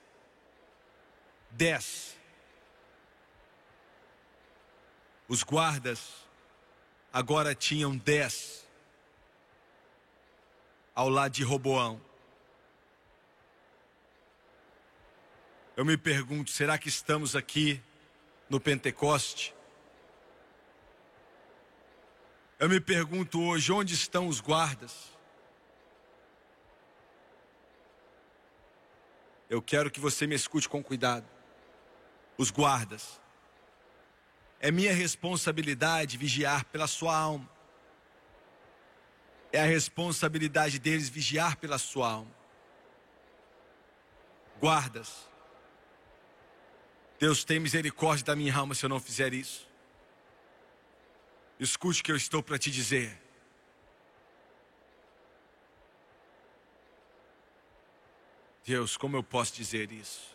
dez. 1.49 2.12
Os 5.27 5.43
guardas 5.43 6.23
agora 7.11 7.55
tinham 7.55 7.95
dez 7.95 8.67
ao 10.93 11.09
lado 11.09 11.31
de 11.31 11.43
Roboão. 11.43 12.01
Eu 15.75 15.83
me 15.83 15.97
pergunto, 15.97 16.51
será 16.51 16.77
que 16.77 16.87
estamos 16.87 17.35
aqui 17.35 17.81
no 18.49 18.59
Pentecoste? 18.59 19.55
Eu 22.59 22.69
me 22.69 22.79
pergunto 22.79 23.41
hoje, 23.41 23.71
onde 23.71 23.93
estão 23.93 24.27
os 24.27 24.39
guardas? 24.39 25.11
Eu 29.49 29.61
quero 29.61 29.89
que 29.89 29.99
você 29.99 30.25
me 30.27 30.35
escute 30.35 30.69
com 30.69 30.83
cuidado. 30.83 31.27
Os 32.37 32.51
guardas. 32.51 33.19
É 34.63 34.71
minha 34.71 34.93
responsabilidade 34.93 36.15
vigiar 36.15 36.63
pela 36.63 36.87
sua 36.87 37.13
alma. 37.13 37.49
É 39.51 39.59
a 39.59 39.65
responsabilidade 39.65 40.79
deles 40.79 41.09
vigiar 41.09 41.57
pela 41.57 41.77
sua 41.77 42.09
alma. 42.09 42.31
Guardas. 44.61 45.27
Deus 47.19 47.43
tem 47.43 47.59
misericórdia 47.59 48.23
da 48.23 48.37
minha 48.37 48.55
alma 48.55 48.73
se 48.73 48.85
eu 48.85 48.89
não 48.89 49.01
fizer 49.01 49.33
isso. 49.33 49.67
Escute 51.59 51.99
o 51.99 52.03
que 52.05 52.13
eu 52.13 52.15
estou 52.15 52.41
para 52.41 52.57
te 52.57 52.71
dizer. 52.71 53.21
Deus, 58.65 58.95
como 58.95 59.17
eu 59.17 59.23
posso 59.23 59.53
dizer 59.53 59.91
isso? 59.91 60.33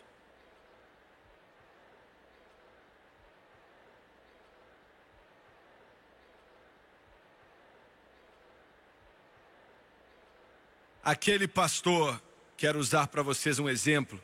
Aquele 11.09 11.47
pastor, 11.47 12.21
quero 12.55 12.77
usar 12.77 13.07
para 13.07 13.23
vocês 13.23 13.57
um 13.57 13.67
exemplo, 13.67 14.21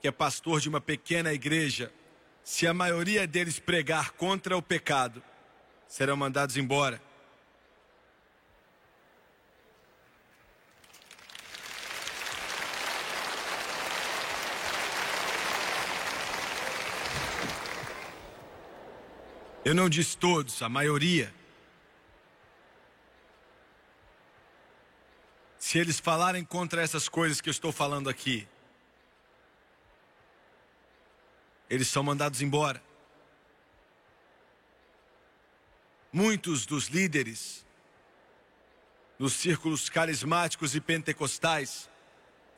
que 0.00 0.08
é 0.08 0.10
pastor 0.10 0.62
de 0.62 0.68
uma 0.70 0.80
pequena 0.80 1.30
igreja, 1.30 1.92
se 2.42 2.66
a 2.66 2.72
maioria 2.72 3.26
deles 3.26 3.58
pregar 3.58 4.12
contra 4.12 4.56
o 4.56 4.62
pecado, 4.62 5.22
serão 5.86 6.16
mandados 6.16 6.56
embora. 6.56 7.02
Eu 19.66 19.74
não 19.74 19.90
disse 19.90 20.16
todos, 20.16 20.62
a 20.62 20.68
maioria. 20.70 21.43
Se 25.64 25.78
eles 25.78 25.98
falarem 25.98 26.44
contra 26.44 26.82
essas 26.82 27.08
coisas 27.08 27.40
que 27.40 27.48
eu 27.48 27.50
estou 27.50 27.72
falando 27.72 28.10
aqui, 28.10 28.46
eles 31.70 31.88
são 31.88 32.02
mandados 32.02 32.42
embora. 32.42 32.82
Muitos 36.12 36.66
dos 36.66 36.88
líderes 36.88 37.64
nos 39.18 39.32
círculos 39.32 39.88
carismáticos 39.88 40.74
e 40.74 40.82
pentecostais 40.82 41.88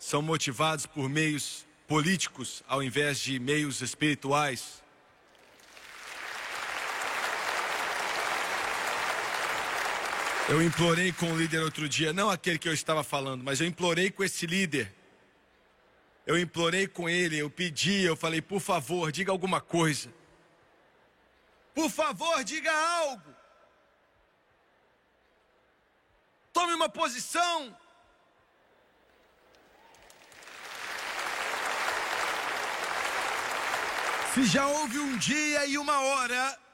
são 0.00 0.20
motivados 0.20 0.84
por 0.84 1.08
meios 1.08 1.64
políticos 1.86 2.64
ao 2.66 2.82
invés 2.82 3.20
de 3.20 3.38
meios 3.38 3.82
espirituais. 3.82 4.82
Eu 10.48 10.62
implorei 10.62 11.12
com 11.12 11.32
o 11.32 11.36
líder 11.36 11.60
outro 11.60 11.88
dia, 11.88 12.12
não 12.12 12.30
aquele 12.30 12.56
que 12.56 12.68
eu 12.68 12.72
estava 12.72 13.02
falando, 13.02 13.42
mas 13.42 13.60
eu 13.60 13.66
implorei 13.66 14.12
com 14.12 14.22
esse 14.22 14.46
líder. 14.46 14.94
Eu 16.24 16.38
implorei 16.38 16.86
com 16.86 17.08
ele, 17.08 17.36
eu 17.36 17.50
pedi, 17.50 18.02
eu 18.04 18.14
falei, 18.14 18.40
por 18.40 18.60
favor, 18.60 19.10
diga 19.10 19.32
alguma 19.32 19.60
coisa. 19.60 20.08
Por 21.74 21.90
favor, 21.90 22.44
diga 22.44 22.72
algo. 22.72 23.34
Tome 26.52 26.74
uma 26.74 26.88
posição. 26.88 27.76
Se 34.32 34.44
já 34.46 34.68
houve 34.68 34.98
um 35.00 35.16
dia 35.18 35.66
e 35.66 35.76
uma 35.76 35.98
hora 36.00 36.65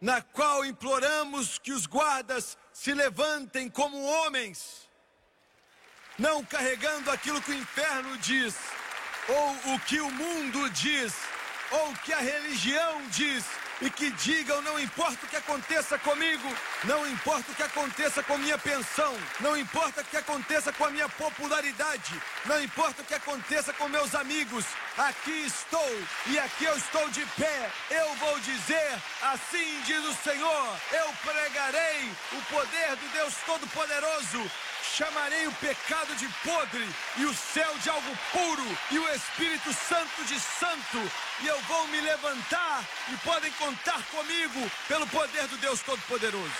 na 0.00 0.22
qual 0.22 0.64
imploramos 0.64 1.58
que 1.58 1.72
os 1.72 1.86
guardas 1.86 2.56
se 2.72 2.94
levantem 2.94 3.68
como 3.68 4.02
homens, 4.02 4.88
não 6.18 6.44
carregando 6.44 7.10
aquilo 7.10 7.42
que 7.42 7.50
o 7.50 7.58
inferno 7.58 8.16
diz, 8.18 8.54
ou 9.28 9.74
o 9.74 9.80
que 9.80 10.00
o 10.00 10.10
mundo 10.10 10.70
diz, 10.70 11.14
ou 11.70 11.90
o 11.90 11.98
que 11.98 12.12
a 12.12 12.18
religião 12.18 13.02
diz, 13.08 13.44
e 13.80 13.90
que 13.90 14.10
digam: 14.10 14.60
não 14.62 14.78
importa 14.78 15.24
o 15.24 15.28
que 15.28 15.36
aconteça 15.36 15.98
comigo, 15.98 16.48
não 16.84 17.06
importa 17.06 17.50
o 17.50 17.54
que 17.54 17.62
aconteça 17.62 18.22
com 18.22 18.38
minha 18.38 18.58
pensão, 18.58 19.16
não 19.40 19.56
importa 19.56 20.00
o 20.00 20.04
que 20.04 20.16
aconteça 20.16 20.72
com 20.72 20.84
a 20.84 20.90
minha 20.90 21.08
popularidade, 21.08 22.20
não 22.44 22.62
importa 22.62 23.02
o 23.02 23.04
que 23.04 23.14
aconteça 23.14 23.72
com 23.72 23.88
meus 23.88 24.14
amigos, 24.14 24.64
aqui 24.96 25.46
estou 25.46 25.90
e 26.26 26.38
aqui 26.38 26.64
eu 26.64 26.76
estou 26.76 27.08
de 27.10 27.24
pé. 27.36 27.70
Eu 27.90 28.14
vou 28.16 28.38
dizer: 28.40 29.02
assim 29.22 29.80
diz 29.84 30.04
o 30.04 30.14
Senhor, 30.22 30.76
eu 30.92 31.12
pregarei 31.24 32.10
o 32.32 32.42
poder 32.52 32.96
do 32.96 33.08
Deus 33.12 33.34
Todo-Poderoso 33.46 34.50
chamarei 34.94 35.46
o 35.46 35.52
pecado 35.52 36.14
de 36.16 36.26
podre 36.42 36.86
e 37.18 37.24
o 37.24 37.34
céu 37.34 37.72
de 37.82 37.90
algo 37.90 38.18
puro 38.32 38.78
e 38.90 38.98
o 38.98 39.08
Espírito 39.14 39.72
Santo 39.72 40.24
de 40.24 40.40
santo, 40.40 41.12
e 41.42 41.46
eu 41.46 41.60
vou 41.62 41.86
me 41.88 42.00
levantar 42.00 42.84
e 43.12 43.16
podem 43.18 43.52
contar 43.52 44.02
comigo 44.10 44.70
pelo 44.86 45.06
poder 45.08 45.46
do 45.48 45.56
Deus 45.58 45.80
Todo-Poderoso. 45.82 46.52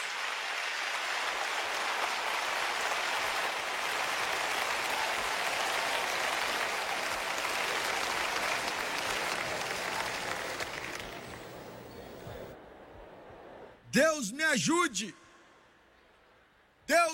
Deus 13.91 14.31
me 14.31 14.45
ajude. 14.45 15.14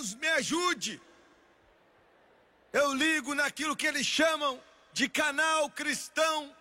Deus 0.05 0.15
me 0.15 0.29
ajude. 0.29 1.01
Eu 2.73 2.93
ligo 2.93 3.35
naquilo 3.35 3.77
que 3.77 3.87
eles 3.87 4.07
chamam 4.07 4.63
de 4.93 5.09
canal 5.09 5.71
cristão. 5.71 6.55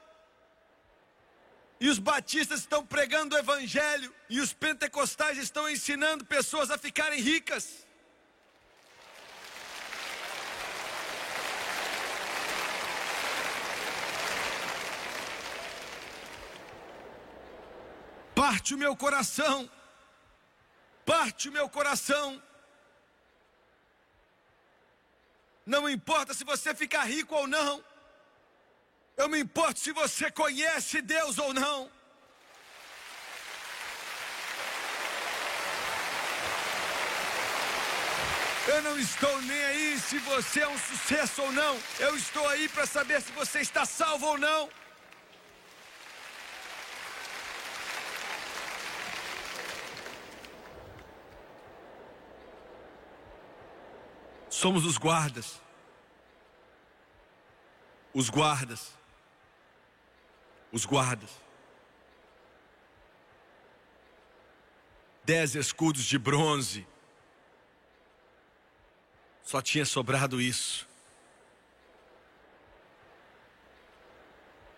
E 1.80 1.90
os 1.90 2.00
batistas 2.00 2.62
estão 2.62 2.86
pregando 2.86 3.36
o 3.36 3.38
evangelho 3.38 4.14
e 4.30 4.40
os 4.40 4.54
pentecostais 4.54 5.38
estão 5.38 5.70
ensinando 5.70 6.24
pessoas 6.24 6.72
a 6.72 6.78
ficarem 6.78 7.20
ricas. 7.20 7.86
Parte 18.34 18.74
o 18.74 18.78
meu 18.78 18.96
coração, 18.96 19.70
parte 21.06 21.50
o 21.50 21.52
meu 21.52 21.68
coração 21.68 22.42
Não 25.66 25.90
importa 25.90 26.34
se 26.34 26.44
você 26.44 26.76
ficar 26.76 27.04
rico 27.04 27.36
ou 27.36 27.48
não. 27.48 27.84
Eu 29.16 29.30
me 29.30 29.40
importo 29.40 29.80
se 29.80 29.92
você 29.92 30.30
conhece 30.32 31.02
Deus 31.02 31.38
ou 31.38 31.54
não. 31.54 31.90
Eu 38.66 38.82
não 38.82 38.98
estou 38.98 39.42
nem 39.42 39.64
aí 39.66 40.00
se 40.00 40.18
você 40.20 40.62
é 40.62 40.68
um 40.68 40.78
sucesso 40.80 41.42
ou 41.42 41.52
não. 41.52 41.78
Eu 42.00 42.16
estou 42.16 42.48
aí 42.48 42.68
para 42.70 42.86
saber 42.86 43.22
se 43.22 43.32
você 43.34 43.60
está 43.60 43.86
salvo 43.86 44.26
ou 44.26 44.38
não. 44.38 44.70
Somos 54.64 54.86
os 54.86 54.98
guardas. 54.98 55.62
Os 58.14 58.30
guardas. 58.30 58.94
Os 60.72 60.86
guardas. 60.86 61.32
Dez 65.26 65.54
escudos 65.56 66.06
de 66.06 66.18
bronze. 66.18 66.88
Só 69.44 69.62
tinha 69.62 69.86
sobrado 69.86 70.40
isso. 70.40 70.88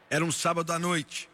Era 0.09 0.25
um 0.25 0.31
sábado 0.31 0.73
à 0.73 0.79
noite. 0.79 1.29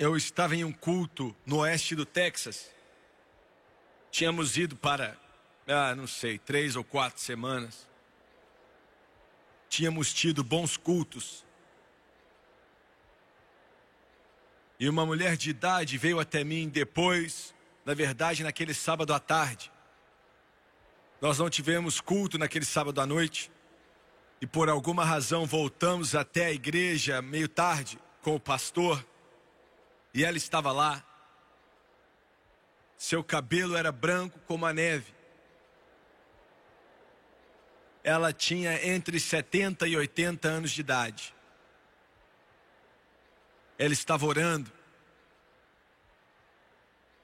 Eu 0.00 0.16
estava 0.16 0.56
em 0.56 0.64
um 0.64 0.72
culto 0.72 1.36
no 1.44 1.58
oeste 1.58 1.94
do 1.94 2.06
Texas. 2.06 2.70
Tínhamos 4.10 4.56
ido 4.56 4.74
para, 4.74 5.14
ah, 5.66 5.94
não 5.94 6.06
sei, 6.06 6.38
três 6.38 6.74
ou 6.74 6.82
quatro 6.82 7.20
semanas. 7.20 7.86
Tínhamos 9.68 10.14
tido 10.14 10.42
bons 10.42 10.78
cultos. 10.78 11.44
E 14.78 14.88
uma 14.88 15.04
mulher 15.04 15.36
de 15.36 15.50
idade 15.50 15.98
veio 15.98 16.18
até 16.18 16.42
mim 16.42 16.70
depois, 16.70 17.54
na 17.84 17.92
verdade, 17.92 18.42
naquele 18.42 18.72
sábado 18.72 19.12
à 19.12 19.20
tarde. 19.20 19.70
Nós 21.20 21.38
não 21.38 21.50
tivemos 21.50 22.00
culto 22.00 22.38
naquele 22.38 22.64
sábado 22.64 23.02
à 23.02 23.06
noite. 23.06 23.52
E 24.40 24.46
por 24.46 24.70
alguma 24.70 25.04
razão 25.04 25.44
voltamos 25.44 26.14
até 26.14 26.46
a 26.46 26.52
igreja 26.52 27.20
meio 27.20 27.50
tarde 27.50 27.98
com 28.22 28.34
o 28.34 28.40
pastor. 28.40 29.09
E 30.12 30.24
ela 30.24 30.36
estava 30.36 30.72
lá. 30.72 31.04
Seu 32.96 33.24
cabelo 33.24 33.76
era 33.76 33.90
branco 33.90 34.38
como 34.40 34.66
a 34.66 34.72
neve. 34.72 35.14
Ela 38.02 38.32
tinha 38.32 38.86
entre 38.86 39.20
70 39.20 39.86
e 39.86 39.96
80 39.96 40.48
anos 40.48 40.70
de 40.70 40.80
idade. 40.80 41.34
Ela 43.78 43.92
estava 43.92 44.26
orando. 44.26 44.70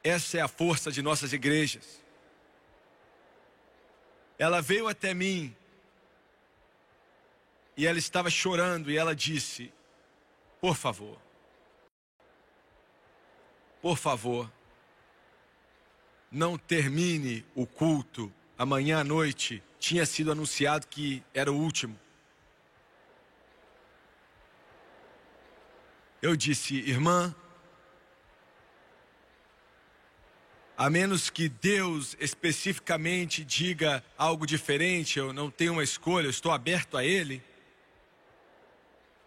Essa 0.03 0.39
é 0.39 0.41
a 0.41 0.49
força 0.49 0.93
de 0.93 1.03
nossas 1.03 1.33
igrejas. 1.33 2.01
Ela 4.39 4.61
veio 4.61 4.87
até 4.87 5.13
mim 5.13 5.55
e 7.77 7.87
ela 7.87 7.99
estava 7.99 8.31
chorando 8.31 8.91
e 8.91 8.97
ela 8.97 9.15
disse: 9.15 9.73
Por 10.61 10.77
favor, 10.77 11.21
por 13.87 13.97
favor, 13.97 14.51
não 16.29 16.59
termine 16.59 17.47
o 17.55 17.65
culto 17.65 18.33
amanhã 18.59 18.99
à 18.99 19.05
noite. 19.05 19.63
Tinha 19.79 20.05
sido 20.05 20.33
anunciado 20.33 20.89
que 20.89 21.23
era 21.33 21.53
o 21.53 21.57
último. 21.57 21.97
Eu 26.21 26.35
disse, 26.35 26.75
irmã, 26.75 27.33
a 30.77 30.91
menos 30.91 31.31
que 31.31 31.49
Deus 31.49 32.17
especificamente 32.19 33.45
diga 33.45 34.05
algo 34.19 34.49
diferente, 34.49 35.17
eu 35.21 35.33
não 35.33 35.49
tenho 35.49 35.75
uma 35.75 35.85
escolha, 35.85 36.27
eu 36.27 36.31
estou 36.31 36.51
aberto 36.51 36.97
a 36.97 37.05
Ele. 37.05 37.41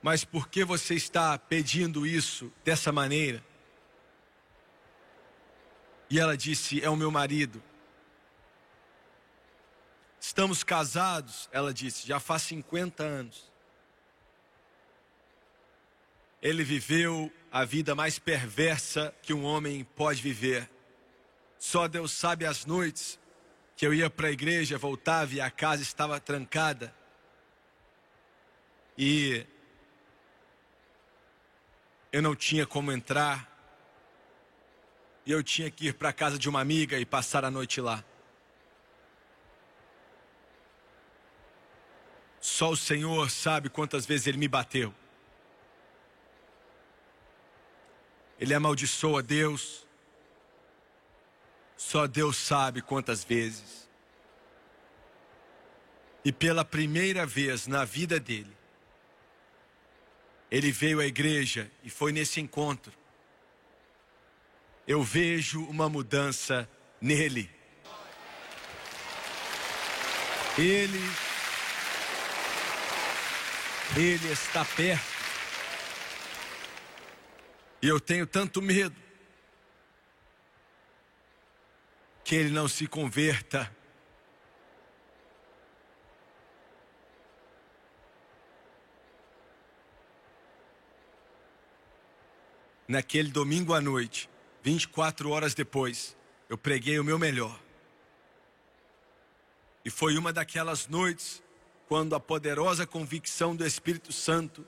Mas 0.01 0.26
por 0.26 0.49
que 0.49 0.66
você 0.66 0.95
está 0.95 1.39
pedindo 1.39 2.05
isso 2.05 2.51
dessa 2.66 2.91
maneira? 2.91 3.47
E 6.10 6.20
ela 6.20 6.36
disse: 6.36 6.84
É 6.84 6.89
o 6.89 6.95
meu 6.95 7.12
marido. 7.12 7.62
Estamos 10.20 10.64
casados, 10.64 11.49
ela 11.51 11.74
disse, 11.74 12.05
já 12.05 12.20
faz 12.20 12.41
50 12.43 13.03
anos. 13.03 13.49
Ele 16.41 16.64
viveu 16.64 17.32
a 17.51 17.64
vida 17.64 17.95
mais 17.95 18.20
perversa 18.20 19.14
que 19.22 19.34
um 19.34 19.43
homem 19.43 19.84
pode 19.84 20.22
viver. 20.22 20.70
Só 21.57 21.88
Deus 21.88 22.12
sabe 22.12 22.45
as 22.45 22.66
noites 22.66 23.18
que 23.76 23.88
eu 23.88 23.93
ia 23.93 24.10
para 24.10 24.28
a 24.28 24.32
igreja, 24.32 24.78
voltava 24.78 25.34
e 25.34 25.41
a 25.41 25.49
casa 25.49 25.82
estava 25.82 26.20
trancada. 26.20 26.93
E 28.97 29.45
eu 32.12 32.22
não 32.22 32.36
tinha 32.36 32.68
como 32.68 32.91
entrar. 32.91 33.49
E 35.26 35.32
eu 35.32 35.43
tinha 35.43 35.70
que 35.70 35.88
ir 35.88 35.93
para 35.93 36.09
a 36.09 36.13
casa 36.13 36.38
de 36.38 36.49
uma 36.49 36.61
amiga 36.61 36.97
e 36.97 37.05
passar 37.05 37.45
a 37.45 37.51
noite 37.51 37.80
lá. 37.80 38.03
Só 42.39 42.72
o 42.72 42.78
Senhor 42.78 43.30
sabe 43.30 43.70
quantas 43.70 44.05
vezes 44.05 44.28
ele 44.28 44.38
me 44.38 44.47
bateu. 44.47 44.93
Ele 48.39 48.53
amaldiçoa 48.53 49.22
Deus. 49.22 49.86
Só 51.76 52.07
Deus 52.07 52.38
sabe 52.38 52.82
quantas 52.82 53.24
vezes. 53.24 53.89
E 56.24 56.32
pela 56.32 56.65
primeira 56.65 57.26
vez 57.26 57.67
na 57.67 57.86
vida 57.86 58.20
dele, 58.20 58.55
ele 60.51 60.72
veio 60.72 60.99
à 60.99 61.05
igreja 61.05 61.72
e 61.84 61.89
foi 61.89 62.11
nesse 62.11 62.41
encontro. 62.41 62.99
Eu 64.89 65.03
vejo 65.03 65.63
uma 65.65 65.87
mudança 65.87 66.67
nele. 66.99 67.47
Ele 70.57 70.99
ele 73.95 74.31
está 74.31 74.65
perto. 74.65 75.05
E 77.83 77.87
eu 77.87 77.99
tenho 77.99 78.25
tanto 78.25 78.63
medo 78.63 78.95
que 82.23 82.33
ele 82.33 82.49
não 82.49 82.67
se 82.67 82.87
converta. 82.87 83.71
Naquele 92.87 93.29
domingo 93.29 93.75
à 93.75 93.79
noite, 93.79 94.28
24 94.64 95.30
horas 95.30 95.53
depois, 95.53 96.16
eu 96.49 96.57
preguei 96.57 96.99
o 96.99 97.03
meu 97.03 97.18
melhor. 97.18 97.60
E 99.84 99.89
foi 99.89 100.18
uma 100.18 100.34
daquelas 100.34 100.88
noites 100.88 101.41
quando 101.88 102.16
a 102.16 102.20
poderosa 102.20 102.86
convicção 102.86 103.55
do 103.55 103.66
Espírito 103.66 104.12
Santo 104.12 104.66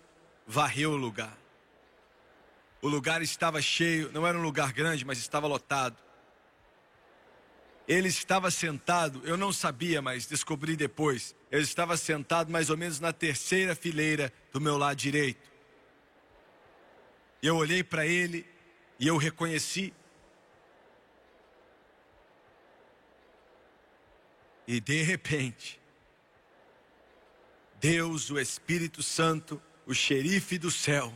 varreu 0.47 0.91
o 0.91 0.95
lugar. 0.95 1.37
O 2.81 2.87
lugar 2.87 3.21
estava 3.21 3.61
cheio, 3.61 4.11
não 4.11 4.25
era 4.25 4.37
um 4.37 4.41
lugar 4.41 4.73
grande, 4.73 5.05
mas 5.05 5.19
estava 5.19 5.45
lotado. 5.45 5.95
Ele 7.87 8.07
estava 8.07 8.49
sentado, 8.49 9.21
eu 9.23 9.37
não 9.37 9.51
sabia, 9.51 10.01
mas 10.01 10.25
descobri 10.25 10.75
depois. 10.75 11.35
Ele 11.51 11.63
estava 11.63 11.97
sentado 11.97 12.51
mais 12.51 12.69
ou 12.69 12.77
menos 12.77 12.99
na 12.99 13.11
terceira 13.11 13.75
fileira 13.75 14.33
do 14.51 14.61
meu 14.61 14.77
lado 14.77 14.97
direito. 14.97 15.51
E 17.41 17.47
eu 17.47 17.55
olhei 17.55 17.83
para 17.83 18.05
ele 18.05 18.45
e 19.01 19.07
eu 19.07 19.17
reconheci. 19.17 19.91
E 24.67 24.79
de 24.79 25.01
repente, 25.01 25.81
Deus, 27.79 28.29
o 28.29 28.39
Espírito 28.39 29.01
Santo, 29.01 29.59
o 29.87 29.93
xerife 29.95 30.59
do 30.59 30.69
céu, 30.69 31.11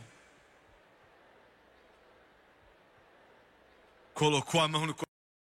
colocou 4.12 4.60
a 4.60 4.66
mão 4.66 4.84
no 4.84 4.96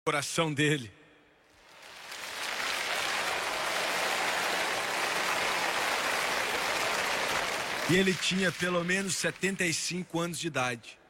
coração 0.03 0.51
dele. 0.51 0.91
E 7.91 7.95
ele 7.95 8.15
tinha 8.15 8.51
pelo 8.51 8.83
menos 8.83 9.17
75 9.17 10.19
anos 10.19 10.39
de 10.39 10.47
idade. 10.47 11.02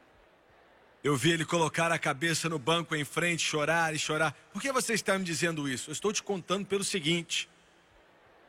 Eu 1.04 1.18
vi 1.18 1.32
ele 1.32 1.44
colocar 1.44 1.92
a 1.92 2.00
cabeça 2.00 2.48
no 2.48 2.58
banco 2.58 2.96
em 2.96 3.04
frente, 3.04 3.44
chorar 3.44 3.94
e 3.94 4.00
chorar. 4.00 4.32
Por 4.54 4.62
que 4.62 4.72
você 4.72 4.94
está 4.94 5.18
me 5.18 5.26
dizendo 5.26 5.68
isso? 5.68 5.90
Eu 5.90 5.94
estou 5.94 6.14
te 6.14 6.24
contando 6.24 6.66
pelo 6.66 6.84
seguinte: 6.84 7.50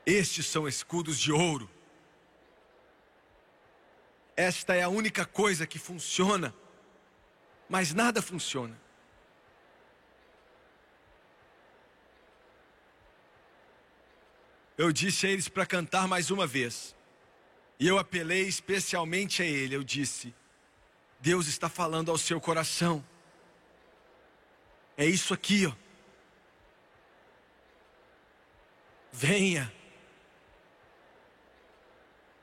estes 0.06 0.46
são 0.46 0.68
escudos 0.68 1.18
de 1.18 1.32
ouro. 1.32 1.68
Esta 4.36 4.74
é 4.74 4.82
a 4.82 4.88
única 4.88 5.24
coisa 5.24 5.66
que 5.66 5.78
funciona, 5.78 6.54
mas 7.68 7.92
nada 7.92 8.22
funciona. 8.22 8.84
eu 14.76 14.92
disse 14.92 15.26
a 15.26 15.30
eles 15.30 15.48
para 15.48 15.64
cantar 15.64 16.08
mais 16.08 16.30
uma 16.30 16.46
vez. 16.46 16.94
E 17.78 17.86
eu 17.86 17.98
apelei 17.98 18.42
especialmente 18.42 19.42
a 19.42 19.46
ele. 19.46 19.74
Eu 19.74 19.84
disse: 19.84 20.34
Deus 21.24 21.46
está 21.46 21.70
falando 21.70 22.10
ao 22.10 22.18
seu 22.18 22.38
coração. 22.38 23.02
É 24.94 25.06
isso 25.06 25.32
aqui, 25.32 25.64
ó. 25.64 25.72
Venha. 29.10 29.72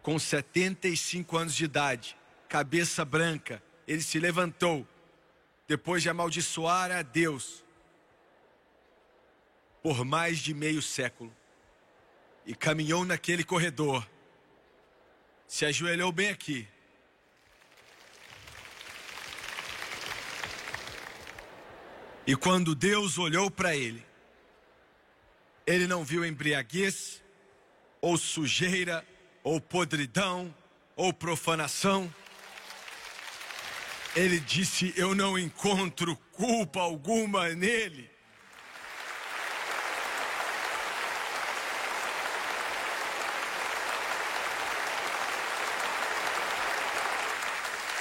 Com 0.01 0.17
75 0.17 1.37
anos 1.37 1.53
de 1.53 1.65
idade, 1.65 2.17
cabeça 2.49 3.05
branca, 3.05 3.61
ele 3.87 4.01
se 4.01 4.17
levantou, 4.17 4.87
depois 5.67 6.01
de 6.01 6.09
amaldiçoar 6.09 6.89
a 6.89 7.03
Deus 7.03 7.63
por 9.83 10.03
mais 10.03 10.39
de 10.39 10.55
meio 10.55 10.81
século. 10.81 11.31
e 12.43 12.55
caminhou 12.55 13.05
naquele 13.05 13.43
corredor. 13.43 14.09
Se 15.47 15.65
ajoelhou 15.65 16.11
bem 16.11 16.29
aqui. 16.29 16.67
E 22.25 22.35
quando 22.35 22.75
Deus 22.75 23.17
olhou 23.17 23.49
para 23.49 23.75
ele, 23.75 24.05
ele 25.65 25.87
não 25.87 26.03
viu 26.03 26.23
embriaguez, 26.23 27.21
ou 27.99 28.17
sujeira, 28.17 29.05
ou 29.43 29.59
podridão, 29.59 30.53
ou 30.95 31.11
profanação. 31.11 32.13
Ele 34.15 34.39
disse: 34.39 34.93
Eu 34.95 35.15
não 35.15 35.37
encontro 35.37 36.15
culpa 36.31 36.79
alguma 36.81 37.49
nele. 37.49 38.09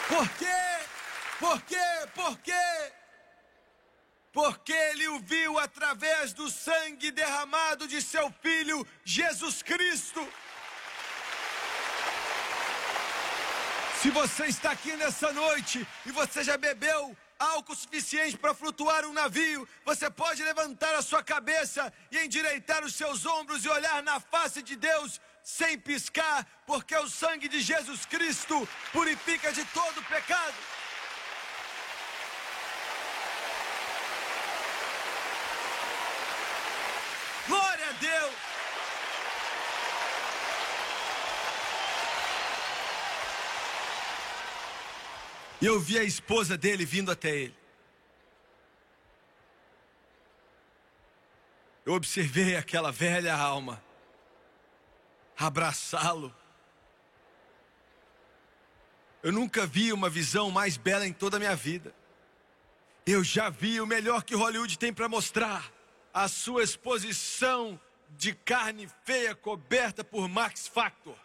Por 0.08 0.28
quê? 0.30 0.46
Por 1.38 1.62
quê? 1.62 1.76
Por 2.14 2.38
quê? 2.40 2.69
Porque 4.32 4.72
ele 4.72 5.08
o 5.08 5.18
viu 5.20 5.58
através 5.58 6.32
do 6.32 6.48
sangue 6.48 7.10
derramado 7.10 7.88
de 7.88 8.00
seu 8.00 8.32
filho 8.42 8.86
Jesus 9.04 9.62
Cristo. 9.62 10.26
Se 14.00 14.10
você 14.10 14.46
está 14.46 14.70
aqui 14.70 14.96
nessa 14.96 15.30
noite 15.32 15.86
e 16.06 16.12
você 16.12 16.42
já 16.42 16.56
bebeu 16.56 17.14
álcool 17.38 17.74
suficiente 17.74 18.36
para 18.36 18.54
flutuar 18.54 19.04
um 19.04 19.12
navio, 19.12 19.68
você 19.84 20.08
pode 20.10 20.42
levantar 20.42 20.94
a 20.94 21.02
sua 21.02 21.22
cabeça 21.22 21.92
e 22.10 22.18
endireitar 22.18 22.84
os 22.84 22.94
seus 22.94 23.26
ombros 23.26 23.64
e 23.64 23.68
olhar 23.68 24.02
na 24.02 24.20
face 24.20 24.62
de 24.62 24.76
Deus 24.76 25.20
sem 25.42 25.78
piscar, 25.78 26.46
porque 26.66 26.96
o 26.96 27.08
sangue 27.08 27.48
de 27.48 27.60
Jesus 27.60 28.04
Cristo 28.06 28.68
purifica 28.92 29.52
de 29.52 29.64
todo 29.66 30.02
pecado. 30.04 30.54
Glória 37.48 37.88
a 37.88 37.92
Deus! 37.92 38.50
E 45.60 45.66
eu 45.66 45.78
vi 45.78 45.98
a 45.98 46.02
esposa 46.02 46.56
dele 46.56 46.84
vindo 46.84 47.10
até 47.10 47.30
ele. 47.36 47.56
Eu 51.84 51.94
observei 51.94 52.56
aquela 52.56 52.90
velha 52.90 53.34
alma 53.34 53.82
abraçá-lo. 55.36 56.34
Eu 59.22 59.32
nunca 59.32 59.66
vi 59.66 59.92
uma 59.92 60.08
visão 60.08 60.50
mais 60.50 60.76
bela 60.76 61.06
em 61.06 61.12
toda 61.12 61.36
a 61.36 61.40
minha 61.40 61.56
vida. 61.56 61.94
Eu 63.06 63.24
já 63.24 63.50
vi 63.50 63.80
o 63.80 63.86
melhor 63.86 64.22
que 64.22 64.34
Hollywood 64.34 64.78
tem 64.78 64.92
para 64.92 65.08
mostrar: 65.08 65.70
a 66.12 66.28
sua 66.28 66.62
exposição 66.62 67.80
de 68.10 68.34
carne 68.34 68.88
feia 69.04 69.34
coberta 69.34 70.04
por 70.04 70.28
Max 70.28 70.68
Factor. 70.68 71.16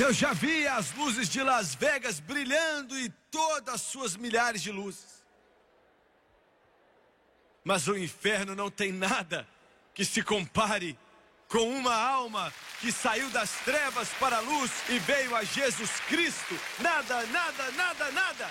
Eu 0.00 0.14
já 0.14 0.32
vi 0.32 0.66
as 0.66 0.94
luzes 0.94 1.28
de 1.28 1.42
Las 1.42 1.74
Vegas 1.74 2.20
brilhando 2.20 2.98
e 2.98 3.10
todas 3.30 3.74
as 3.74 3.80
suas 3.82 4.16
milhares 4.16 4.62
de 4.62 4.72
luzes. 4.72 5.22
Mas 7.62 7.86
o 7.86 7.94
inferno 7.94 8.54
não 8.54 8.70
tem 8.70 8.92
nada 8.92 9.46
que 9.92 10.02
se 10.02 10.22
compare 10.22 10.98
com 11.48 11.68
uma 11.68 11.94
alma 11.94 12.50
que 12.80 12.90
saiu 12.90 13.28
das 13.28 13.50
trevas 13.62 14.08
para 14.18 14.38
a 14.38 14.40
luz 14.40 14.70
e 14.88 14.98
veio 15.00 15.36
a 15.36 15.44
Jesus 15.44 15.90
Cristo. 16.08 16.58
Nada, 16.78 17.26
nada, 17.26 17.70
nada, 17.72 18.10
nada. 18.10 18.50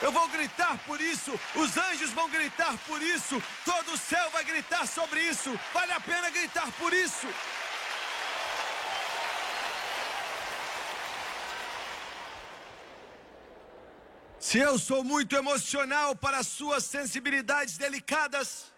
Eu 0.00 0.10
vou 0.10 0.26
gritar 0.30 0.76
por 0.78 1.00
isso, 1.00 1.38
os 1.54 1.76
anjos 1.76 2.10
vão 2.10 2.28
gritar 2.28 2.76
por 2.88 3.00
isso, 3.00 3.40
todo 3.64 3.92
o 3.92 3.96
céu 3.96 4.30
vai 4.30 4.42
gritar 4.42 4.84
sobre 4.88 5.20
isso. 5.20 5.56
Vale 5.72 5.92
a 5.92 6.00
pena 6.00 6.28
gritar 6.28 6.72
por 6.72 6.92
isso. 6.92 7.28
Se 14.52 14.58
eu 14.58 14.78
sou 14.78 15.02
muito 15.02 15.34
emocional 15.34 16.14
para 16.14 16.42
suas 16.42 16.84
sensibilidades 16.84 17.78
delicadas, 17.78 18.70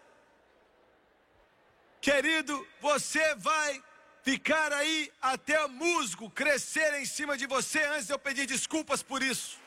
querido, 1.99 2.65
você 2.79 3.35
vai 3.35 3.83
ficar 4.23 4.71
aí 4.71 5.11
até 5.21 5.57
o 5.65 5.67
musgo 5.67 6.29
crescer 6.29 6.93
em 7.01 7.05
cima 7.05 7.37
de 7.37 7.45
você 7.45 7.83
antes 7.87 8.07
de 8.07 8.13
eu 8.13 8.17
pedir 8.17 8.45
desculpas 8.45 9.03
por 9.03 9.21
isso. 9.21 9.59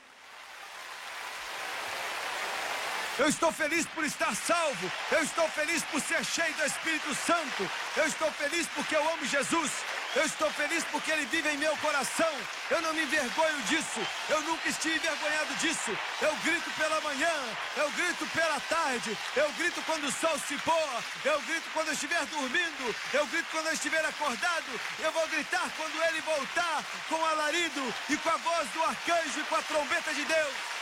Eu 3.18 3.28
estou 3.28 3.52
feliz 3.52 3.84
por 3.88 4.02
estar 4.02 4.34
salvo. 4.34 4.90
Eu 5.12 5.22
estou 5.22 5.46
feliz 5.50 5.82
por 5.90 6.00
ser 6.00 6.24
cheio 6.24 6.54
do 6.54 6.64
Espírito 6.64 7.14
Santo. 7.16 7.70
Eu 7.98 8.06
estou 8.06 8.32
feliz 8.32 8.66
porque 8.68 8.96
eu 8.96 9.06
amo 9.12 9.26
Jesus. 9.26 9.72
Eu 10.16 10.24
estou 10.24 10.50
feliz 10.52 10.82
porque 10.90 11.10
Ele 11.10 11.26
vive 11.26 11.50
em 11.50 11.58
meu 11.58 11.76
coração. 11.78 12.32
Eu 12.70 12.80
não 12.80 12.94
me 12.94 13.02
envergonho 13.02 13.60
disso. 13.62 14.00
Eu 14.28 14.40
nunca 14.42 14.68
estive 14.68 14.96
envergonhado 14.96 15.54
disso. 15.56 15.96
Eu 16.22 16.34
grito 16.36 16.70
pela 16.78 17.00
manhã. 17.02 17.32
Eu 17.76 17.90
grito 17.90 18.26
pela 18.32 18.58
tarde. 18.60 19.16
Eu 19.36 19.50
grito 19.52 19.82
quando 19.82 20.04
o 20.04 20.12
sol 20.12 20.38
se 20.38 20.56
pôr. 20.58 21.02
Eu 21.24 21.40
grito 21.42 21.68
quando 21.74 21.88
eu 21.88 21.92
estiver 21.92 22.24
dormindo. 22.26 22.96
Eu 23.12 23.26
grito 23.26 23.48
quando 23.50 23.66
eu 23.66 23.74
estiver 23.74 24.04
acordado. 24.04 24.80
Eu 24.98 25.12
vou 25.12 25.28
gritar 25.28 25.70
quando 25.76 26.02
Ele 26.08 26.20
voltar 26.22 26.82
com 27.08 27.24
alarido 27.26 27.94
e 28.08 28.16
com 28.16 28.30
a 28.30 28.36
voz 28.38 28.68
do 28.70 28.82
arcanjo 28.82 29.40
e 29.40 29.44
com 29.44 29.56
a 29.56 29.62
trombeta 29.62 30.14
de 30.14 30.24
Deus. 30.24 30.77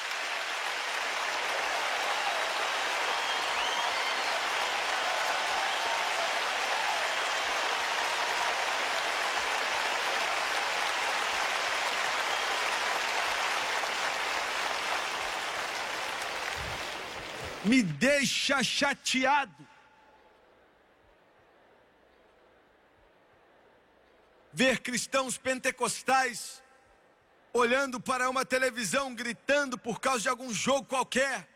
Me 17.67 17.83
deixa 17.83 18.63
chateado. 18.63 19.67
Ver 24.53 24.81
cristãos 24.81 25.37
pentecostais 25.37 26.63
olhando 27.53 28.01
para 28.01 28.31
uma 28.31 28.45
televisão 28.45 29.15
gritando 29.15 29.77
por 29.77 30.01
causa 30.01 30.21
de 30.21 30.29
algum 30.29 30.53
jogo 30.53 30.87
qualquer. 30.87 31.49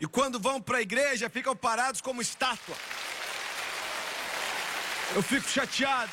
E 0.00 0.06
quando 0.06 0.40
vão 0.40 0.62
para 0.62 0.78
a 0.78 0.82
igreja 0.82 1.28
ficam 1.28 1.54
parados 1.54 2.00
como 2.00 2.22
estátua. 2.22 2.76
Eu 5.14 5.22
fico 5.22 5.48
chateado. 5.48 6.12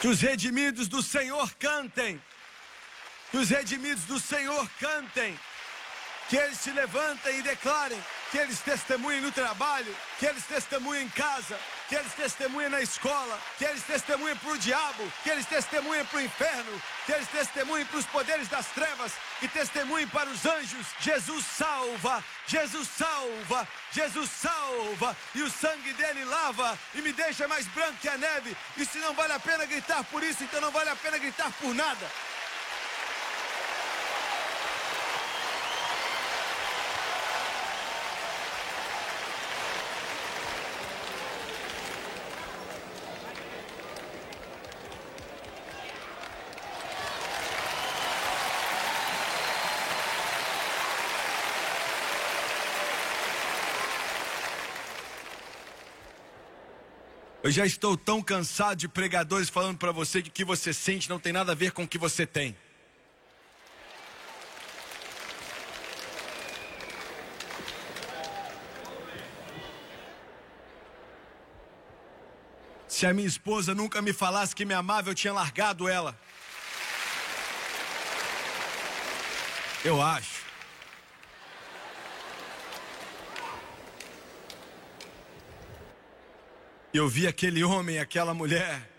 Que 0.00 0.08
os 0.08 0.20
redimidos 0.20 0.88
do 0.88 1.02
Senhor 1.02 1.52
cantem. 1.54 2.22
Que 3.30 3.38
os 3.38 3.48
redimidos 3.48 4.04
do 4.04 4.20
Senhor 4.20 4.68
cantem. 4.78 5.38
Que 6.28 6.36
eles 6.36 6.58
se 6.58 6.70
levantem 6.70 7.38
e 7.38 7.42
declarem. 7.42 8.02
Que 8.30 8.38
eles 8.38 8.60
testemunhem 8.60 9.20
no 9.20 9.32
trabalho. 9.32 9.96
Que 10.18 10.26
eles 10.26 10.44
testemunhem 10.44 11.06
em 11.06 11.08
casa. 11.08 11.58
Que 11.88 11.94
eles 11.94 12.12
testemunhem 12.14 12.70
na 12.70 12.80
escola. 12.80 13.38
Que 13.58 13.64
eles 13.64 13.82
testemunhem 13.82 14.36
para 14.36 14.50
o 14.50 14.58
diabo. 14.58 15.12
Que 15.22 15.30
eles 15.30 15.46
testemunhem 15.46 16.04
para 16.04 16.18
o 16.18 16.22
inferno. 16.22 16.82
Que 17.04 17.12
eles 17.12 17.28
testemunhem 17.28 17.86
para 17.86 17.98
os 17.98 18.06
poderes 18.06 18.48
das 18.48 18.66
trevas. 18.68 19.12
Que 19.40 19.48
testemunhem 19.48 20.08
para 20.08 20.28
os 20.28 20.44
anjos. 20.44 20.86
Jesus 21.00 21.44
salva. 21.44 22.24
Jesus 22.46 22.88
salva. 22.88 23.68
Jesus 23.92 24.30
salva. 24.30 25.16
E 25.34 25.42
o 25.42 25.50
sangue 25.50 25.92
dele 25.92 26.24
lava. 26.24 26.78
E 26.94 27.02
me 27.02 27.12
deixa 27.12 27.46
mais 27.46 27.66
branco 27.68 27.98
que 28.00 28.08
a 28.08 28.18
neve. 28.18 28.56
E 28.76 28.84
se 28.84 28.98
não 28.98 29.14
vale 29.14 29.32
a 29.32 29.40
pena 29.40 29.64
gritar 29.66 30.02
por 30.04 30.22
isso, 30.22 30.42
então 30.42 30.60
não 30.60 30.70
vale 30.70 30.90
a 30.90 30.96
pena 30.96 31.18
gritar 31.18 31.50
por 31.60 31.74
nada. 31.74 32.10
Eu 57.46 57.52
já 57.52 57.64
estou 57.64 57.96
tão 57.96 58.20
cansado 58.20 58.76
de 58.76 58.88
pregadores 58.88 59.48
falando 59.48 59.78
para 59.78 59.92
você 59.92 60.20
que 60.20 60.30
o 60.30 60.32
que 60.32 60.44
você 60.44 60.72
sente 60.72 61.08
não 61.08 61.16
tem 61.16 61.32
nada 61.32 61.52
a 61.52 61.54
ver 61.54 61.70
com 61.70 61.84
o 61.84 61.86
que 61.86 61.96
você 61.96 62.26
tem. 62.26 62.56
Se 72.88 73.06
a 73.06 73.14
minha 73.14 73.28
esposa 73.28 73.76
nunca 73.76 74.02
me 74.02 74.12
falasse 74.12 74.52
que 74.52 74.64
me 74.64 74.74
amava, 74.74 75.10
eu 75.10 75.14
tinha 75.14 75.32
largado 75.32 75.88
ela. 75.88 76.18
Eu 79.84 80.02
acho. 80.02 80.45
Eu 86.96 87.08
vi 87.08 87.26
aquele 87.26 87.62
homem, 87.62 87.98
aquela 87.98 88.32
mulher 88.32 88.90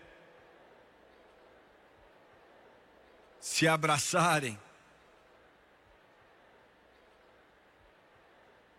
se 3.40 3.66
abraçarem. 3.66 4.56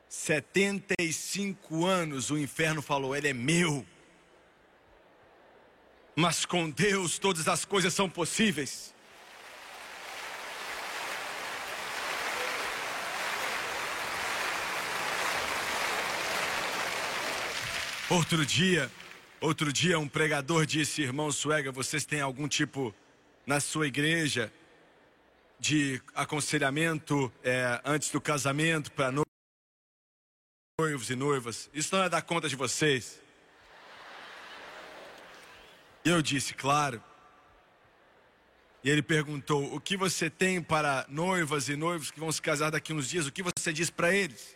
75 0.08 1.86
anos 1.86 2.32
o 2.32 2.38
inferno 2.38 2.82
falou: 2.82 3.14
Ele 3.14 3.28
é 3.28 3.34
meu. 3.34 3.86
Mas 6.16 6.46
com 6.46 6.70
Deus 6.70 7.20
todas 7.20 7.50
as 7.50 7.66
coisas 7.66 7.94
são 7.94 8.10
possíveis. 8.10 8.96
Outro 18.10 18.46
dia, 18.46 18.90
outro 19.42 19.72
dia 19.72 20.00
um 20.00 20.08
pregador 20.08 20.66
disse, 20.66 21.02
irmão 21.02 21.32
Suega, 21.32 21.72
vocês 21.72 22.06
têm 22.06 22.22
algum 22.22 22.48
tipo 22.48 22.94
na 23.46 23.60
sua 23.60 23.88
igreja 23.88 24.52
de 25.60 26.02
aconselhamento 26.14 27.32
é, 27.44 27.82
antes 27.84 28.12
do 28.12 28.22
casamento 28.22 28.92
para 28.92 29.12
noivos 30.80 31.10
e 31.10 31.16
noivas? 31.16 31.70
Isso 31.74 31.96
não 31.96 32.04
é 32.04 32.10
dar 32.10 32.22
conta 32.22 32.48
de 32.48 32.56
vocês. 32.56 33.22
Eu 36.04 36.22
disse, 36.22 36.54
claro. 36.54 37.04
E 38.84 38.90
ele 38.90 39.02
perguntou: 39.02 39.76
O 39.76 39.80
que 39.80 39.98
você 39.98 40.30
tem 40.30 40.62
para 40.62 41.06
noivas 41.10 41.68
e 41.68 41.76
noivos 41.76 42.12
que 42.12 42.20
vão 42.20 42.32
se 42.32 42.42
casar 42.42 42.72
daqui 42.72 42.94
uns 42.94 43.10
dias? 43.10 43.28
O 43.28 43.32
que 43.32 43.44
você 43.44 43.74
diz 43.74 43.90
para 43.90 44.14
eles? 44.14 44.56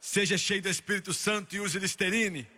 Seja 0.00 0.38
cheio 0.38 0.62
do 0.62 0.68
Espírito 0.68 1.12
Santo 1.12 1.54
e 1.54 1.60
use 1.60 1.78
Listerine. 1.78 2.48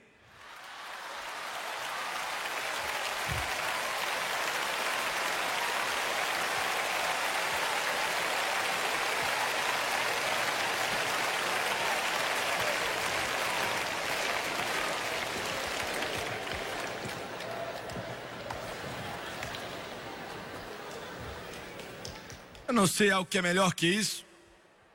Eu 22.69 22.73
não 22.73 22.87
sei 22.87 23.11
algo 23.11 23.29
que 23.29 23.37
é 23.37 23.43
melhor 23.43 23.75
que 23.75 23.87
isso. 23.87 24.25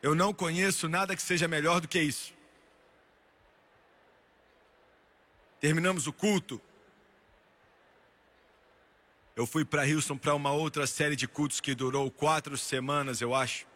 Eu 0.01 0.15
não 0.15 0.33
conheço 0.33 0.87
nada 0.87 1.15
que 1.15 1.21
seja 1.21 1.47
melhor 1.47 1.81
do 1.81 1.87
que 1.87 1.99
isso. 1.99 2.36
Terminamos 5.59 6.05
o 6.07 6.13
culto. 6.13 6.61
Eu 9.35 9.45
fui 9.45 9.63
para 9.63 9.83
Houston 9.83 10.17
para 10.17 10.33
uma 10.33 10.51
outra 10.51 10.87
série 10.87 11.15
de 11.15 11.27
cultos 11.27 11.59
que 11.59 11.75
durou 11.75 12.09
quatro 12.09 12.57
semanas, 12.57 13.21
eu 13.21 13.35
acho. 13.35 13.67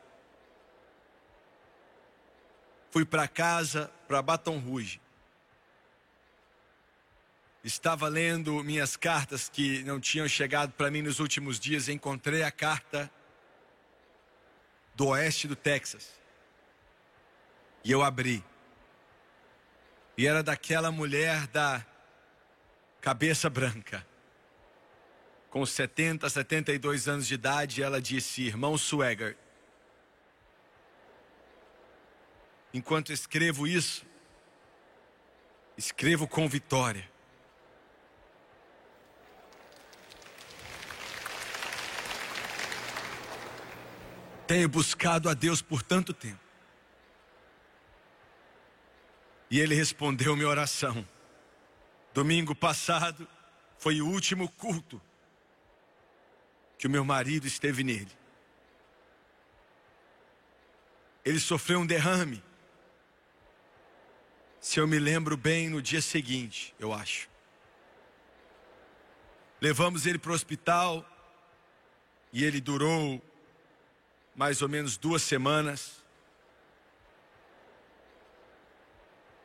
Fui 2.90 3.06
para 3.06 3.28
casa, 3.28 3.92
para 4.08 4.22
Baton 4.22 4.58
Rouge. 4.60 5.00
Estava 7.64 8.08
lendo 8.08 8.64
minhas 8.64 8.98
cartas 8.98 9.48
que 9.48 9.84
não 9.84 10.00
tinham 10.00 10.28
chegado 10.28 10.72
para 10.74 10.90
mim 10.90 11.04
nos 11.04 11.20
últimos 11.20 11.60
dias. 11.60 11.88
Encontrei 11.88 12.42
a 12.42 12.52
carta 12.52 13.10
do 14.96 15.08
oeste 15.08 15.48
do 15.48 15.56
Texas. 15.56 16.12
E 17.84 17.92
eu 17.92 18.02
abri. 18.02 18.44
E 20.22 20.28
era 20.28 20.44
daquela 20.44 20.92
mulher 20.92 21.48
da 21.48 21.84
cabeça 23.02 23.50
branca. 23.50 24.06
Com 25.50 25.66
70, 25.66 26.30
72 26.30 27.08
anos 27.08 27.26
de 27.26 27.34
idade, 27.34 27.82
ela 27.82 28.00
disse: 28.00 28.44
Irmão 28.44 28.78
Swagger, 28.78 29.36
enquanto 32.72 33.12
escrevo 33.12 33.66
isso, 33.66 34.06
escrevo 35.76 36.28
com 36.28 36.48
vitória. 36.48 37.10
Tenho 44.46 44.70
buscado 44.70 45.28
a 45.28 45.34
Deus 45.34 45.64
por 45.64 45.82
tanto 45.82 46.14
tempo 46.14 46.51
E 49.52 49.60
ele 49.60 49.76
respondeu 49.76 50.34
minha 50.34 50.48
oração. 50.48 51.06
Domingo 52.14 52.56
passado 52.56 53.28
foi 53.78 54.02
o 54.02 54.08
último 54.08 54.48
culto 54.48 55.02
que 56.78 56.88
o 56.88 56.90
meu 56.90 57.04
marido 57.04 57.46
esteve 57.46 57.84
nele. 57.84 58.12
Ele 61.26 61.40
sofreu 61.40 61.80
um 61.80 61.86
derrame. 61.86 62.42
Se 64.62 64.80
eu 64.80 64.88
me 64.88 64.98
lembro 64.98 65.36
bem, 65.36 65.70
no 65.70 65.82
dia 65.82 66.02
seguinte, 66.02 66.74
eu 66.80 66.94
acho. 66.94 67.30
Levamos 69.60 70.06
ele 70.06 70.18
para 70.18 70.32
o 70.32 70.36
hospital 70.36 71.06
e 72.32 72.44
ele 72.46 72.62
durou 72.62 73.22
mais 74.34 74.62
ou 74.62 74.70
menos 74.70 74.96
duas 74.98 75.22
semanas. 75.22 76.01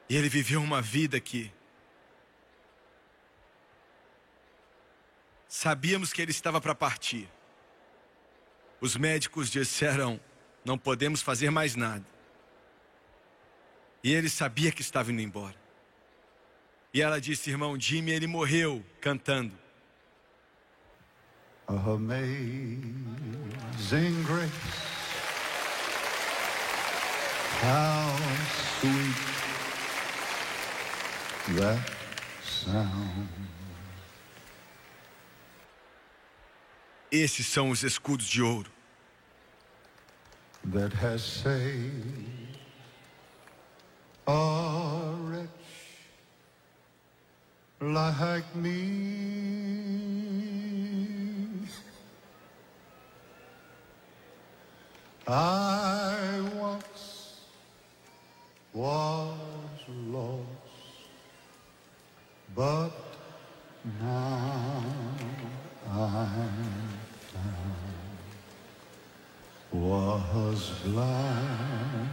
E 0.09 0.17
ele 0.17 0.29
viveu 0.29 0.63
uma 0.63 0.81
vida 0.81 1.19
que 1.19 1.53
sabíamos 5.49 6.13
que 6.13 6.23
ele 6.23 6.31
estava 6.31 6.61
para 6.61 6.75
partir. 6.75 7.29
Os 8.81 8.97
médicos 8.97 9.51
disseram: 9.51 10.21
não 10.65 10.79
podemos 10.79 11.23
fazer 11.23 11.51
mais 11.51 11.75
nada. 11.75 12.05
E 14.05 14.15
ele 14.15 14.29
sabia 14.29 14.71
que 14.71 14.83
estava 14.83 15.11
indo 15.11 15.21
embora. 15.21 15.57
E 16.95 17.03
ela 17.03 17.21
disse: 17.21 17.51
irmão 17.51 17.79
Jimmy, 17.79 18.13
ele 18.13 18.27
morreu 18.27 18.85
cantando. 19.01 19.59
Amazing 21.69 22.63
grace, 24.23 24.53
how 27.61 28.17
sweet 28.81 29.36
that 31.55 31.79
sound. 32.43 33.29
Esses 37.11 37.47
são 37.47 37.71
os 37.71 37.83
escudos 37.83 38.27
de 38.27 38.43
ouro. 38.43 38.71
That 40.65 40.93
has 40.95 41.23
saved 41.23 42.59
a 44.27 45.15
wretch 45.21 45.49
like 47.81 48.57
me. 48.57 49.47
I 55.29 56.41
once 56.57 57.41
was 58.73 59.46
but 62.57 62.91
now 64.01 64.85
I'm. 65.91 66.87
Was 69.73 70.71
blind, 70.85 72.09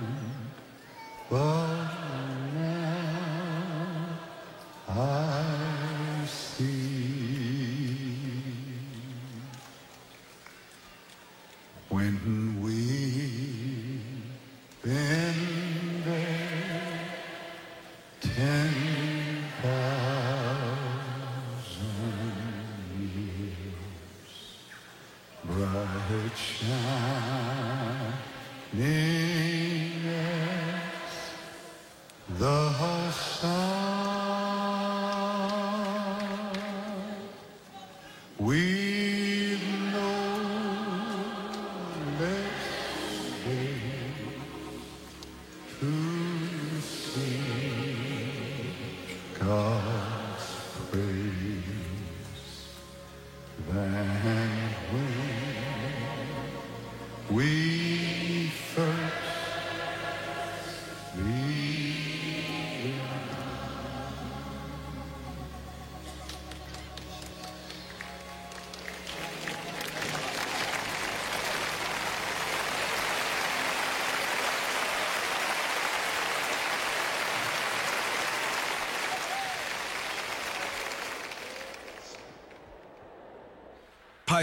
but 1.30 1.86
now 2.56 4.20
I 4.90 6.26
see. 6.26 6.64
When 11.88 12.14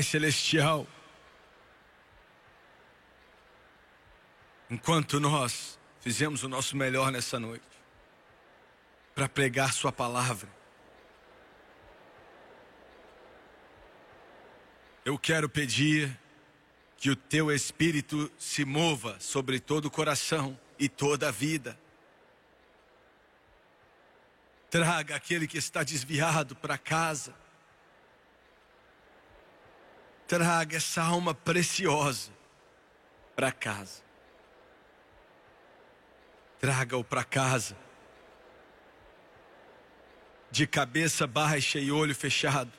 Pai 0.01 0.05
Celestial, 0.05 0.87
enquanto 4.71 5.21
nós 5.21 5.79
fizemos 6.01 6.43
o 6.43 6.49
nosso 6.49 6.75
melhor 6.75 7.13
nessa 7.13 7.39
noite 7.39 7.67
para 9.15 9.29
pregar 9.29 9.75
Sua 9.75 9.93
palavra, 9.93 10.49
eu 15.05 15.19
quero 15.19 15.51
pedir 15.51 16.19
que 16.97 17.11
o 17.11 17.17
Teu 17.17 17.53
Espírito 17.53 18.33
se 18.39 18.65
mova 18.65 19.21
sobre 19.21 19.61
todo 19.61 19.85
o 19.85 19.91
coração 19.91 20.59
e 20.79 20.89
toda 20.89 21.29
a 21.29 21.31
vida. 21.31 21.79
Traga 24.71 25.15
aquele 25.15 25.47
que 25.47 25.59
está 25.59 25.83
desviado 25.83 26.57
para 26.57 26.79
casa 26.79 27.35
traga 30.31 30.77
essa 30.77 31.03
alma 31.03 31.35
preciosa 31.35 32.31
para 33.35 33.51
casa. 33.51 34.01
Traga-o 36.61 37.03
para 37.03 37.25
casa. 37.25 37.77
De 40.49 40.69
cabeça 40.69 41.27
baixa 41.27 41.81
e 41.81 41.91
olho 41.91 42.15
fechado. 42.15 42.71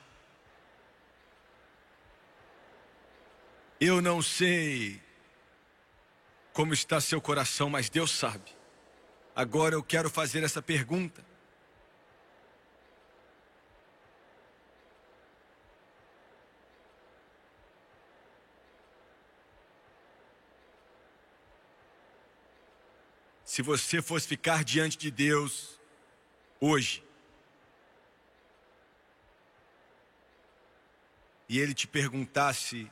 Eu 3.78 4.00
não 4.00 4.22
sei 4.22 4.98
como 6.54 6.72
está 6.72 7.02
seu 7.02 7.20
coração, 7.20 7.68
mas 7.68 7.90
Deus 7.90 8.12
sabe. 8.12 8.50
Agora 9.36 9.74
eu 9.74 9.82
quero 9.82 10.08
fazer 10.08 10.42
essa 10.42 10.62
pergunta. 10.62 11.22
Se 23.52 23.60
você 23.60 24.00
fosse 24.00 24.26
ficar 24.26 24.64
diante 24.64 24.96
de 24.96 25.10
Deus 25.10 25.78
hoje, 26.58 27.04
e 31.50 31.58
Ele 31.58 31.74
te 31.74 31.86
perguntasse: 31.86 32.90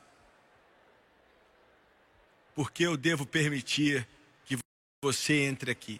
por 2.53 2.71
que 2.71 2.83
eu 2.83 2.95
devo 2.95 3.25
permitir 3.25 4.07
que 4.45 4.55
você 5.01 5.33
entre 5.45 5.71
aqui? 5.71 5.99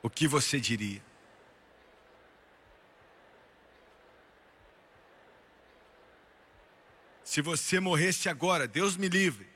O 0.00 0.08
que 0.08 0.28
você 0.28 0.60
diria? 0.60 1.02
Se 7.24 7.42
você 7.42 7.80
morresse 7.80 8.28
agora, 8.28 8.68
Deus 8.68 8.96
me 8.96 9.08
livre. 9.08 9.53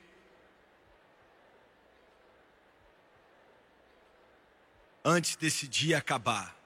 Antes 5.04 5.36
desse 5.36 5.66
dia 5.66 5.98
acabar 5.98 6.56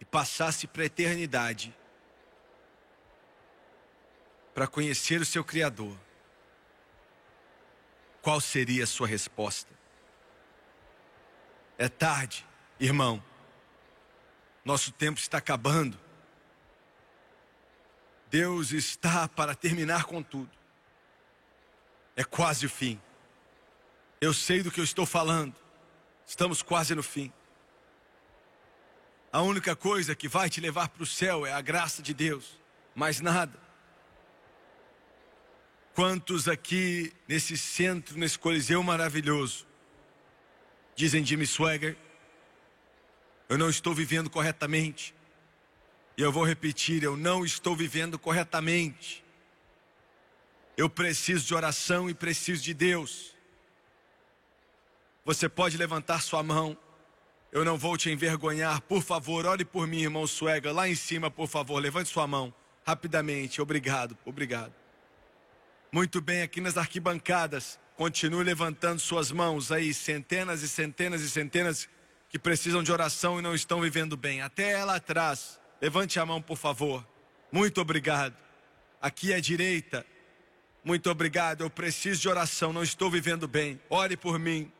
e 0.00 0.04
passasse 0.04 0.66
para 0.66 0.82
a 0.82 0.86
eternidade 0.86 1.74
para 4.54 4.66
conhecer 4.66 5.20
o 5.20 5.26
seu 5.26 5.44
Criador, 5.44 5.94
qual 8.22 8.40
seria 8.40 8.84
a 8.84 8.86
sua 8.86 9.06
resposta? 9.06 9.70
É 11.76 11.88
tarde, 11.88 12.46
irmão. 12.80 13.22
Nosso 14.64 14.90
tempo 14.92 15.20
está 15.20 15.38
acabando. 15.38 16.00
Deus 18.30 18.72
está 18.72 19.28
para 19.28 19.54
terminar 19.54 20.04
com 20.04 20.22
tudo. 20.22 20.50
É 22.16 22.24
quase 22.24 22.66
o 22.66 22.70
fim. 22.70 23.00
Eu 24.20 24.32
sei 24.32 24.62
do 24.62 24.70
que 24.70 24.80
eu 24.80 24.84
estou 24.84 25.04
falando. 25.04 25.54
Estamos 26.26 26.62
quase 26.62 26.94
no 26.94 27.02
fim. 27.02 27.32
A 29.32 29.42
única 29.42 29.76
coisa 29.76 30.14
que 30.14 30.28
vai 30.28 30.48
te 30.48 30.60
levar 30.60 30.88
para 30.88 31.02
o 31.02 31.06
céu 31.06 31.46
é 31.46 31.52
a 31.52 31.60
graça 31.60 32.02
de 32.02 32.12
Deus, 32.12 32.58
mais 32.94 33.20
nada. 33.20 33.58
Quantos 35.94 36.48
aqui 36.48 37.12
nesse 37.28 37.56
centro, 37.56 38.18
nesse 38.18 38.38
coliseu 38.38 38.82
maravilhoso, 38.82 39.66
dizem 40.94 41.24
Jimmy 41.24 41.46
Swagger, 41.46 41.96
eu 43.48 43.56
não 43.56 43.70
estou 43.70 43.94
vivendo 43.94 44.28
corretamente. 44.28 45.14
E 46.16 46.22
eu 46.22 46.32
vou 46.32 46.44
repetir, 46.44 47.02
eu 47.02 47.16
não 47.16 47.44
estou 47.44 47.76
vivendo 47.76 48.18
corretamente. 48.18 49.22
Eu 50.76 50.88
preciso 50.88 51.46
de 51.46 51.54
oração 51.54 52.08
e 52.08 52.14
preciso 52.14 52.62
de 52.62 52.72
Deus. 52.72 53.35
Você 55.26 55.48
pode 55.48 55.76
levantar 55.76 56.22
sua 56.22 56.40
mão. 56.40 56.78
Eu 57.50 57.64
não 57.64 57.76
vou 57.76 57.96
te 57.96 58.08
envergonhar. 58.08 58.80
Por 58.82 59.02
favor, 59.02 59.44
ore 59.44 59.64
por 59.64 59.84
mim, 59.84 60.02
irmão 60.02 60.24
Suega. 60.24 60.70
Lá 60.70 60.88
em 60.88 60.94
cima, 60.94 61.28
por 61.28 61.48
favor, 61.48 61.80
levante 61.80 62.10
sua 62.10 62.28
mão. 62.28 62.54
Rapidamente. 62.86 63.60
Obrigado, 63.60 64.16
obrigado. 64.24 64.72
Muito 65.90 66.20
bem, 66.20 66.42
aqui 66.42 66.60
nas 66.60 66.76
arquibancadas. 66.76 67.76
Continue 67.96 68.44
levantando 68.44 69.00
suas 69.00 69.32
mãos 69.32 69.72
aí. 69.72 69.92
Centenas 69.92 70.62
e 70.62 70.68
centenas 70.68 71.22
e 71.22 71.28
centenas 71.28 71.88
que 72.28 72.38
precisam 72.38 72.80
de 72.80 72.92
oração 72.92 73.40
e 73.40 73.42
não 73.42 73.52
estão 73.52 73.80
vivendo 73.80 74.16
bem. 74.16 74.42
Até 74.42 74.74
ela 74.74 74.94
atrás. 74.94 75.58
Levante 75.82 76.20
a 76.20 76.24
mão, 76.24 76.40
por 76.40 76.56
favor. 76.56 77.04
Muito 77.50 77.80
obrigado. 77.80 78.36
Aqui 79.02 79.34
à 79.34 79.40
direita. 79.40 80.06
Muito 80.84 81.10
obrigado. 81.10 81.62
Eu 81.62 81.70
preciso 81.70 82.20
de 82.20 82.28
oração. 82.28 82.72
Não 82.72 82.84
estou 82.84 83.10
vivendo 83.10 83.48
bem. 83.48 83.80
Ore 83.90 84.16
por 84.16 84.38
mim. 84.38 84.70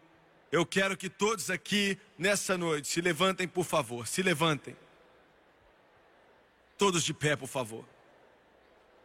Eu 0.56 0.64
quero 0.64 0.96
que 0.96 1.10
todos 1.10 1.50
aqui 1.50 1.98
nessa 2.16 2.56
noite 2.56 2.88
se 2.88 3.02
levantem, 3.02 3.46
por 3.46 3.62
favor, 3.62 4.06
se 4.06 4.22
levantem. 4.22 4.74
Todos 6.78 7.04
de 7.04 7.12
pé, 7.12 7.36
por 7.36 7.46
favor. 7.46 7.86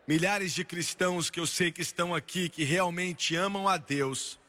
Milhares 0.07 0.53
de 0.53 0.63
cristãos 0.63 1.29
que 1.29 1.41
eu 1.41 1.45
sei 1.45 1.69
que 1.69 1.81
estão 1.81 2.15
aqui, 2.15 2.47
que 2.47 2.63
realmente 2.63 3.35
amam 3.35 3.67
a 3.67 3.75
Deus, 3.75 4.39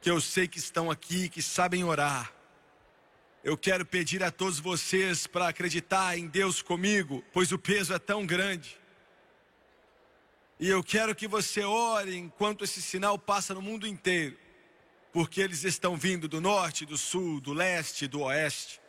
que 0.00 0.10
eu 0.10 0.20
sei 0.20 0.48
que 0.48 0.58
estão 0.58 0.90
aqui, 0.90 1.28
que 1.28 1.40
sabem 1.40 1.84
orar. 1.84 2.34
Eu 3.44 3.56
quero 3.56 3.86
pedir 3.86 4.24
a 4.24 4.32
todos 4.32 4.58
vocês 4.58 5.28
para 5.28 5.46
acreditar 5.46 6.18
em 6.18 6.26
Deus 6.26 6.60
comigo, 6.60 7.22
pois 7.32 7.52
o 7.52 7.58
peso 7.58 7.94
é 7.94 8.00
tão 8.00 8.26
grande. 8.26 8.76
E 10.58 10.68
eu 10.68 10.82
quero 10.82 11.14
que 11.14 11.28
você 11.28 11.62
ore 11.62 12.16
enquanto 12.16 12.64
esse 12.64 12.82
sinal 12.82 13.16
passa 13.16 13.54
no 13.54 13.62
mundo 13.62 13.86
inteiro 13.86 14.49
porque 15.12 15.40
eles 15.40 15.64
estão 15.64 15.96
vindo 15.96 16.28
do 16.28 16.40
norte, 16.40 16.86
do 16.86 16.96
sul, 16.96 17.40
do 17.40 17.52
leste, 17.52 18.06
do 18.06 18.20
oeste. 18.22 18.80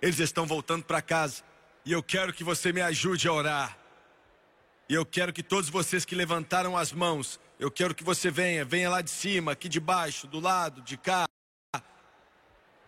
Eles 0.00 0.18
estão 0.18 0.46
voltando 0.46 0.84
para 0.84 1.02
casa. 1.02 1.42
E 1.84 1.92
eu 1.92 2.02
quero 2.02 2.32
que 2.32 2.44
você 2.44 2.72
me 2.72 2.80
ajude 2.80 3.28
a 3.28 3.32
orar. 3.32 3.78
E 4.88 4.94
eu 4.94 5.04
quero 5.06 5.32
que 5.32 5.42
todos 5.42 5.68
vocês 5.68 6.04
que 6.04 6.14
levantaram 6.14 6.76
as 6.76 6.92
mãos, 6.92 7.38
eu 7.58 7.70
quero 7.70 7.94
que 7.94 8.02
você 8.02 8.30
venha, 8.30 8.64
venha 8.64 8.90
lá 8.90 9.02
de 9.02 9.10
cima, 9.10 9.52
aqui 9.52 9.68
de 9.68 9.78
baixo, 9.78 10.26
do 10.26 10.40
lado, 10.40 10.82
de 10.82 10.96
cá. 10.96 11.26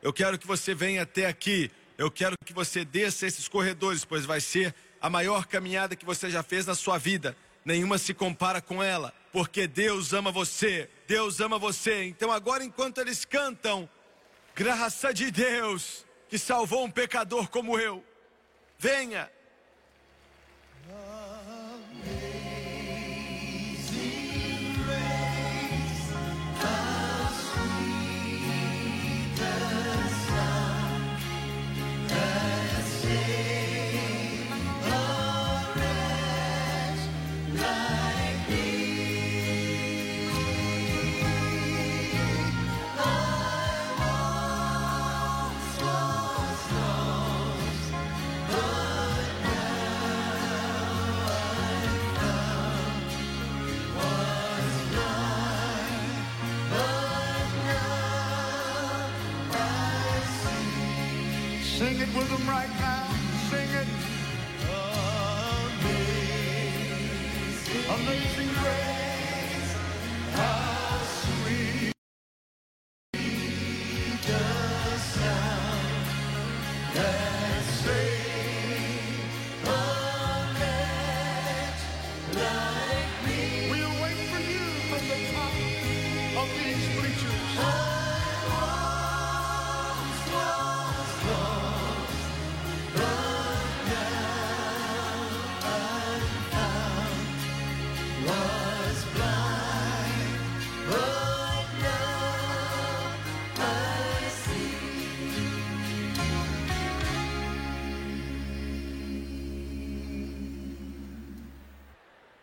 Eu 0.02 0.12
quero 0.12 0.38
que 0.38 0.46
você 0.46 0.74
venha 0.74 1.02
até 1.02 1.26
aqui. 1.26 1.70
Eu 1.96 2.10
quero 2.10 2.34
que 2.44 2.52
você 2.52 2.84
desça 2.84 3.26
esses 3.26 3.46
corredores, 3.46 4.04
pois 4.04 4.24
vai 4.24 4.40
ser 4.40 4.74
a 5.00 5.08
maior 5.10 5.46
caminhada 5.46 5.94
que 5.94 6.04
você 6.04 6.30
já 6.30 6.42
fez 6.42 6.66
na 6.66 6.74
sua 6.74 6.98
vida. 6.98 7.36
Nenhuma 7.64 7.98
se 7.98 8.12
compara 8.12 8.60
com 8.60 8.82
ela, 8.82 9.12
porque 9.32 9.66
Deus 9.66 10.12
ama 10.12 10.30
você, 10.30 10.88
Deus 11.06 11.40
ama 11.40 11.58
você. 11.58 12.04
Então 12.04 12.30
agora 12.30 12.64
enquanto 12.64 12.98
eles 12.98 13.24
cantam, 13.24 13.88
graça 14.54 15.12
de 15.12 15.30
Deus 15.30 16.04
que 16.28 16.38
salvou 16.38 16.84
um 16.84 16.90
pecador 16.90 17.48
como 17.48 17.78
eu, 17.78 18.04
venha. 18.78 19.30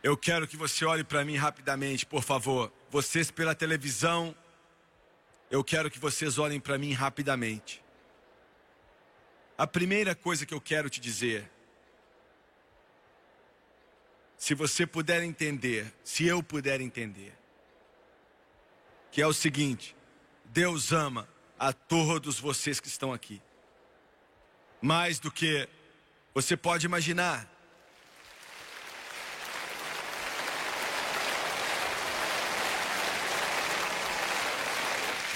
Eu 0.10 0.18
quero 0.18 0.48
que 0.48 0.58
você 0.58 0.84
olhe 0.86 1.04
para 1.04 1.24
mim 1.24 1.36
rapidamente, 1.36 2.04
por 2.04 2.24
favor. 2.24 2.74
Vocês 2.90 3.30
pela 3.30 3.54
televisão, 3.54 4.36
eu 5.52 5.64
quero 5.64 5.88
que 5.92 6.00
vocês 6.00 6.40
olhem 6.40 6.60
para 6.60 6.80
mim 6.80 6.94
rapidamente. 6.94 7.80
A 9.56 9.68
primeira 9.68 10.16
coisa 10.16 10.48
que 10.48 10.54
eu 10.56 10.60
quero 10.60 10.90
te 10.90 11.00
dizer, 11.00 11.48
se 14.36 14.56
você 14.56 14.88
puder 14.88 15.22
entender, 15.22 15.94
se 16.04 16.26
eu 16.26 16.42
puder 16.42 16.82
entender, 16.82 17.38
que 19.12 19.22
é 19.22 19.28
o 19.28 19.34
seguinte: 19.34 19.96
Deus 20.44 20.92
ama 20.92 21.30
a 21.60 21.72
todos 21.72 22.40
vocês 22.40 22.80
que 22.80 22.88
estão 22.88 23.14
aqui, 23.14 23.40
mais 24.82 25.20
do 25.20 25.30
que 25.30 25.70
você 26.34 26.58
pode 26.58 26.88
imaginar. 26.88 27.59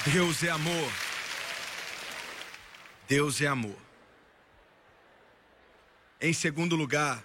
Deus 0.06 0.44
é 0.44 0.50
amor. 0.50 0.92
Deus 3.08 3.42
é 3.42 3.48
amor. 3.48 3.78
Em 6.20 6.34
segundo 6.34 6.76
lugar, 6.76 7.24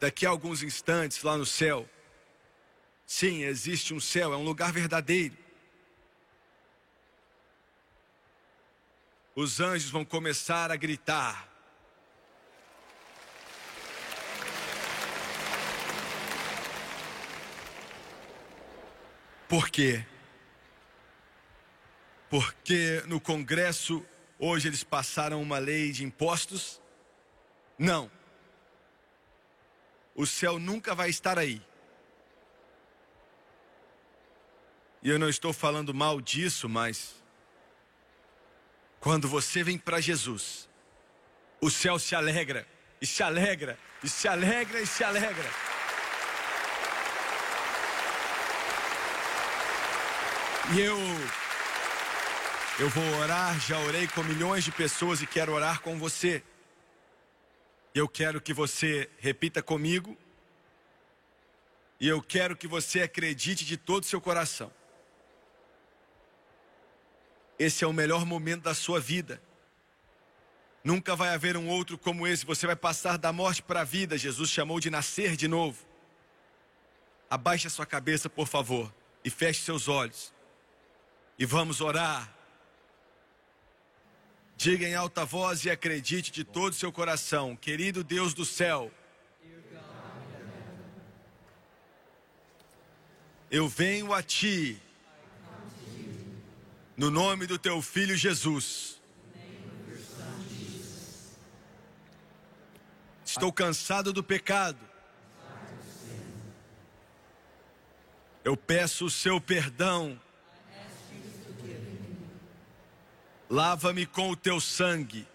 daqui 0.00 0.24
a 0.24 0.30
alguns 0.30 0.62
instantes 0.62 1.22
lá 1.22 1.36
no 1.36 1.44
céu, 1.44 1.86
sim, 3.06 3.42
existe 3.42 3.92
um 3.92 4.00
céu, 4.00 4.32
é 4.32 4.36
um 4.38 4.42
lugar 4.42 4.72
verdadeiro. 4.72 5.36
Os 9.34 9.60
anjos 9.60 9.90
vão 9.90 10.02
começar 10.02 10.70
a 10.70 10.76
gritar. 10.76 11.46
Por 19.46 19.68
quê? 19.68 20.06
Porque 22.28 23.02
no 23.06 23.20
Congresso 23.20 24.04
hoje 24.38 24.68
eles 24.68 24.82
passaram 24.82 25.40
uma 25.40 25.58
lei 25.58 25.92
de 25.92 26.04
impostos? 26.04 26.80
Não. 27.78 28.10
O 30.14 30.26
céu 30.26 30.58
nunca 30.58 30.94
vai 30.94 31.10
estar 31.10 31.38
aí. 31.38 31.62
E 35.02 35.08
eu 35.08 35.18
não 35.18 35.28
estou 35.28 35.52
falando 35.52 35.94
mal 35.94 36.20
disso, 36.20 36.68
mas 36.68 37.14
quando 38.98 39.28
você 39.28 39.62
vem 39.62 39.78
para 39.78 40.00
Jesus, 40.00 40.68
o 41.60 41.70
céu 41.70 41.98
se 41.98 42.14
alegra, 42.14 42.66
e 43.00 43.06
se 43.06 43.22
alegra, 43.22 43.78
e 44.02 44.08
se 44.08 44.26
alegra, 44.26 44.80
e 44.80 44.86
se 44.86 45.04
alegra. 45.04 45.50
E 50.74 50.80
eu 50.80 50.98
eu 52.78 52.90
vou 52.90 53.04
orar, 53.20 53.58
já 53.58 53.78
orei 53.80 54.06
com 54.06 54.22
milhões 54.22 54.62
de 54.62 54.70
pessoas 54.70 55.22
e 55.22 55.26
quero 55.26 55.52
orar 55.52 55.80
com 55.80 55.98
você. 55.98 56.42
Eu 57.94 58.06
quero 58.06 58.38
que 58.38 58.52
você 58.52 59.08
repita 59.18 59.62
comigo. 59.62 60.14
E 61.98 62.06
eu 62.06 62.20
quero 62.20 62.54
que 62.54 62.68
você 62.68 63.00
acredite 63.00 63.64
de 63.64 63.78
todo 63.78 64.02
o 64.02 64.06
seu 64.06 64.20
coração. 64.20 64.70
Esse 67.58 67.82
é 67.82 67.86
o 67.86 67.94
melhor 67.94 68.26
momento 68.26 68.64
da 68.64 68.74
sua 68.74 69.00
vida. 69.00 69.40
Nunca 70.84 71.16
vai 71.16 71.30
haver 71.30 71.56
um 71.56 71.70
outro 71.70 71.96
como 71.96 72.26
esse. 72.26 72.44
Você 72.44 72.66
vai 72.66 72.76
passar 72.76 73.16
da 73.16 73.32
morte 73.32 73.62
para 73.62 73.80
a 73.80 73.84
vida. 73.84 74.18
Jesus 74.18 74.50
chamou 74.50 74.78
de 74.78 74.90
nascer 74.90 75.34
de 75.34 75.48
novo. 75.48 75.82
Abaixe 77.30 77.68
a 77.68 77.70
sua 77.70 77.86
cabeça, 77.86 78.28
por 78.28 78.46
favor, 78.46 78.94
e 79.24 79.30
feche 79.30 79.62
seus 79.62 79.88
olhos. 79.88 80.34
E 81.38 81.46
vamos 81.46 81.80
orar. 81.80 82.35
Diga 84.56 84.88
em 84.88 84.94
alta 84.94 85.24
voz 85.24 85.64
e 85.64 85.70
acredite 85.70 86.32
de 86.32 86.42
todo 86.42 86.72
o 86.72 86.76
seu 86.76 86.90
coração, 86.90 87.54
querido 87.54 88.02
Deus 88.02 88.32
do 88.32 88.44
céu. 88.44 88.90
Eu 93.50 93.68
venho 93.68 94.12
a 94.14 94.22
ti, 94.22 94.80
no 96.96 97.10
nome 97.10 97.46
do 97.46 97.58
teu 97.58 97.82
filho 97.82 98.16
Jesus. 98.16 99.00
Estou 103.24 103.52
cansado 103.52 104.12
do 104.14 104.24
pecado. 104.24 104.78
Eu 108.42 108.56
peço 108.56 109.04
o 109.04 109.10
seu 109.10 109.38
perdão. 109.38 110.18
Lava-me 113.48 114.06
com 114.06 114.30
o 114.30 114.36
teu 114.36 114.60
sangue 114.60 115.26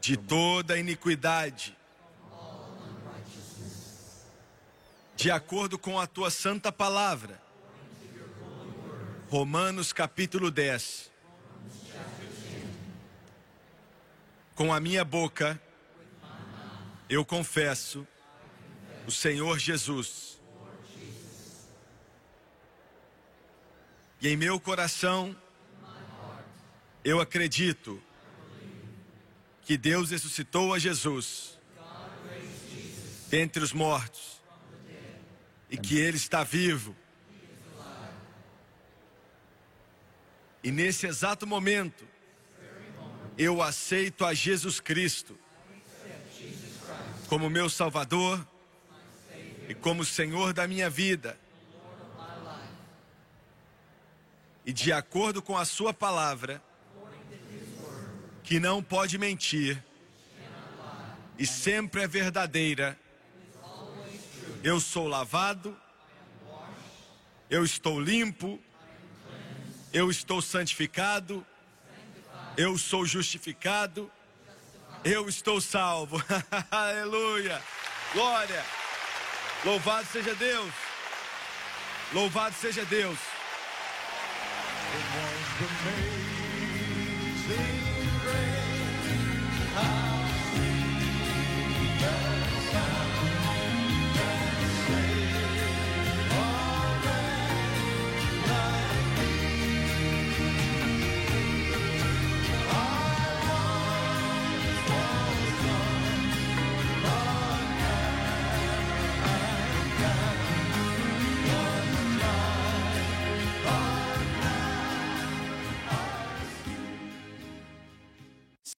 de 0.00 0.16
toda 0.16 0.78
iniquidade, 0.78 1.76
de 5.16 5.30
acordo 5.30 5.78
com 5.78 5.98
a 5.98 6.06
tua 6.06 6.30
santa 6.30 6.70
palavra. 6.70 7.40
Romanos 9.28 9.92
capítulo 9.92 10.50
10. 10.50 11.10
Com 14.54 14.72
a 14.72 14.78
minha 14.78 15.04
boca 15.04 15.60
eu 17.08 17.24
confesso 17.24 18.06
o 19.06 19.10
Senhor 19.10 19.58
Jesus. 19.58 20.40
E 24.20 24.28
em 24.28 24.36
meu 24.36 24.60
coração 24.60 25.36
eu 27.04 27.20
acredito 27.20 28.00
que 29.62 29.76
Deus 29.76 30.10
ressuscitou 30.10 30.74
a 30.74 30.78
Jesus 30.78 31.58
dentre 33.28 33.62
os 33.62 33.72
mortos 33.72 34.42
e 35.70 35.76
que 35.76 35.98
Ele 35.98 36.16
está 36.16 36.44
vivo. 36.44 36.94
E 40.62 40.70
nesse 40.70 41.06
exato 41.06 41.46
momento, 41.46 42.06
eu 43.36 43.62
aceito 43.62 44.24
a 44.24 44.34
Jesus 44.34 44.78
Cristo 44.78 45.38
como 47.26 47.48
meu 47.48 47.70
Salvador 47.70 48.46
e 49.68 49.74
como 49.74 50.04
Senhor 50.04 50.52
da 50.52 50.68
minha 50.68 50.90
vida. 50.90 51.40
E 54.64 54.72
de 54.72 54.92
acordo 54.92 55.42
com 55.42 55.56
a 55.56 55.64
Sua 55.64 55.92
palavra, 55.92 56.62
que 58.42 58.58
não 58.58 58.82
pode 58.82 59.18
mentir 59.18 59.82
e 61.38 61.46
sempre 61.46 62.02
é 62.02 62.06
verdadeira, 62.06 62.98
eu 64.62 64.78
sou 64.78 65.08
lavado, 65.08 65.76
eu 67.50 67.64
estou 67.64 68.00
limpo, 68.00 68.60
eu 69.92 70.10
estou 70.10 70.40
santificado, 70.40 71.44
eu 72.56 72.78
sou 72.78 73.04
justificado, 73.04 74.10
eu 75.04 75.28
estou 75.28 75.60
salvo. 75.60 76.22
Aleluia! 76.70 77.60
Glória! 78.12 78.64
Louvado 79.64 80.06
seja 80.06 80.34
Deus! 80.34 80.72
Louvado 82.12 82.54
seja 82.54 82.84
Deus! 82.84 83.18